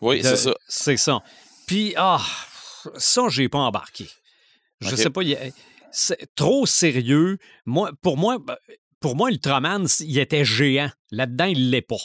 [0.00, 0.54] Oui, c'est ça.
[0.66, 1.20] C'est ça.
[1.68, 2.20] Puis, ah,
[2.96, 4.08] ça, j'ai pas embarqué.
[4.80, 5.22] Je sais pas,
[5.90, 7.38] c'est trop sérieux.
[7.66, 8.38] Moi, pour moi,
[9.00, 10.90] pour moi, Ultraman, il était géant.
[11.10, 11.96] Là-dedans, il l'est pas.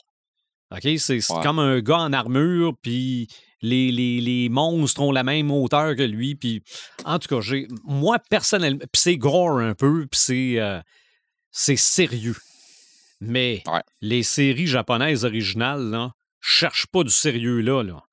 [0.71, 0.87] OK?
[0.97, 3.27] C'est comme un gars en armure, puis
[3.61, 6.35] les, les, monstres ont la même hauteur que lui.
[6.35, 6.63] Puis,
[7.05, 10.79] en tout cas, j'ai, moi, personnellement, puis c'est gore un peu, puis c'est, euh,
[11.51, 12.37] c'est sérieux.
[13.21, 13.63] Mais
[14.01, 17.83] les séries japonaises originales, là, cherchent pas du sérieux là.
[17.83, 18.03] là.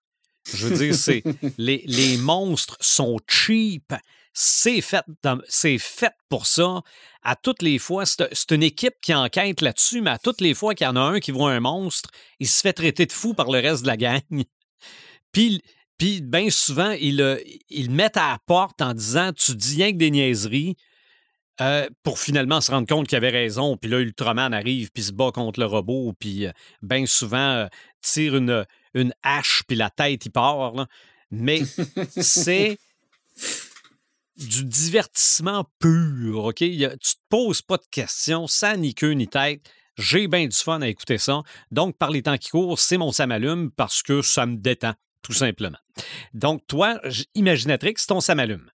[0.52, 1.22] Je veux dire, c'est,
[1.58, 3.92] les, les monstres sont cheap.
[4.38, 5.02] C'est fait,
[5.48, 6.82] c'est fait pour ça.
[7.22, 10.74] À toutes les fois, c'est une équipe qui enquête là-dessus, mais à toutes les fois
[10.74, 13.32] qu'il y en a un qui voit un monstre, il se fait traiter de fou
[13.32, 14.20] par le reste de la gang.
[15.32, 15.62] Puis,
[15.96, 17.42] puis bien souvent, ils le,
[17.88, 20.76] mettent à la porte en disant Tu dis rien que des niaiseries.
[21.62, 23.78] Euh, pour finalement se rendre compte qu'il avait raison.
[23.78, 26.52] Puis là, Ultraman arrive, puis se bat contre le robot, puis euh,
[26.82, 27.66] bien souvent euh,
[28.02, 30.86] tire une, une hache, puis la tête, il part.
[31.30, 31.62] Mais
[32.20, 32.78] c'est
[34.36, 36.56] du divertissement pur, OK?
[36.56, 39.62] tu te poses pas de questions, ça ni queue ni tête.
[39.96, 41.42] J'ai bien du fun à écouter ça.
[41.70, 44.92] Donc, par les temps qui courent, c'est mon samalume parce que ça me détend
[45.22, 45.78] tout simplement.
[46.34, 47.00] Donc, toi,
[47.34, 48.70] Imaginatrix, ton Samalume.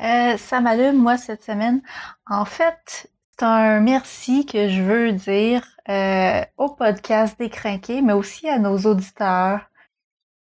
[0.00, 1.82] Euh, Samalume, moi, cette semaine,
[2.26, 8.48] en fait, c'est un merci que je veux dire euh, au podcast Décrinqué, mais aussi
[8.48, 9.60] à nos auditeurs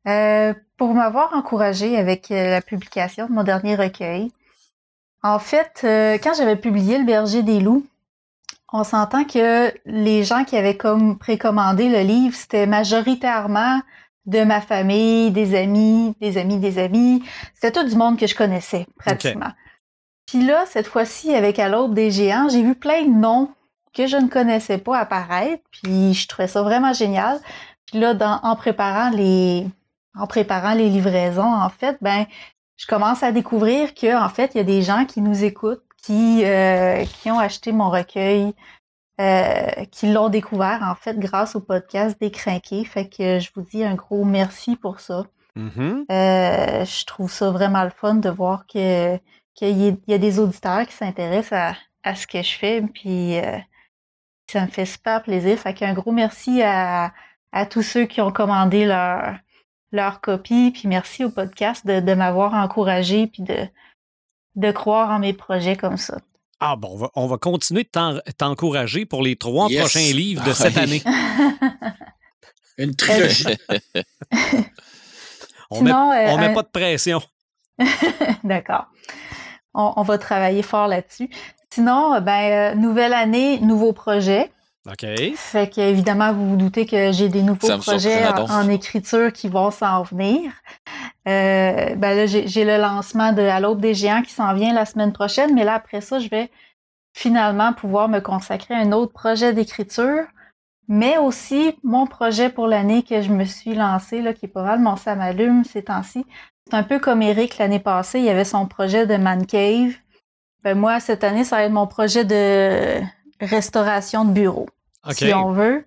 [0.07, 4.31] euh, pour m'avoir encouragé avec euh, la publication de mon dernier recueil.
[5.21, 5.79] En fait,
[6.21, 7.85] quand j'avais publié Le berger des loups,
[8.73, 13.79] on s'entend que les gens qui avaient comme précommandé le livre, c'était majoritairement
[14.25, 17.23] de ma famille, des amis, des amis, des amis.
[17.53, 19.51] C'était tout du monde que je connaissais, pratiquement.
[20.25, 23.49] Puis là, cette fois-ci, avec à des géants, j'ai vu plein de noms
[23.93, 27.39] que je ne connaissais pas apparaître, puis je trouvais ça vraiment génial.
[27.85, 29.67] Puis là, en préparant les
[30.15, 32.25] en préparant les livraisons, en fait, ben
[32.77, 35.83] je commence à découvrir que en fait, il y a des gens qui nous écoutent,
[36.01, 38.53] qui euh, qui ont acheté mon recueil,
[39.21, 42.83] euh, qui l'ont découvert en fait grâce au podcast Décrinqué.
[42.83, 45.25] Fait que je vous dis un gros merci pour ça.
[45.55, 46.05] Mm-hmm.
[46.11, 49.17] Euh, je trouve ça vraiment le fun de voir que
[49.53, 52.81] qu'il y, a des auditeurs qui s'intéressent à, ce que je fais.
[52.81, 53.59] Puis euh,
[54.47, 55.59] ça me fait super plaisir.
[55.59, 57.13] Fait qu'un gros merci à,
[57.69, 59.35] tous ceux qui ont commandé leur,
[59.93, 60.71] leur copie.
[60.71, 63.67] Puis merci au podcast de, de m'avoir encouragé puis de,
[64.55, 66.17] de croire en mes projets comme ça.
[66.59, 70.77] Ah bon, on va, continuer de t'encourager pour les trois prochains livres de ah cette
[70.77, 71.03] année.
[72.77, 73.45] Une trilogie.
[75.69, 77.21] on ne met, euh, pas de pression.
[78.43, 78.85] D'accord.
[79.73, 81.29] On, va travailler fort là-dessus.
[81.71, 84.51] Sinon, ben, euh, nouvelle année, nouveau projet.
[84.85, 85.05] OK.
[85.35, 90.03] Fait qu'évidemment, vous vous doutez que j'ai des nouveaux projets en, écriture qui vont s'en
[90.03, 90.51] venir.
[91.25, 94.85] Euh, ben là, j'ai le lancement de À l'aube des géants qui s'en vient la
[94.85, 96.51] semaine prochaine, mais là, après ça, je vais
[97.13, 100.25] finalement pouvoir me consacrer à un autre projet d'écriture,
[100.89, 104.63] mais aussi mon projet pour l'année que je me suis lancé, là, qui est pas
[104.63, 106.25] mal mon samalume ces temps-ci.
[106.67, 109.93] C'est un peu comme Eric l'année passée, il y avait son projet de Man Cave.
[110.63, 113.01] Ben moi, cette année, ça va être mon projet de
[113.45, 114.67] restauration de bureau
[115.11, 115.85] si on veut.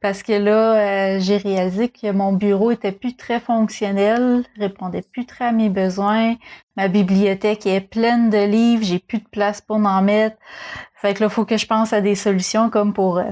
[0.00, 5.24] Parce que là, euh, j'ai réalisé que mon bureau était plus très fonctionnel, répondait plus
[5.24, 6.34] très à mes besoins.
[6.76, 10.36] Ma bibliothèque est pleine de livres, j'ai plus de place pour m'en mettre.
[10.94, 13.30] Fait que là, il faut que je pense à des solutions comme pour, euh,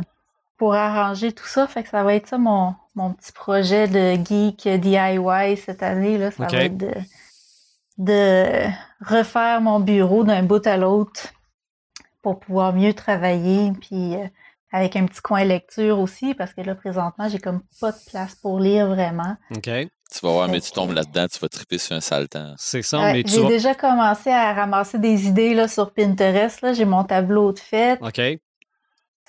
[0.56, 1.66] pour arranger tout ça.
[1.66, 6.16] Fait que ça va être ça mon, mon petit projet de geek DIY cette année.
[6.16, 6.30] Là.
[6.30, 6.94] Ça va être de,
[7.98, 8.68] de
[9.04, 11.28] refaire mon bureau d'un bout à l'autre
[12.22, 13.72] pour pouvoir mieux travailler.
[13.80, 14.26] Puis euh,
[14.72, 18.34] avec un petit coin lecture aussi, parce que là, présentement, j'ai comme pas de place
[18.36, 19.36] pour lire vraiment.
[19.54, 19.70] OK.
[20.12, 22.54] Tu vas voir, mais tu tombes là-dedans, tu vas triper sur un sale temps.
[22.56, 26.62] C'est ça, mais tu J'ai déjà commencé à ramasser des idées là, sur Pinterest.
[26.62, 26.72] Là.
[26.72, 28.00] J'ai mon tableau de fête.
[28.02, 28.20] OK.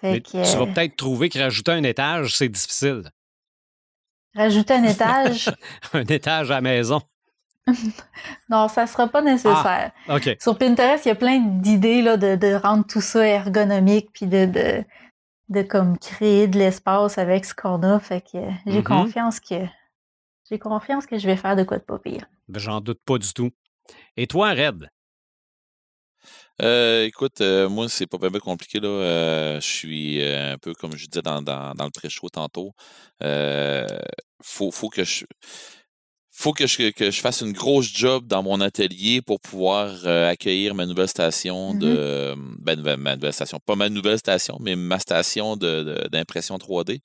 [0.04, 3.04] Mais tu vas peut-être trouver que rajouter un étage, c'est difficile.
[4.36, 5.52] Rajouter un étage?
[5.94, 7.02] un étage à la maison.
[8.50, 9.92] non, ça ne sera pas nécessaire.
[10.08, 10.18] Ah.
[10.40, 14.46] Sur Pinterest, il y a plein d'idées de, de rendre tout ça ergonomique, puis de,
[14.46, 14.84] de
[15.52, 18.00] de comme créer de l'espace avec ce qu'on a.
[18.00, 18.84] Fait que j'ai mm-hmm.
[18.84, 19.66] confiance que
[20.50, 22.26] j'ai confiance que je vais faire de quoi de pas pire.
[22.48, 23.52] Ben, j'en doute pas du tout.
[24.18, 24.90] Et toi, Red?
[26.62, 28.80] Euh, écoute, euh, moi, c'est pas bien compliqué.
[28.80, 28.88] Là.
[28.88, 32.74] Euh, je suis un peu comme je disais dans, dans, le pré-show tantôt.
[34.42, 35.26] faut, faut que je
[36.42, 40.30] faut que je, que je fasse une grosse job dans mon atelier pour pouvoir euh,
[40.30, 42.34] accueillir ma nouvelle station de.
[42.34, 42.56] Mm-hmm.
[42.60, 43.60] Ben, ma nouvelle station.
[43.64, 47.00] Pas ma nouvelle station, mais ma station d'impression 3D.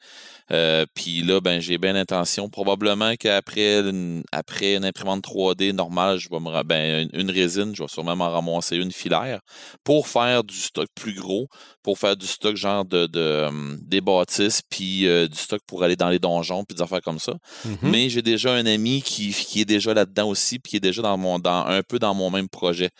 [0.52, 2.48] Euh, puis là, ben, j'ai bien l'intention.
[2.48, 7.82] Probablement qu'après une, après une imprimante 3D normale, je vais me ben, une, résine, je
[7.82, 9.40] vais sûrement m'en ramasser une filaire
[9.82, 11.48] pour faire du stock plus gros,
[11.82, 15.82] pour faire du stock genre de, de hum, des bâtisses, puis euh, du stock pour
[15.82, 17.34] aller dans les donjons, puis des affaires comme ça.
[17.64, 17.76] Mhm.
[17.82, 21.02] Mais j'ai déjà un ami qui, qui est déjà là-dedans aussi, puis qui est déjà
[21.02, 22.90] dans mon dans un peu dans mon même projet.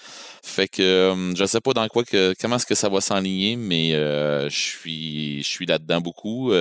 [0.42, 3.56] Fait que hum, je sais pas dans quoi que comment est-ce que ça va s'enligner,
[3.56, 6.52] mais euh, je suis je suis là-dedans beaucoup.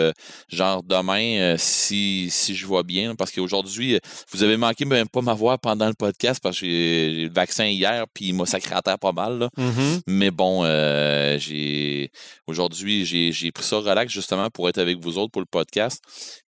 [0.49, 3.99] genre demain, euh, si, si je vois bien, parce qu'aujourd'hui, euh,
[4.31, 8.05] vous avez manqué même pas m'avoir pendant le podcast parce que j'ai le vaccin hier,
[8.13, 9.39] puis il m'a sacré à terre pas mal.
[9.39, 9.49] Là.
[9.57, 10.01] Mhm.
[10.07, 12.11] Mais bon, euh, j'ai
[12.47, 16.01] aujourd'hui, j'ai pris ça relax justement pour être avec vous autres pour le podcast.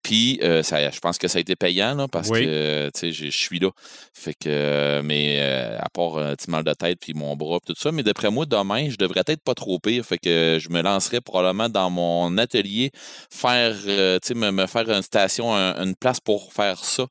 [0.04, 3.70] Puis, ça, je pense que ça a été payant là, parce que je suis là.
[4.14, 5.40] Fait que, mais
[5.80, 7.92] à part un petit mal de tête, puis mon bras, tout ça.
[7.92, 10.06] Mais d'après moi, demain, je devrais être pas trop pire.
[10.06, 12.92] Fait que je me lancerai probablement dans mon atelier,
[13.32, 17.08] faire, me, me, faire une station, une place pour faire ça.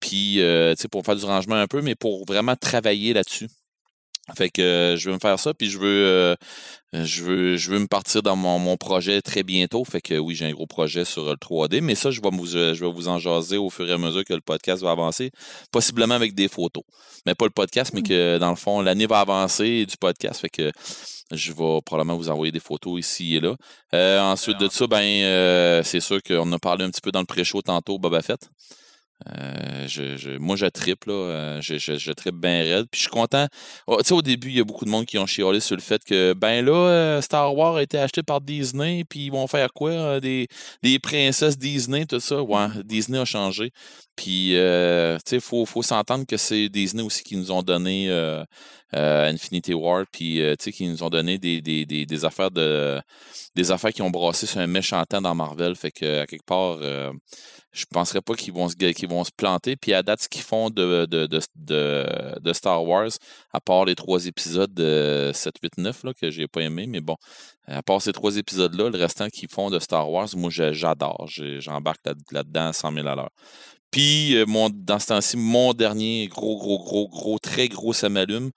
[0.00, 0.40] Puis,
[0.90, 3.48] pour faire du rangement un peu, mais pour vraiment travailler là-dessus.
[4.34, 6.36] Fait que je veux me faire ça, puis je veux,
[6.92, 9.84] je veux, je veux me partir dans mon, projet très bientôt.
[9.84, 12.46] Fait que oui, j'ai un gros projet sur le 3D, mais ça, je vais, vous,
[12.46, 15.30] je vais vous en jaser au fur et à mesure que le podcast va avancer,
[15.70, 16.82] possiblement avec des photos.
[17.24, 20.40] Mais pas le podcast, mais que dans le fond, l'année va avancer du podcast.
[20.40, 20.72] Fait que
[21.32, 23.56] je vais probablement vous envoyer des photos ici et là.
[24.32, 27.62] ensuite de ça, ben c'est sûr qu'on a parlé un petit peu dans le pré-show
[27.62, 28.48] tantôt, Boba Fett.
[29.26, 32.86] Euh, je, moi, je triple, euh, je, je, triple bien raide.
[32.90, 33.46] Puis je suis content.
[33.86, 35.74] Oh, tu sais, au début, il y a beaucoup de monde qui ont chialé sur
[35.74, 39.32] le fait que, ben là, euh, Star Wars a été acheté par Disney, puis ils
[39.32, 40.20] vont faire quoi?
[40.20, 40.48] Des,
[40.82, 42.42] des princesses Disney, tout ça?
[42.42, 43.70] Ouais, Disney a changé.
[44.16, 48.10] Puis, tu sais, il faut, faut s'entendre que c'est Disney aussi qui nous ont donné
[48.92, 53.00] Infinity War, puis, tu sais, qui nous ont donné des, des, des, des, affaires de
[53.54, 55.74] des affaires qui ont brassé sur un méchant temps dans Marvel.
[55.76, 56.78] Fait que, à quelque part,
[57.76, 58.74] je ne penserais pas qu'ils vont, se,
[59.06, 59.76] vont se planter.
[59.76, 63.10] Puis à date, ce qu'ils font de, de, de, de, Star Wars,
[63.52, 67.00] à part les trois épisodes de 7, 8, 9 là, que j'ai pas aimé, mais
[67.00, 67.16] bon,
[67.66, 71.26] à part ces trois épisodes-là, le restant qu'ils font de Star Wars, moi j'adore.
[71.28, 72.00] J'embarque
[72.32, 73.30] là-dedans à 100 000 à l'heure.
[73.90, 78.08] Puis, euh, mon, dans ce temps-ci, mon dernier gros, gros, gros, gros, très gros, ça
[78.08, 78.50] m'allume.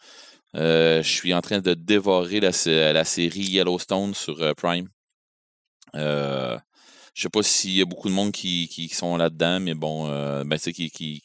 [0.55, 2.51] Euh, je suis en train de dévorer la,
[2.93, 4.89] la série Yellowstone sur euh, Prime.
[5.95, 6.57] Euh,
[7.19, 10.07] je sais pas s'il y a beaucoup de monde qui, qui sont là-dedans, mais bon,
[10.09, 11.21] euh, ben, c'est qui, qui,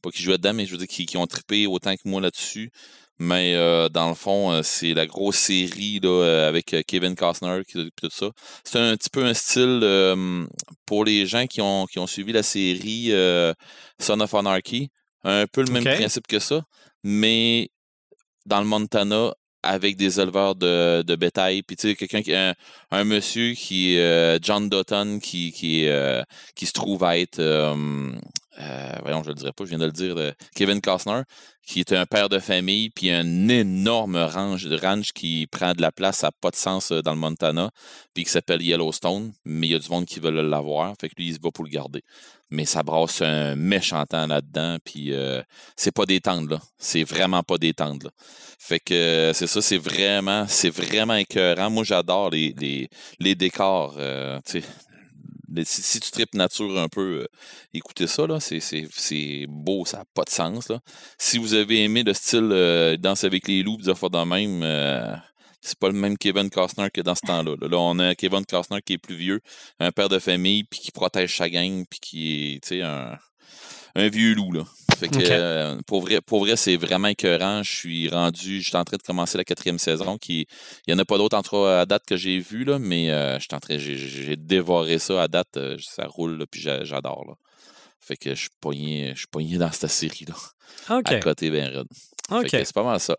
[0.00, 2.20] pas qui jouent là-dedans, mais je veux dire qui, qui ont trippé autant que moi
[2.20, 2.70] là-dessus.
[3.18, 7.90] Mais euh, dans le fond, euh, c'est la grosse série là, avec Kevin Costner et
[7.96, 8.30] tout ça.
[8.62, 9.80] C'est un petit peu un style
[10.86, 13.10] pour les gens qui ont, qui ont suivi la série
[13.98, 14.88] Son of Anarchy.
[15.24, 16.62] Un peu le même principe que ça,
[17.02, 17.70] mais
[18.46, 19.32] dans le Montana
[19.64, 21.62] avec des éleveurs de, de bétail.
[21.62, 22.54] Puis tu sais, quelqu'un qui un,
[22.90, 26.22] un monsieur qui euh, John Dutton qui, qui, euh,
[26.54, 29.92] qui se trouve à être euh, voyons, je le dirais pas, je viens de le
[29.92, 30.14] dire,
[30.54, 31.22] Kevin Costner,
[31.66, 36.18] qui est un père de famille, puis un énorme ranch, qui prend de la place,
[36.18, 37.70] ça n'a pas de sens dans le Montana,
[38.14, 41.14] puis qui s'appelle Yellowstone, mais il y a du monde qui veut l'avoir, fait que
[41.16, 42.04] lui, il se va pour le garder
[42.54, 45.42] mais ça brasse un méchant temps là-dedans, puis euh,
[45.76, 46.60] c'est pas tentes, là.
[46.78, 48.10] C'est vraiment pas tentes, là.
[48.58, 51.68] Fait que c'est ça, c'est vraiment, c'est vraiment écœurant.
[51.68, 54.62] Moi, j'adore les, les, les décors, euh, sais.
[55.64, 57.26] Si, tu tripes nature un peu, euh,
[57.72, 60.68] écoutez ça, là, c'est beau, ça n'a pas de sens.
[60.68, 60.80] Là.
[61.16, 64.64] Si vous avez aimé le style Danse avec les loups, fois de même,
[65.64, 67.56] c'est pas le même Kevin Costner que dans ce temps-là.
[67.60, 67.78] Là.
[67.78, 69.40] on a Kevin Costner qui est plus vieux,
[69.80, 73.16] un père de famille, puis qui protège sa gang, puis qui est un,
[73.94, 74.52] un vieux loup.
[74.52, 74.64] Là.
[74.98, 77.62] Fait que, euh, pour vrai, pour vrai c'est vraiment écœurant.
[77.62, 80.18] Je suis rendu, je suis en train de commencer la quatrième saison.
[80.18, 80.46] Qui,
[80.86, 83.38] il n'y en a pas d'autres entre à date que j'ai vu, là, mais euh,
[83.52, 85.56] en train, j'ai, dévoré ça à date.
[85.56, 87.24] Euh, ça roule, puis j'adore.
[87.26, 87.34] Là.
[88.00, 90.34] Fait que je suis pogné, je dans cette série-là.
[90.88, 91.68] À côté, ben
[92.30, 92.48] raide.
[92.50, 93.16] c'est pas mal ça.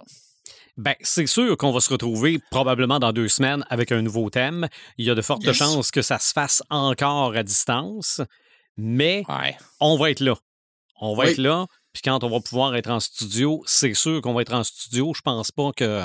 [0.78, 4.68] Ben, c'est sûr qu'on va se retrouver probablement dans deux semaines avec un nouveau thème.
[4.98, 8.22] Il y a de fortes chances que ça se fasse encore à distance,
[8.76, 9.24] mais
[9.80, 10.36] on va être là.
[11.00, 14.34] On va être là, puis quand on va pouvoir être en studio, c'est sûr qu'on
[14.34, 15.14] va être en studio.
[15.16, 16.04] Je pense pas que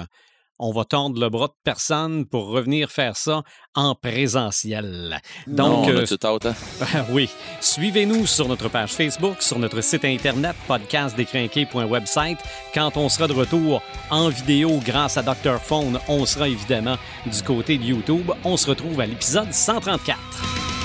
[0.61, 3.43] on va tendre le bras de personne pour revenir faire ça
[3.75, 5.21] en présentiel.
[5.47, 7.05] Donc, non, euh, hein.
[7.11, 7.31] oui,
[7.61, 12.39] suivez-nous sur notre page Facebook, sur notre site internet podcastdécrinqué.website.
[12.75, 15.59] Quand on sera de retour en vidéo grâce à Dr.
[15.61, 18.31] Phone, on sera évidemment du côté de YouTube.
[18.45, 20.80] On se retrouve à l'épisode 134.